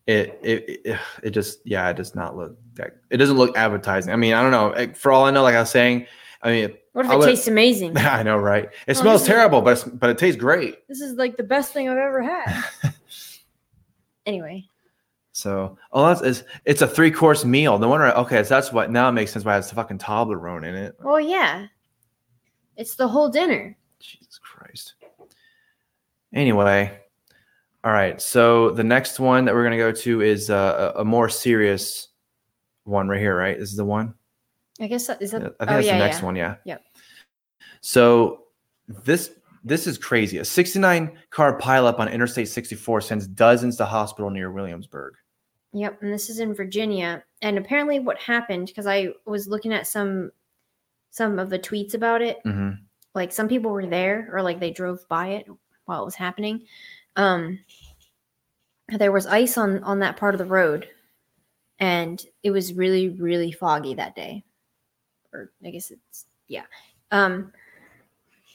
It, 0.06 0.38
it 0.42 0.80
it 0.84 1.00
it 1.22 1.30
just 1.30 1.60
yeah 1.64 1.88
it 1.88 1.96
does 1.96 2.14
not 2.14 2.36
look 2.36 2.56
that 2.74 2.96
it 3.10 3.18
doesn't 3.18 3.36
look 3.36 3.56
appetizing. 3.56 4.12
I 4.12 4.16
mean 4.16 4.34
I 4.34 4.42
don't 4.42 4.50
know 4.50 4.94
for 4.94 5.12
all 5.12 5.24
I 5.26 5.30
know 5.30 5.42
like 5.42 5.54
I 5.54 5.60
was 5.60 5.70
saying 5.70 6.06
I 6.42 6.50
mean 6.50 6.74
What 6.92 7.05
if 7.07 7.11
I 7.11 7.14
it 7.14 7.18
would- 7.18 7.26
tastes 7.26 7.48
amazing? 7.48 7.96
I 7.98 8.22
know 8.22 8.37
right 8.37 8.64
it 8.87 8.96
Oh, 8.96 9.00
smells 9.00 9.22
is- 9.22 9.26
terrible 9.28 9.61
but 9.62 9.72
it's, 9.72 9.85
but 9.85 10.11
it 10.11 10.18
tastes 10.18 10.38
great. 10.40 10.87
this 10.88 11.00
is 11.00 11.16
like 11.16 11.37
the 11.37 11.42
best 11.42 11.72
thing 11.72 11.88
I've 11.88 11.96
ever 11.98 12.22
had. 12.22 12.64
anyway, 14.26 14.64
So 15.33 15.78
oh 15.92 16.07
that's 16.09 16.20
it's, 16.22 16.42
it's 16.64 16.83
a 16.83 16.87
three 16.87 17.11
course 17.11 17.44
meal. 17.44 17.78
No 17.78 17.88
wonder 17.88 18.07
okay 18.09 18.42
so 18.44 18.55
that's 18.55 18.72
what 18.72 18.90
now 18.90 19.09
it 19.09 19.12
makes 19.12 19.33
sense 19.33 19.44
why 19.44 19.52
it 19.55 19.57
has 19.57 19.68
the 19.68 19.74
fucking 19.74 19.98
Toblerone 19.98 20.66
in 20.66 20.74
it. 20.74 20.96
well, 21.02 21.20
yeah, 21.20 21.66
it's 22.76 22.94
the 22.94 23.09
whole 23.09 23.28
dinner. 23.28 23.76
Jesus 24.00 24.38
Christ. 24.38 24.94
Anyway, 26.35 26.90
all 27.85 27.92
right. 27.92 28.20
So 28.20 28.70
the 28.70 28.85
next 28.85 29.20
one 29.20 29.44
that 29.44 29.55
we're 29.55 29.64
gonna 29.64 29.76
go 29.76 29.92
to 29.92 30.20
is 30.22 30.50
uh, 30.50 30.92
a, 30.96 31.00
a 31.00 31.05
more 31.05 31.28
serious 31.28 32.09
one 32.85 33.09
right 33.09 33.20
here. 33.20 33.37
Right, 33.37 33.59
this 33.59 33.70
is 33.70 33.76
the 33.76 33.85
one. 33.85 34.14
I 34.82 34.88
guess 34.88 35.06
that 35.06 35.22
is 35.22 35.30
that. 35.30 35.42
I 35.42 35.44
think 35.44 35.56
oh 35.60 35.66
that's 35.66 35.86
yeah, 35.86 35.98
the 35.98 36.04
next 36.04 36.18
yeah. 36.18 36.24
one. 36.24 36.36
Yeah. 36.36 36.54
Yep. 36.64 36.84
So 37.80 38.44
this 38.88 39.30
this 39.64 39.86
is 39.86 39.98
crazy. 39.98 40.38
A 40.38 40.44
69 40.44 41.16
car 41.30 41.58
pileup 41.58 41.98
on 41.98 42.08
Interstate 42.08 42.48
64 42.48 43.00
sends 43.02 43.26
dozens 43.26 43.76
to 43.76 43.84
hospital 43.84 44.30
near 44.30 44.50
Williamsburg. 44.50 45.14
Yep, 45.72 46.02
and 46.02 46.12
this 46.12 46.28
is 46.28 46.40
in 46.40 46.54
Virginia. 46.54 47.24
And 47.40 47.58
apparently, 47.58 47.98
what 47.98 48.18
happened 48.18 48.66
because 48.66 48.86
I 48.86 49.10
was 49.24 49.48
looking 49.48 49.72
at 49.72 49.86
some 49.86 50.30
some 51.10 51.38
of 51.38 51.50
the 51.50 51.58
tweets 51.58 51.94
about 51.94 52.22
it. 52.22 52.40
hmm 52.44 52.70
Like 53.14 53.32
some 53.32 53.48
people 53.48 53.70
were 53.70 53.86
there, 53.86 54.28
or 54.32 54.42
like 54.42 54.60
they 54.60 54.70
drove 54.70 55.06
by 55.08 55.28
it 55.28 55.46
while 55.84 56.02
it 56.02 56.06
was 56.06 56.14
happening. 56.14 56.64
Um, 57.16 57.58
there 58.88 59.12
was 59.12 59.26
ice 59.26 59.56
on 59.56 59.82
on 59.84 60.00
that 60.00 60.16
part 60.16 60.34
of 60.34 60.38
the 60.38 60.44
road, 60.44 60.88
and 61.78 62.22
it 62.42 62.50
was 62.50 62.74
really 62.74 63.08
really 63.10 63.52
foggy 63.52 63.94
that 63.94 64.14
day. 64.14 64.44
Or 65.32 65.50
I 65.64 65.70
guess 65.70 65.90
it's 65.90 66.26
yeah. 66.48 66.64
Um, 67.10 67.52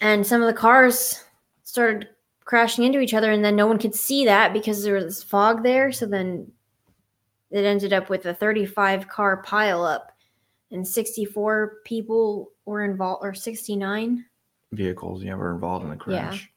and 0.02 0.26
some 0.26 0.42
of 0.42 0.48
the 0.48 0.54
cars 0.54 1.24
started 1.64 2.10
crashing 2.46 2.86
into 2.86 3.00
each 3.00 3.14
other, 3.14 3.32
and 3.32 3.44
then 3.44 3.56
no 3.56 3.68
one 3.68 3.78
could 3.78 3.96
see 3.96 4.26
that 4.26 4.54
because 4.54 4.84
there 4.84 4.94
was 4.96 5.06
this 5.06 5.24
fog 5.24 5.64
there. 5.64 5.92
So 5.92 6.06
then 6.06 6.52
it 7.52 7.66
ended 7.66 7.94
up 7.94 8.10
with 8.10 8.26
a 8.26 8.34
35 8.34 9.08
car 9.08 9.42
pileup, 9.44 10.08
and 10.72 10.88
64 10.88 11.78
people 11.84 12.52
were 12.66 12.84
involved, 12.86 13.24
or 13.24 13.34
69. 13.34 14.26
Vehicles, 14.72 15.24
yeah, 15.24 15.36
were 15.36 15.54
involved 15.54 15.86
in 15.86 15.90
the 15.90 16.12
Yeah. 16.14 16.30
crash. 16.30 16.52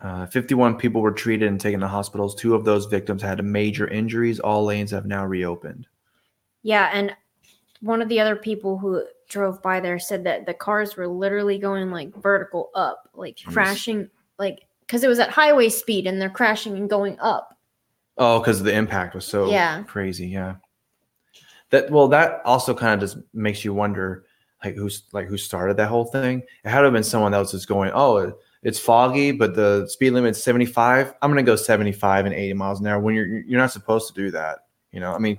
Uh, 0.00 0.26
51 0.26 0.76
people 0.76 1.00
were 1.00 1.12
treated 1.12 1.48
and 1.48 1.58
taken 1.58 1.80
to 1.80 1.88
hospitals. 1.88 2.34
Two 2.34 2.54
of 2.54 2.64
those 2.64 2.84
victims 2.86 3.22
had 3.22 3.42
major 3.42 3.88
injuries. 3.88 4.38
All 4.38 4.64
lanes 4.64 4.90
have 4.90 5.06
now 5.06 5.24
reopened. 5.24 5.86
Yeah, 6.62 6.90
and 6.92 7.16
one 7.84 8.00
of 8.00 8.08
the 8.08 8.18
other 8.20 8.34
people 8.34 8.78
who 8.78 9.04
drove 9.28 9.62
by 9.62 9.78
there 9.80 9.98
said 9.98 10.24
that 10.24 10.46
the 10.46 10.54
cars 10.54 10.96
were 10.96 11.06
literally 11.06 11.58
going 11.58 11.90
like 11.90 12.14
vertical 12.16 12.70
up, 12.74 13.08
like 13.14 13.36
Jeez. 13.36 13.52
crashing, 13.52 14.10
like 14.38 14.66
because 14.80 15.04
it 15.04 15.08
was 15.08 15.18
at 15.18 15.30
highway 15.30 15.68
speed 15.68 16.06
and 16.06 16.20
they're 16.20 16.30
crashing 16.30 16.76
and 16.76 16.88
going 16.88 17.18
up. 17.20 17.56
Oh, 18.16 18.38
because 18.38 18.62
the 18.62 18.72
impact 18.74 19.14
was 19.14 19.26
so 19.26 19.50
Yeah. 19.50 19.82
crazy. 19.82 20.28
Yeah. 20.28 20.56
That 21.70 21.90
well, 21.90 22.08
that 22.08 22.40
also 22.44 22.74
kind 22.74 22.94
of 22.94 23.00
just 23.00 23.22
makes 23.32 23.64
you 23.64 23.74
wonder, 23.74 24.24
like 24.64 24.76
who's 24.76 25.04
like 25.12 25.26
who 25.26 25.36
started 25.36 25.76
that 25.76 25.88
whole 25.88 26.04
thing. 26.06 26.42
It 26.64 26.68
had 26.68 26.78
to 26.78 26.84
have 26.84 26.92
been 26.92 27.02
someone 27.04 27.32
that 27.32 27.38
was 27.38 27.50
just 27.50 27.68
going, 27.68 27.90
oh, 27.94 28.32
it's 28.62 28.78
foggy, 28.78 29.32
but 29.32 29.54
the 29.54 29.86
speed 29.88 30.10
limit's 30.12 30.42
seventy 30.42 30.66
five. 30.66 31.12
I'm 31.20 31.30
gonna 31.30 31.42
go 31.42 31.56
seventy 31.56 31.92
five 31.92 32.24
and 32.24 32.34
eighty 32.34 32.54
miles 32.54 32.80
an 32.80 32.86
hour 32.86 33.00
when 33.00 33.14
you're 33.14 33.26
you're 33.26 33.60
not 33.60 33.72
supposed 33.72 34.08
to 34.08 34.14
do 34.14 34.30
that. 34.30 34.60
You 34.92 35.00
know, 35.00 35.12
I 35.12 35.18
mean, 35.18 35.38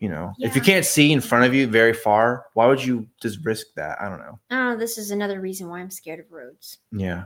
you 0.00 0.08
know, 0.08 0.32
if 0.38 0.54
you 0.54 0.60
can't 0.60 0.84
see 0.84 1.12
in 1.12 1.20
front 1.20 1.44
of 1.44 1.54
you 1.54 1.66
very 1.66 1.92
far, 1.94 2.46
why 2.54 2.66
would 2.66 2.84
you 2.84 3.06
just 3.22 3.38
risk 3.44 3.66
that? 3.76 4.00
I 4.00 4.08
don't 4.08 4.18
know. 4.18 4.38
I. 4.50 4.74
This 4.76 4.98
is 4.98 5.10
another 5.10 5.40
reason 5.40 5.68
why 5.68 5.80
I'm 5.80 5.90
scared 5.90 6.20
of 6.20 6.30
roads. 6.30 6.78
Yeah. 6.92 7.24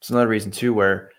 It's 0.00 0.10
another 0.10 0.28
reason 0.28 0.50
too 0.50 0.74
where 0.74 1.10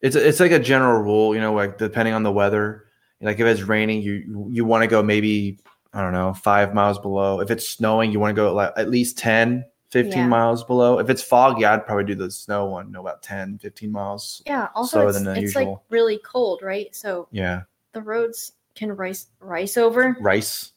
it's 0.00 0.16
it's 0.16 0.40
like 0.40 0.52
a 0.52 0.58
general 0.58 1.00
rule, 1.02 1.34
you 1.34 1.40
know, 1.40 1.52
like 1.52 1.78
depending 1.78 2.14
on 2.14 2.22
the 2.22 2.32
weather. 2.32 2.84
Like 3.20 3.38
if 3.38 3.46
it's 3.46 3.62
raining, 3.62 4.00
you 4.02 4.48
you 4.50 4.64
want 4.64 4.82
to 4.82 4.86
go 4.86 5.02
maybe 5.02 5.58
I 5.92 6.00
don't 6.02 6.12
know, 6.12 6.32
5 6.34 6.72
miles 6.72 6.98
below. 6.98 7.40
If 7.40 7.50
it's 7.50 7.68
snowing, 7.68 8.12
you 8.12 8.20
want 8.20 8.30
to 8.34 8.40
go 8.40 8.54
like 8.54 8.72
at 8.76 8.88
least 8.88 9.18
10, 9.18 9.64
15 9.90 10.12
Yeah. 10.12 10.26
miles 10.26 10.62
below. 10.62 11.00
If 11.00 11.10
it's 11.10 11.22
foggy, 11.22 11.64
I'd 11.64 11.84
probably 11.84 12.04
do 12.04 12.14
the 12.14 12.30
snow 12.30 12.66
one, 12.66 12.92
no 12.92 13.00
about 13.00 13.22
10, 13.22 13.58
15 13.58 13.90
miles. 13.90 14.40
Yeah. 14.46 14.68
Also, 14.74 15.08
it's, 15.08 15.18
it's 15.18 15.56
like 15.56 15.68
really 15.90 16.18
cold, 16.24 16.62
right? 16.62 16.94
So 16.94 17.26
Yeah. 17.32 17.62
the 17.92 18.00
roads 18.02 18.52
can 18.74 18.92
rice 18.96 19.26
rice 19.40 19.76
over. 19.76 20.16
Rice. 20.20 20.72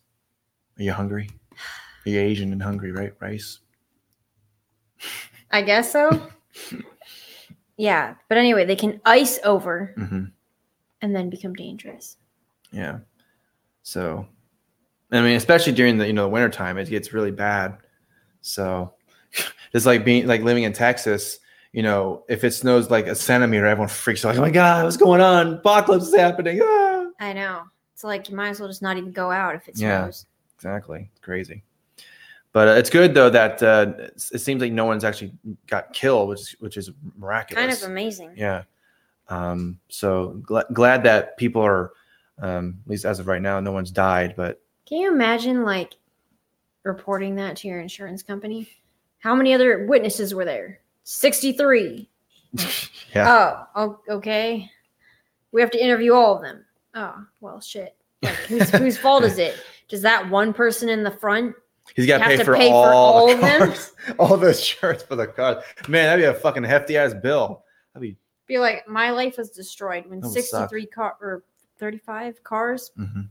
Are 0.78 0.84
you 0.84 0.92
hungry? 0.94 1.30
Are 2.06 2.10
you 2.10 2.20
Asian 2.20 2.52
and 2.52 2.62
hungry, 2.62 2.92
right? 2.92 3.14
Rice. 3.20 3.60
I 5.52 5.62
guess 5.62 5.92
so. 5.92 6.28
yeah, 7.78 8.16
but 8.30 8.38
anyway, 8.38 8.66
they 8.66 8.76
can 8.76 9.00
ice 9.06 9.40
over 9.44 9.94
Mhm. 9.98 10.32
and 11.02 11.16
then 11.16 11.30
become 11.30 11.54
dangerous. 11.54 12.18
Yeah. 12.72 13.00
So, 13.84 14.28
I 15.12 15.22
mean, 15.22 15.36
especially 15.36 15.74
during 15.74 15.98
the 15.98 16.08
you 16.08 16.14
know 16.14 16.24
the 16.24 16.30
wintertime, 16.30 16.78
it 16.78 16.90
gets 16.90 17.14
really 17.14 17.32
bad. 17.32 17.78
So, 18.42 18.94
it's 19.74 19.86
like 19.86 20.04
being 20.06 20.26
like 20.28 20.42
living 20.42 20.64
in 20.64 20.74
Texas, 20.74 21.40
you 21.72 21.84
know, 21.84 22.24
if 22.30 22.44
it 22.44 22.52
snows 22.52 22.90
like 22.90 23.08
a 23.08 23.16
centimeter, 23.16 23.66
everyone 23.66 23.90
freaks 23.90 24.26
out. 24.26 24.30
Like, 24.30 24.38
oh 24.40 24.42
my 24.42 24.52
god, 24.52 24.86
what's 24.86 24.98
going 24.98 25.22
on? 25.22 25.56
Apocalypse 25.56 26.08
is 26.08 26.16
happening. 26.16 26.60
Ah! 26.64 27.06
I 27.20 27.34
know. 27.34 27.64
It's 27.94 28.04
like 28.04 28.30
you 28.30 28.36
might 28.36 28.50
as 28.50 28.60
well 28.60 28.68
just 28.70 28.82
not 28.82 28.98
even 28.98 29.12
go 29.12 29.32
out 29.32 29.56
if 29.56 29.68
it 29.68 29.78
Yeah. 29.78 30.04
snows. 30.04 30.26
Exactly, 30.56 31.10
crazy. 31.22 31.64
But 32.52 32.68
uh, 32.68 32.72
it's 32.72 32.90
good 32.90 33.14
though 33.14 33.30
that 33.30 33.62
uh, 33.64 33.94
it 33.98 34.20
seems 34.20 34.62
like 34.62 34.72
no 34.72 34.86
one's 34.86 35.04
actually 35.04 35.34
got 35.68 35.94
killed, 35.94 36.30
which 36.30 36.40
is 36.42 36.56
which 36.60 36.78
is 36.78 36.92
miraculous. 37.18 37.60
Kind 37.66 37.72
of 37.72 37.90
amazing. 37.90 38.34
Yeah. 38.36 38.64
Um, 39.30 39.80
so 39.90 40.42
gl- 40.48 40.72
glad 40.74 41.04
that 41.04 41.38
people 41.38 41.62
are, 41.64 41.94
um, 42.40 42.78
at 42.86 42.90
least 42.90 43.06
as 43.06 43.20
of 43.20 43.28
right 43.28 43.42
now, 43.42 43.60
no 43.60 43.72
one's 43.72 43.90
died. 43.92 44.36
But 44.38 44.62
Can 44.86 45.00
you 45.00 45.12
imagine 45.12 45.64
like 45.64 45.94
reporting 46.84 47.36
that 47.36 47.56
to 47.58 47.68
your 47.68 47.80
insurance 47.80 48.22
company? 48.22 48.68
How 49.20 49.34
many 49.34 49.54
other 49.54 49.86
witnesses 49.88 50.36
were 50.36 50.46
there? 50.46 50.80
63. 51.06 52.10
yeah, 53.16 53.64
Oh, 53.76 54.00
okay. 54.10 54.70
We 55.52 55.62
have 55.62 55.72
to 55.72 55.84
interview 55.84 56.14
all 56.14 56.36
of 56.36 56.42
them. 56.42 56.66
Oh, 56.96 57.26
well, 57.42 57.60
shit. 57.62 57.96
Like, 58.24 58.36
whose, 58.36 58.70
whose 58.70 58.98
fault 58.98 59.26
is 59.26 59.38
it? 59.38 59.56
Does 59.90 60.02
that 60.04 60.30
one 60.30 60.54
person 60.54 60.88
in 60.88 61.04
the 61.04 61.12
front? 61.12 61.56
he's 61.94 62.08
got 62.08 62.20
to 62.20 62.24
pay 62.24 62.38
for 62.42 62.56
pay 62.56 62.70
for 62.70 62.74
all, 62.94 63.14
all 63.14 63.28
the 63.28 63.34
of 63.34 63.42
them? 63.42 63.74
all 64.20 64.38
the 64.38 64.48
insurance 64.48 65.04
for 65.04 65.18
the 65.18 65.28
cars. 65.28 65.62
Man, 65.90 66.06
that'd 66.06 66.24
be 66.24 66.28
a 66.28 66.34
fucking 66.34 66.64
hefty 66.64 66.96
ass 66.96 67.14
bill. 67.14 67.66
That'd 67.94 68.10
be. 68.10 68.18
Be 68.48 68.60
like, 68.60 68.88
my 68.88 69.12
life 69.12 69.38
was 69.38 69.50
destroyed 69.50 70.06
when 70.08 70.22
suck. 70.22 70.32
63 70.32 70.86
car 70.86 71.18
or 71.20 71.44
35 71.80 72.42
cars. 72.44 72.92
mhm. 72.98 73.28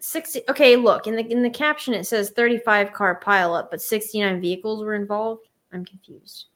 60. 0.00 0.42
Okay, 0.50 0.76
look 0.76 1.06
in 1.06 1.14
the 1.16 1.24
in 1.30 1.42
the 1.42 1.50
caption 1.50 1.94
it 1.94 2.04
says 2.06 2.30
35 2.30 2.92
car 2.92 3.20
pileup, 3.24 3.70
but 3.70 3.80
69 3.80 4.40
vehicles 4.40 4.82
were 4.82 4.94
involved. 4.94 5.46
I'm 5.72 5.84
confused. 5.84 6.46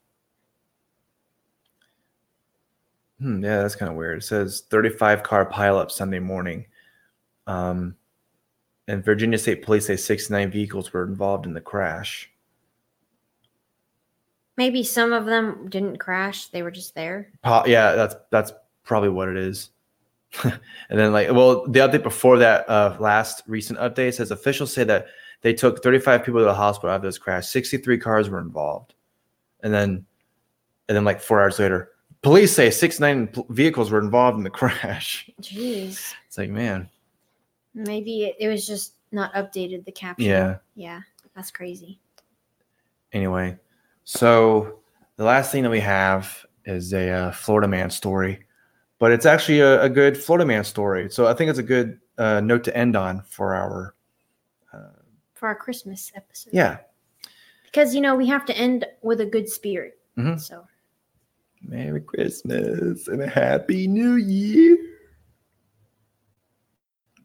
Hmm, 3.21 3.43
yeah, 3.43 3.63
that's 3.63 3.77
kind 3.77 3.91
of 3.91 3.97
weird. 3.97 4.19
It 4.19 4.25
says 4.25 4.65
35 4.69 5.23
car 5.23 5.51
pileup 5.51 5.91
Sunday 5.91 6.19
morning. 6.19 6.67
Um, 7.47 7.97
and 8.89 9.05
Virginia 9.05 9.39
State 9.39 9.63
Police 9.63 9.87
say 9.87 9.97
69 9.97 10.51
vehicles 10.51 10.93
were 10.93 11.05
involved 11.05 11.47
in 11.47 11.55
the 11.55 11.61
crash. 11.61 12.31
Maybe 14.57 14.83
some 14.83 15.13
of 15.13 15.27
them 15.27 15.69
didn't 15.69 15.99
crash; 15.99 16.47
they 16.49 16.63
were 16.63 16.71
just 16.71 16.95
there. 16.95 17.31
Po- 17.43 17.67
yeah, 17.67 17.93
that's 17.93 18.15
that's 18.31 18.53
probably 18.85 19.11
what 19.11 19.29
it 19.29 19.37
is. 19.37 19.71
and 20.45 20.59
then 20.89 21.13
like, 21.13 21.31
well, 21.31 21.67
the 21.67 21.81
update 21.81 22.03
before 22.03 22.39
that 22.39 22.69
uh, 22.69 22.97
last 22.99 23.43
recent 23.47 23.79
update 23.79 24.15
says 24.15 24.31
officials 24.31 24.73
say 24.73 24.85
that 24.85 25.07
they 25.43 25.53
took 25.53 25.83
35 25.83 26.25
people 26.25 26.41
to 26.41 26.45
the 26.45 26.55
hospital 26.55 26.91
after 26.91 27.07
this 27.07 27.19
crash. 27.19 27.47
63 27.49 27.99
cars 27.99 28.31
were 28.31 28.41
involved, 28.41 28.95
and 29.63 29.75
then 29.75 30.07
and 30.89 30.97
then 30.97 31.05
like 31.05 31.21
four 31.21 31.41
hours 31.43 31.59
later, 31.59 31.91
police 32.23 32.53
say 32.55 32.71
69 32.71 33.29
pl- 33.29 33.47
vehicles 33.51 33.91
were 33.91 33.99
involved 34.01 34.37
in 34.39 34.45
the 34.45 34.51
crash. 34.51 35.29
Jeez, 35.41 36.13
It's 36.27 36.39
like, 36.39 36.51
man, 36.51 36.89
maybe 37.75 38.25
it, 38.25 38.37
it 38.41 38.49
was 38.49 38.67
just 38.67 38.95
not 39.13 39.33
updated. 39.35 39.85
The 39.85 39.93
caption. 39.93 40.27
yeah. 40.29 40.57
yeah, 40.75 41.01
that's 41.35 41.51
crazy. 41.51 41.99
Anyway, 43.13 43.57
so 44.05 44.81
the 45.17 45.25
last 45.25 45.53
thing 45.53 45.63
that 45.63 45.71
we 45.71 45.81
have 45.81 46.45
is 46.65 46.93
a 46.93 47.09
uh, 47.11 47.33
Florida 47.33 47.69
man 47.69 47.89
story, 47.91 48.45
but 48.99 49.13
it's 49.13 49.25
actually 49.27 49.61
a, 49.61 49.83
a 49.83 49.89
good 49.89 50.17
Florida 50.19 50.45
man 50.45 50.65
story. 50.65 51.09
So 51.11 51.27
I 51.27 51.35
think 51.35 51.49
it's 51.51 51.59
a 51.61 51.63
good 51.63 52.01
uh, 52.19 52.41
note 52.41 52.65
to 52.65 52.77
end 52.77 52.97
on 52.97 53.23
for 53.23 53.55
our 53.55 53.95
For 55.35 55.49
our 55.49 55.55
Christmas 55.55 56.11
episode. 56.17 56.53
yeah. 56.53 56.79
because 57.65 57.95
you 57.95 58.01
know 58.01 58.17
we 58.17 58.27
have 58.27 58.45
to 58.47 58.57
end 58.57 58.85
with 59.03 59.21
a 59.21 59.27
good 59.27 59.49
spirit. 59.49 59.99
Mhm. 60.19 60.41
So 60.41 60.67
Merry 61.63 62.01
Christmas 62.01 63.07
and 63.09 63.23
a 63.23 63.27
Happy 63.27 63.87
New 63.87 64.15
Year. 64.17 64.77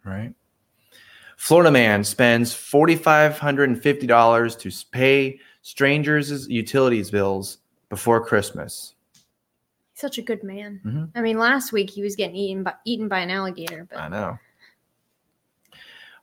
Right. 0.03 0.33
Florida 1.37 1.71
man 1.71 2.03
spends 2.03 2.53
$4,550 2.53 4.59
to 4.59 4.71
pay 4.91 5.39
strangers' 5.61 6.47
utilities 6.47 7.11
bills 7.11 7.57
before 7.89 8.23
Christmas. 8.25 8.95
such 9.93 10.17
a 10.17 10.21
good 10.23 10.43
man. 10.43 10.81
Mhm. 10.83 11.11
I 11.13 11.21
mean, 11.21 11.37
last 11.37 11.71
week 11.71 11.91
he 11.91 12.01
was 12.01 12.15
getting 12.15 12.35
eaten 12.35 12.63
by 12.63 12.73
eaten 12.85 13.07
by 13.07 13.19
an 13.19 13.29
alligator, 13.29 13.85
but 13.87 13.99
I 13.99 14.07
know. 14.07 14.39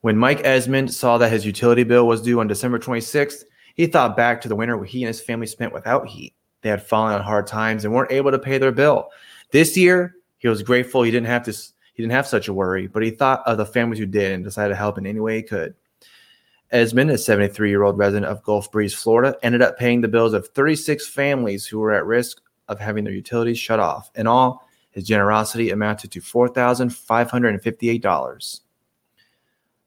When 0.00 0.16
Mike 0.16 0.40
Esmond 0.44 0.92
saw 0.92 1.16
that 1.18 1.30
his 1.30 1.46
utility 1.46 1.84
bill 1.84 2.08
was 2.08 2.20
due 2.20 2.40
on 2.40 2.48
December 2.48 2.80
26th, 2.80 3.44
he 3.76 3.86
thought 3.86 4.16
back 4.16 4.40
to 4.40 4.48
the 4.48 4.56
winter 4.56 4.76
where 4.76 4.84
he 4.86 5.04
and 5.04 5.08
his 5.08 5.20
family 5.20 5.46
spent 5.46 5.72
without 5.72 6.08
heat. 6.08 6.34
They 6.62 6.70
had 6.70 6.82
fallen 6.82 7.14
on 7.14 7.22
hard 7.22 7.46
times 7.46 7.84
and 7.84 7.92
weren't 7.94 8.12
able 8.12 8.30
to 8.30 8.38
pay 8.38 8.56
their 8.58 8.72
bill. 8.72 9.10
This 9.50 9.76
year, 9.76 10.14
he 10.38 10.48
was 10.48 10.62
grateful 10.62 11.02
he 11.02 11.10
didn't 11.10 11.26
have 11.26 11.42
to 11.44 11.52
he 11.52 12.02
didn't 12.02 12.12
have 12.12 12.26
such 12.28 12.46
a 12.48 12.54
worry, 12.54 12.86
but 12.86 13.02
he 13.02 13.10
thought 13.10 13.42
of 13.46 13.58
the 13.58 13.66
families 13.66 13.98
who 13.98 14.06
did 14.06 14.30
and 14.32 14.44
decided 14.44 14.68
to 14.68 14.76
help 14.76 14.98
in 14.98 15.06
any 15.06 15.18
way 15.18 15.36
he 15.36 15.42
could. 15.42 15.74
Esmond, 16.70 17.10
a 17.10 17.14
73-year-old 17.14 17.98
resident 17.98 18.30
of 18.30 18.42
Gulf 18.44 18.70
Breeze, 18.70 18.94
Florida, 18.94 19.36
ended 19.42 19.62
up 19.62 19.76
paying 19.78 20.00
the 20.00 20.06
bills 20.06 20.32
of 20.32 20.46
36 20.48 21.08
families 21.08 21.66
who 21.66 21.80
were 21.80 21.92
at 21.92 22.06
risk 22.06 22.40
of 22.68 22.78
having 22.78 23.02
their 23.02 23.14
utilities 23.14 23.58
shut 23.58 23.80
off. 23.80 24.12
In 24.14 24.28
all, 24.28 24.64
his 24.90 25.08
generosity 25.08 25.70
amounted 25.70 26.12
to 26.12 26.20
$4,558. 26.20 28.60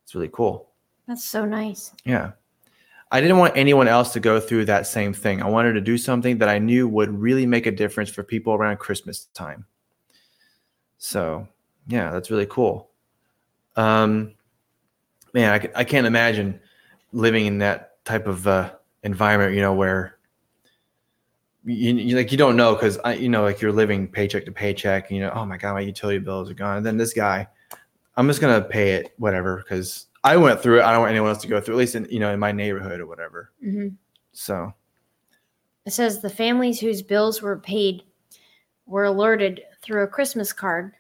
It's 0.04 0.16
really 0.16 0.30
cool. 0.34 0.70
that's 1.08 1.24
so 1.24 1.46
nice. 1.46 1.94
Yeah. 2.04 2.32
I 3.12 3.20
didn't 3.20 3.38
want 3.38 3.58
anyone 3.58 3.90
else 3.90 4.14
to 4.14 4.22
go 4.22 4.40
through 4.40 4.66
that 4.66 4.88
same 4.88 5.14
thing. 5.14 5.42
I 5.42 5.50
wanted 5.50 5.74
to 5.74 5.82
do 5.82 5.98
something 5.98 6.38
that 6.38 6.48
I 6.48 6.60
knew 6.60 6.88
would 6.88 7.10
really 7.10 7.46
make 7.46 7.66
a 7.66 7.72
difference 7.72 8.10
for 8.10 8.24
people 8.24 8.54
around 8.54 8.78
Christmas 8.78 9.26
time. 9.34 9.66
So, 10.98 11.48
yeah, 11.88 12.12
that's 12.12 12.32
really 12.32 12.46
cool. 12.46 12.90
Um, 13.76 14.36
man, 15.34 15.54
I, 15.54 15.82
I 15.82 15.84
can't 15.84 16.08
imagine 16.08 16.60
living 17.12 17.48
in 17.48 17.58
that 17.58 18.04
type 18.06 18.28
of 18.28 18.48
uh, 18.48 18.72
environment, 19.04 19.56
you 19.56 19.62
know, 19.62 19.74
where 19.74 20.18
you, 21.66 21.94
you 21.94 22.16
like 22.16 22.32
you 22.32 22.38
don't 22.38 22.56
know 22.56 22.76
because 22.76 22.98
I, 23.00 23.16
you 23.16 23.30
know, 23.30 23.44
like 23.44 23.62
you're 23.62 23.74
living 23.74 24.08
paycheck 24.08 24.46
to 24.46 24.52
paycheck. 24.52 25.12
You 25.12 25.20
know, 25.20 25.32
oh 25.36 25.46
my 25.46 25.58
god, 25.58 25.74
my 25.74 25.82
utility 25.82 26.20
bills 26.20 26.50
are 26.50 26.54
gone. 26.56 26.78
And 26.78 26.86
then 26.86 26.98
this 26.98 27.14
guy, 27.14 27.48
I'm 28.16 28.28
just 28.28 28.40
gonna 28.42 28.62
pay 28.62 28.94
it, 28.94 29.14
whatever, 29.18 29.58
because 29.58 30.08
I 30.24 30.38
went 30.38 30.62
through 30.62 30.80
it. 30.80 30.84
I 30.84 30.92
don't 30.92 31.02
want 31.02 31.12
anyone 31.12 31.30
else 31.30 31.42
to 31.42 31.48
go 31.48 31.60
through, 31.60 31.76
at 31.76 31.80
least 31.80 31.96
in 31.96 32.08
you 32.10 32.20
know 32.20 32.32
in 32.34 32.40
my 32.40 32.52
neighborhood 32.52 33.00
or 33.00 33.08
whatever. 33.08 33.52
hmm 33.62 33.90
So 34.34 34.74
It 35.86 35.92
says 35.92 36.22
the 36.22 36.30
families 36.30 36.80
whose 36.80 37.02
bills 37.02 37.42
were 37.42 37.58
paid 37.60 38.04
were 38.86 39.06
alerted 39.06 39.62
through 39.82 40.04
a 40.04 40.08
Christmas 40.08 40.54
card 40.54 40.94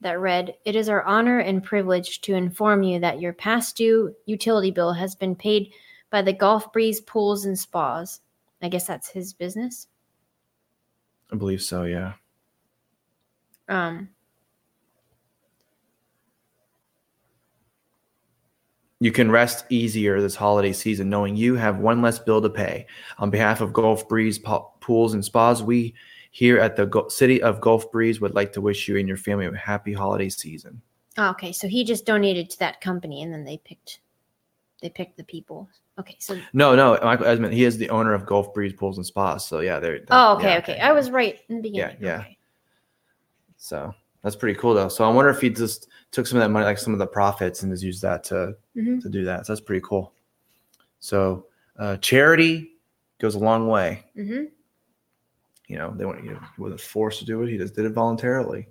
that 0.00 0.20
read, 0.20 0.54
It 0.64 0.74
is 0.76 0.88
our 0.88 1.02
honor 1.04 1.38
and 1.38 1.62
privilege 1.62 2.20
to 2.22 2.34
inform 2.34 2.82
you 2.82 2.98
that 3.00 3.20
your 3.20 3.32
past 3.32 3.76
due 3.76 4.14
utility 4.26 4.70
bill 4.70 4.92
has 4.92 5.14
been 5.14 5.36
paid 5.36 5.72
by 6.10 6.22
the 6.22 6.32
Gulf 6.32 6.72
Breeze 6.72 7.00
Pools 7.00 7.44
and 7.44 7.58
Spas. 7.58 8.20
I 8.62 8.68
guess 8.68 8.86
that's 8.86 9.08
his 9.08 9.32
business. 9.32 9.88
I 11.32 11.36
believe 11.36 11.62
so. 11.62 11.84
Yeah. 11.84 12.12
Um, 13.68 14.08
You 19.02 19.10
can 19.10 19.32
rest 19.32 19.64
easier 19.68 20.20
this 20.20 20.36
holiday 20.36 20.72
season 20.72 21.10
knowing 21.10 21.34
you 21.34 21.56
have 21.56 21.78
one 21.80 22.02
less 22.02 22.20
bill 22.20 22.40
to 22.40 22.48
pay. 22.48 22.86
On 23.18 23.30
behalf 23.30 23.60
of 23.60 23.72
Gulf 23.72 24.08
Breeze 24.08 24.38
Po- 24.38 24.70
Pools 24.78 25.14
and 25.14 25.24
Spas, 25.24 25.60
we 25.60 25.92
here 26.30 26.60
at 26.60 26.76
the 26.76 26.86
Gu- 26.86 27.10
City 27.10 27.42
of 27.42 27.60
Gulf 27.60 27.90
Breeze 27.90 28.20
would 28.20 28.36
like 28.36 28.52
to 28.52 28.60
wish 28.60 28.86
you 28.86 28.96
and 28.98 29.08
your 29.08 29.16
family 29.16 29.46
a 29.46 29.56
happy 29.56 29.92
holiday 29.92 30.28
season. 30.28 30.80
oh, 31.18 31.30
okay, 31.30 31.50
so 31.50 31.66
he 31.66 31.82
just 31.82 32.06
donated 32.06 32.48
to 32.50 32.58
that 32.60 32.80
company 32.80 33.24
and 33.24 33.32
then 33.32 33.42
they 33.44 33.56
picked 33.58 33.98
they 34.80 34.88
picked 34.88 35.16
the 35.16 35.24
people. 35.24 35.68
Okay, 35.98 36.16
so 36.20 36.38
No, 36.52 36.76
no, 36.76 36.96
Michael 37.02 37.26
Esmond, 37.26 37.54
he 37.54 37.64
is 37.64 37.76
the 37.78 37.90
owner 37.90 38.14
of 38.14 38.24
Gulf 38.24 38.54
Breeze 38.54 38.72
Pools 38.72 38.98
and 38.98 39.06
Spas. 39.06 39.44
So 39.44 39.58
yeah, 39.58 39.80
they're. 39.80 39.98
Oh, 40.12 40.36
okay, 40.36 40.52
yeah, 40.52 40.58
okay. 40.58 40.78
I 40.78 40.92
was 40.92 41.10
right 41.10 41.40
in 41.48 41.56
the 41.56 41.62
beginning. 41.62 41.96
yeah. 42.00 42.20
Okay. 42.20 42.38
So 43.56 43.92
that's 44.22 44.36
pretty 44.36 44.58
cool 44.58 44.74
though. 44.74 44.88
So 44.88 45.04
I 45.04 45.12
wonder 45.12 45.30
if 45.30 45.40
he 45.40 45.50
just 45.50 45.88
took 46.10 46.26
some 46.26 46.38
of 46.38 46.42
that 46.42 46.50
money, 46.50 46.64
like 46.64 46.78
some 46.78 46.92
of 46.92 46.98
the 46.98 47.06
profits, 47.06 47.62
and 47.62 47.72
just 47.72 47.82
used 47.82 48.02
that 48.02 48.24
to 48.24 48.56
Mhm. 48.76 49.00
to 49.02 49.08
do 49.08 49.24
that. 49.24 49.46
So 49.46 49.52
that's 49.52 49.60
pretty 49.64 49.84
cool. 49.86 50.12
So 51.00 51.46
uh, 51.78 51.96
charity 51.98 52.76
goes 53.18 53.34
a 53.34 53.38
long 53.38 53.66
way. 53.68 54.04
hmm 54.14 54.44
You 55.68 55.78
know, 55.78 55.92
they 55.96 56.04
want 56.04 56.22
you 56.24 56.32
know, 56.32 56.40
he 56.56 56.62
wasn't 56.62 56.80
forced 56.80 57.18
to 57.20 57.24
do 57.24 57.42
it. 57.42 57.48
He 57.50 57.56
just 57.58 57.74
did 57.74 57.84
it 57.84 57.90
voluntarily. 57.92 58.68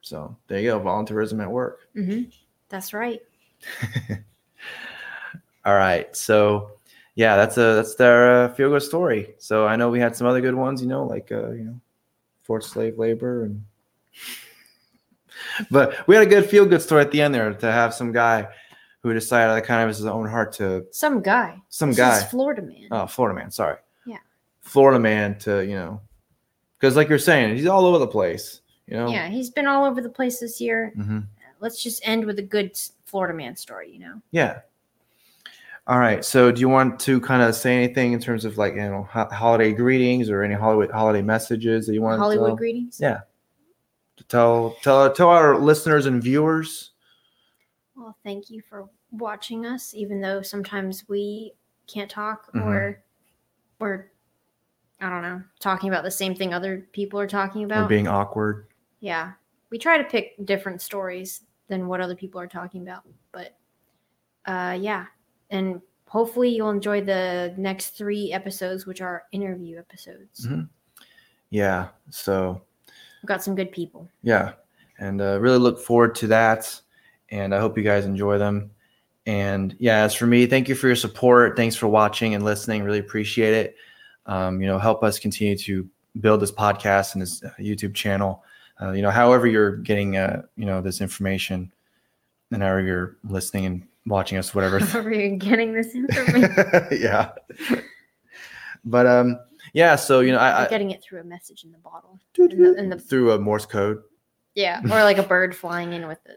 So 0.00 0.36
there 0.46 0.60
you 0.60 0.70
go, 0.70 0.80
volunteerism 0.80 1.42
at 1.42 1.50
work. 1.50 1.88
hmm 1.94 2.22
That's 2.68 2.92
right. 2.94 3.20
All 5.64 5.74
right. 5.74 6.14
So 6.16 6.70
yeah, 7.14 7.36
that's 7.36 7.56
a 7.58 7.74
that's 7.74 7.94
their 7.96 8.44
uh, 8.44 8.54
feel 8.54 8.70
good 8.70 8.82
story. 8.82 9.34
So 9.38 9.66
I 9.66 9.76
know 9.76 9.90
we 9.90 10.00
had 10.00 10.16
some 10.16 10.26
other 10.26 10.40
good 10.40 10.54
ones, 10.54 10.80
you 10.80 10.88
know, 10.88 11.04
like 11.04 11.30
uh, 11.32 11.50
you 11.50 11.64
know, 11.64 11.80
forced 12.42 12.70
slave 12.70 12.98
labor 12.98 13.44
and 13.44 13.62
but 15.70 16.06
we 16.06 16.14
had 16.14 16.26
a 16.26 16.30
good 16.30 16.48
feel 16.48 16.66
good 16.66 16.82
story 16.82 17.02
at 17.02 17.10
the 17.10 17.20
end 17.20 17.34
there 17.34 17.52
to 17.52 17.72
have 17.72 17.94
some 17.94 18.12
guy 18.12 18.48
who 19.02 19.12
decided 19.14 19.54
that 19.54 19.64
kind 19.66 19.82
of 19.82 19.88
his 19.88 20.04
own 20.06 20.26
heart 20.28 20.52
to 20.54 20.84
Some 20.90 21.20
guy. 21.22 21.56
some 21.68 21.90
This 21.90 21.98
guy. 21.98 22.20
Florida 22.24 22.62
man. 22.62 22.88
Oh, 22.90 23.06
Florida 23.06 23.38
man. 23.38 23.50
Sorry. 23.50 23.76
Yeah. 24.06 24.18
Florida 24.60 24.98
man 24.98 25.38
to 25.40 25.64
you 25.64 25.76
know, 25.76 26.00
because 26.78 26.96
like 26.96 27.08
you're 27.08 27.18
saying, 27.18 27.56
he's 27.56 27.66
all 27.66 27.86
over 27.86 27.98
the 27.98 28.06
place. 28.08 28.60
You 28.86 28.96
know. 28.96 29.08
Yeah, 29.08 29.28
he's 29.28 29.50
been 29.50 29.66
all 29.66 29.84
over 29.84 30.00
the 30.00 30.08
place 30.08 30.40
this 30.40 30.60
year. 30.60 30.92
hmm 30.96 31.20
Let's 31.60 31.82
just 31.82 32.00
end 32.06 32.24
with 32.24 32.38
a 32.38 32.42
good 32.42 32.78
Florida 33.04 33.34
man 33.34 33.56
story, 33.56 33.90
you 33.92 33.98
know? 33.98 34.22
Yeah. 34.30 34.60
All 35.88 35.98
right. 35.98 36.24
So, 36.24 36.52
do 36.52 36.60
you 36.60 36.68
want 36.68 37.00
to 37.00 37.20
kind 37.20 37.42
of 37.42 37.54
say 37.54 37.74
anything 37.74 38.12
in 38.12 38.20
terms 38.20 38.44
of 38.44 38.58
like 38.58 38.74
you 38.74 38.82
know 38.82 39.08
ho- 39.10 39.28
holiday 39.32 39.72
greetings 39.72 40.28
or 40.30 40.42
any 40.42 40.54
Hollywood 40.54 40.90
holiday 40.90 41.22
messages 41.22 41.86
that 41.86 41.94
you 41.94 42.02
want 42.02 42.20
Hollywood 42.20 42.50
to 42.50 42.56
greetings. 42.56 42.98
Yeah. 43.00 43.20
To 44.18 44.24
tell 44.24 44.76
tell 44.82 45.12
tell 45.12 45.28
our 45.28 45.58
listeners 45.58 46.06
and 46.06 46.22
viewers? 46.22 46.90
Well, 47.96 48.16
thank 48.24 48.50
you 48.50 48.60
for 48.62 48.88
watching 49.10 49.64
us, 49.66 49.94
even 49.94 50.20
though 50.20 50.42
sometimes 50.42 51.08
we 51.08 51.54
can't 51.86 52.10
talk 52.10 52.52
Mhm. 52.52 52.64
or 52.64 53.02
we're, 53.80 54.10
I 55.00 55.08
don't 55.08 55.22
know, 55.22 55.42
talking 55.60 55.88
about 55.88 56.04
the 56.04 56.10
same 56.10 56.34
thing 56.34 56.52
other 56.52 56.86
people 56.92 57.18
are 57.18 57.26
talking 57.26 57.62
Or 57.62 57.66
about. 57.66 57.88
being 57.88 58.06
awkward. 58.08 58.66
yeah. 59.00 59.32
We 59.70 59.78
try 59.78 59.98
to 59.98 60.04
pick 60.04 60.34
different 60.46 60.80
stories 60.82 61.42
than 61.68 61.88
what 61.88 62.00
other 62.00 62.14
people 62.16 62.40
are 62.40 62.46
talking 62.46 62.82
about. 62.82 63.02
But 63.32 63.56
uh, 64.46 64.78
yeah. 64.80 65.06
And 65.50 65.82
hopefully 66.06 66.48
you'll 66.48 66.70
enjoy 66.70 67.02
the 67.02 67.54
next 67.58 67.90
three 67.90 68.32
episodes, 68.32 68.86
which 68.86 69.00
are 69.02 69.24
interview 69.32 69.78
episodes. 69.78 70.46
Mhm. 70.46 70.68
Yeah. 71.50 71.88
So 72.10 72.62
We've 73.22 73.28
got 73.28 73.42
some 73.42 73.54
good 73.54 73.72
people. 73.72 74.08
yeah, 74.22 74.52
and 74.98 75.20
uh, 75.20 75.38
really 75.40 75.58
look 75.58 75.80
forward 75.80 76.14
to 76.16 76.26
that. 76.28 76.80
And 77.30 77.54
I 77.54 77.60
hope 77.60 77.76
you 77.76 77.84
guys 77.84 78.04
enjoy 78.06 78.38
them. 78.38 78.70
And 79.26 79.76
yeah, 79.78 79.98
as 80.04 80.14
for 80.14 80.26
me, 80.26 80.46
thank 80.46 80.68
you 80.68 80.74
for 80.74 80.86
your 80.86 80.96
support. 80.96 81.56
Thanks 81.56 81.76
for 81.76 81.86
watching 81.88 82.34
and 82.34 82.42
listening. 82.44 82.82
Really 82.84 83.00
appreciate 83.00 83.52
it. 83.52 83.76
Um, 84.26 84.60
you 84.62 84.66
know, 84.66 84.78
help 84.78 85.02
us 85.04 85.18
continue 85.18 85.56
to 85.58 85.86
build 86.20 86.40
this 86.40 86.50
podcast 86.52 87.12
and 87.12 87.20
this 87.22 87.42
uh, 87.44 87.50
YouTube 87.58 87.94
channel. 87.94 88.42
Uh, 88.80 88.92
you 88.92 89.02
know, 89.02 89.10
however 89.10 89.46
you're 89.46 89.76
getting, 89.76 90.16
uh, 90.16 90.42
you 90.56 90.64
know, 90.64 90.80
this 90.80 91.00
information, 91.02 91.70
and 92.50 92.62
however 92.62 92.80
you're 92.80 93.16
listening 93.24 93.66
and 93.66 93.86
watching 94.06 94.38
us, 94.38 94.54
whatever. 94.54 94.80
Where 95.02 95.12
you're 95.12 95.36
getting 95.36 95.74
this 95.74 95.94
information. 95.94 96.54
yeah. 96.92 97.32
But 98.84 99.06
um, 99.06 99.38
yeah. 99.72 99.96
So 99.96 100.20
you 100.20 100.32
know, 100.32 100.38
I, 100.38 100.64
I 100.64 100.68
getting 100.68 100.90
it 100.90 101.02
through 101.02 101.20
a 101.20 101.24
message 101.24 101.64
in 101.64 101.72
the 101.72 101.78
bottle. 101.78 102.18
In 102.38 102.62
the, 102.62 102.74
in 102.74 102.88
the 102.90 102.98
through 102.98 103.32
a 103.32 103.38
Morse 103.38 103.66
code. 103.66 104.02
Yeah, 104.54 104.80
or 104.84 105.02
like 105.02 105.18
a 105.18 105.22
bird 105.22 105.56
flying 105.56 105.92
in 105.92 106.06
with 106.06 106.18
a 106.26 106.36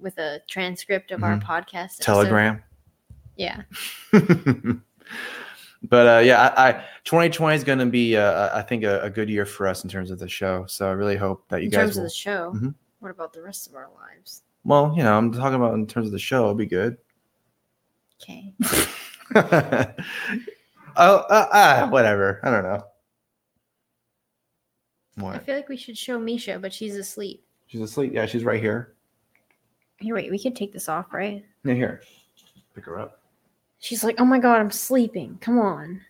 with 0.00 0.18
a 0.18 0.40
transcript 0.48 1.10
of 1.10 1.22
our 1.22 1.38
podcast. 1.38 2.00
episode. 2.00 2.04
Telegram. 2.04 2.62
Yeah, 3.36 3.62
but 4.12 6.06
uh, 6.06 6.20
yeah, 6.24 6.52
I, 6.56 6.68
I 6.68 6.72
2020 7.04 7.56
is 7.56 7.62
going 7.62 7.78
to 7.78 7.86
be, 7.86 8.16
uh, 8.16 8.56
I 8.56 8.62
think, 8.62 8.82
a, 8.82 9.00
a 9.02 9.10
good 9.10 9.30
year 9.30 9.46
for 9.46 9.68
us 9.68 9.84
in 9.84 9.90
terms 9.90 10.10
of 10.10 10.18
the 10.18 10.28
show. 10.28 10.66
So 10.66 10.88
I 10.88 10.92
really 10.92 11.16
hope 11.16 11.44
that 11.48 11.58
you 11.58 11.66
in 11.66 11.70
guys 11.70 11.80
terms 11.80 11.96
will. 11.96 12.02
of 12.04 12.10
the 12.10 12.14
show. 12.14 12.52
Mhm. 12.56 12.74
What 12.98 13.12
about 13.12 13.32
the 13.32 13.42
rest 13.42 13.68
of 13.68 13.76
our 13.76 13.88
lives? 13.94 14.42
well, 14.64 14.92
you 14.96 15.02
know, 15.02 15.16
I'm 15.16 15.32
talking 15.32 15.54
about 15.54 15.74
in 15.74 15.86
terms 15.86 16.06
of 16.06 16.12
the 16.12 16.18
show. 16.18 16.42
It'll 16.42 16.54
be 16.54 16.66
good. 16.66 16.98
Okay. 18.20 18.52
oh, 20.98 21.16
uh, 21.30 21.48
uh, 21.52 21.88
whatever. 21.88 22.40
I 22.42 22.50
don't 22.50 22.64
know. 22.64 22.82
I 25.26 25.38
feel 25.38 25.56
like 25.56 25.68
we 25.68 25.76
should 25.76 25.98
show 25.98 26.18
Misha, 26.18 26.58
but 26.60 26.72
she's 26.72 26.94
asleep. 26.94 27.44
She's 27.66 27.80
asleep. 27.80 28.12
Yeah, 28.14 28.26
she's 28.26 28.44
right 28.44 28.60
here. 28.60 28.94
Here, 29.98 30.14
wait, 30.14 30.30
we 30.30 30.38
could 30.38 30.54
take 30.54 30.72
this 30.72 30.88
off, 30.88 31.12
right? 31.12 31.44
Yeah, 31.64 31.74
here. 31.74 32.02
Pick 32.74 32.84
her 32.84 33.00
up. 33.00 33.20
She's 33.80 34.04
like, 34.04 34.16
"Oh 34.20 34.24
my 34.24 34.38
god, 34.38 34.60
I'm 34.60 34.70
sleeping. 34.70 35.38
Come 35.40 35.58
on." 35.58 36.00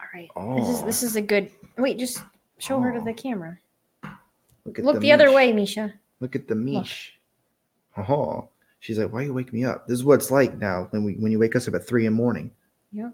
All 0.00 0.06
right. 0.12 0.28
Oh. 0.34 0.56
This 0.56 0.68
is 0.68 0.82
Oh. 0.82 0.86
this 0.86 1.02
is 1.02 1.16
a 1.16 1.22
good. 1.22 1.50
Wait, 1.78 1.98
just 1.98 2.22
show 2.58 2.80
her 2.80 2.92
to 2.92 2.98
Oh. 3.00 3.04
the 3.04 3.12
camera. 3.12 3.58
Look, 4.64 4.80
at 4.80 4.84
Look 4.84 5.00
the, 5.00 5.12
other 5.12 5.30
way, 5.30 5.52
Misha. 5.52 5.94
Look 6.18 6.34
at 6.34 6.48
the 6.48 6.54
meesh. 6.54 7.10
Oh, 7.96 8.48
she's 8.80 8.98
like, 8.98 9.12
why 9.12 9.22
you 9.22 9.32
wake 9.32 9.52
me 9.52 9.64
up? 9.64 9.86
This 9.86 9.98
is 9.98 10.04
what 10.04 10.14
it's 10.14 10.30
like 10.32 10.58
now 10.58 10.88
when 10.90 11.04
we 11.04 11.14
when 11.14 11.30
you 11.30 11.38
wake 11.38 11.54
us 11.54 11.68
up 11.68 11.74
at 11.74 11.86
three 11.86 12.04
in 12.04 12.12
the 12.12 12.16
morning. 12.16 12.50
Yep. 12.92 13.12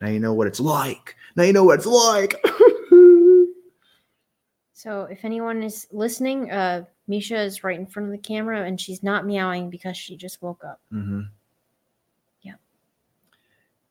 Now 0.00 0.08
you 0.08 0.20
know 0.20 0.34
what 0.34 0.46
it's 0.46 0.60
like. 0.60 1.16
Now 1.36 1.44
you 1.44 1.52
know 1.52 1.64
what 1.64 1.78
it's 1.78 1.86
like. 1.86 2.42
So 4.76 5.04
if 5.04 5.24
anyone 5.24 5.62
is 5.62 5.86
listening, 5.90 6.50
uh, 6.50 6.84
Misha 7.08 7.40
is 7.40 7.64
right 7.64 7.78
in 7.78 7.86
front 7.86 8.06
of 8.06 8.12
the 8.12 8.18
camera, 8.18 8.62
and 8.62 8.78
she's 8.78 9.02
not 9.02 9.26
meowing 9.26 9.70
because 9.70 9.96
she 9.96 10.16
just 10.16 10.42
woke 10.42 10.62
up. 10.64 10.80
mm-hmm. 10.92 11.22
Yeah. 12.42 12.56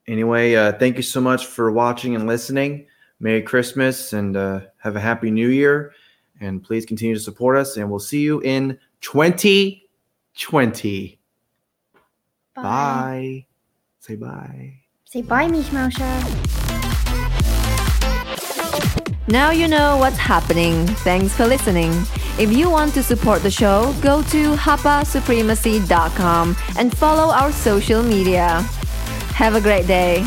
Anyway, 0.08 0.54
uh, 0.54 0.74
thank 0.74 0.96
you 0.96 1.02
so 1.02 1.20
much 1.20 1.48
for 1.48 1.72
watching 1.72 2.16
and 2.16 2.28
listening. 2.28 2.86
Merry 3.20 3.42
Christmas 3.42 4.14
and 4.14 4.38
uh, 4.38 4.60
have 4.78 4.96
a 4.96 5.00
happy 5.00 5.32
New 5.32 5.50
Year. 5.50 5.94
And 6.40 6.64
please 6.64 6.86
continue 6.86 7.16
to 7.16 7.22
support 7.22 7.58
us. 7.58 7.78
And 7.78 7.90
we'll 7.90 8.00
see 8.00 8.22
you 8.22 8.42
in 8.42 8.78
2020. 9.02 11.20
Bye. 12.56 13.46
Say 14.00 14.16
bye. 14.16 14.85
Say 15.16 15.22
bye, 15.22 15.48
Mishmausha. 15.48 16.12
Now 19.30 19.52
you 19.52 19.70
know 19.70 19.96
what's 19.96 20.18
happening. 20.18 20.86
Thanks 21.08 21.34
for 21.34 21.48
listening. 21.48 21.94
If 22.38 22.52
you 22.52 22.70
want 22.70 22.94
to 22.96 23.02
support 23.02 23.42
the 23.42 23.50
show, 23.50 23.96
go 24.02 24.24
to 24.24 24.56
hapasupremacy.com 24.56 26.58
and 26.78 26.98
follow 26.98 27.34
our 27.34 27.54
social 27.54 28.04
media. 28.04 28.60
Have 29.40 29.56
a 29.56 29.62
great 29.62 29.88
day. 29.88 30.26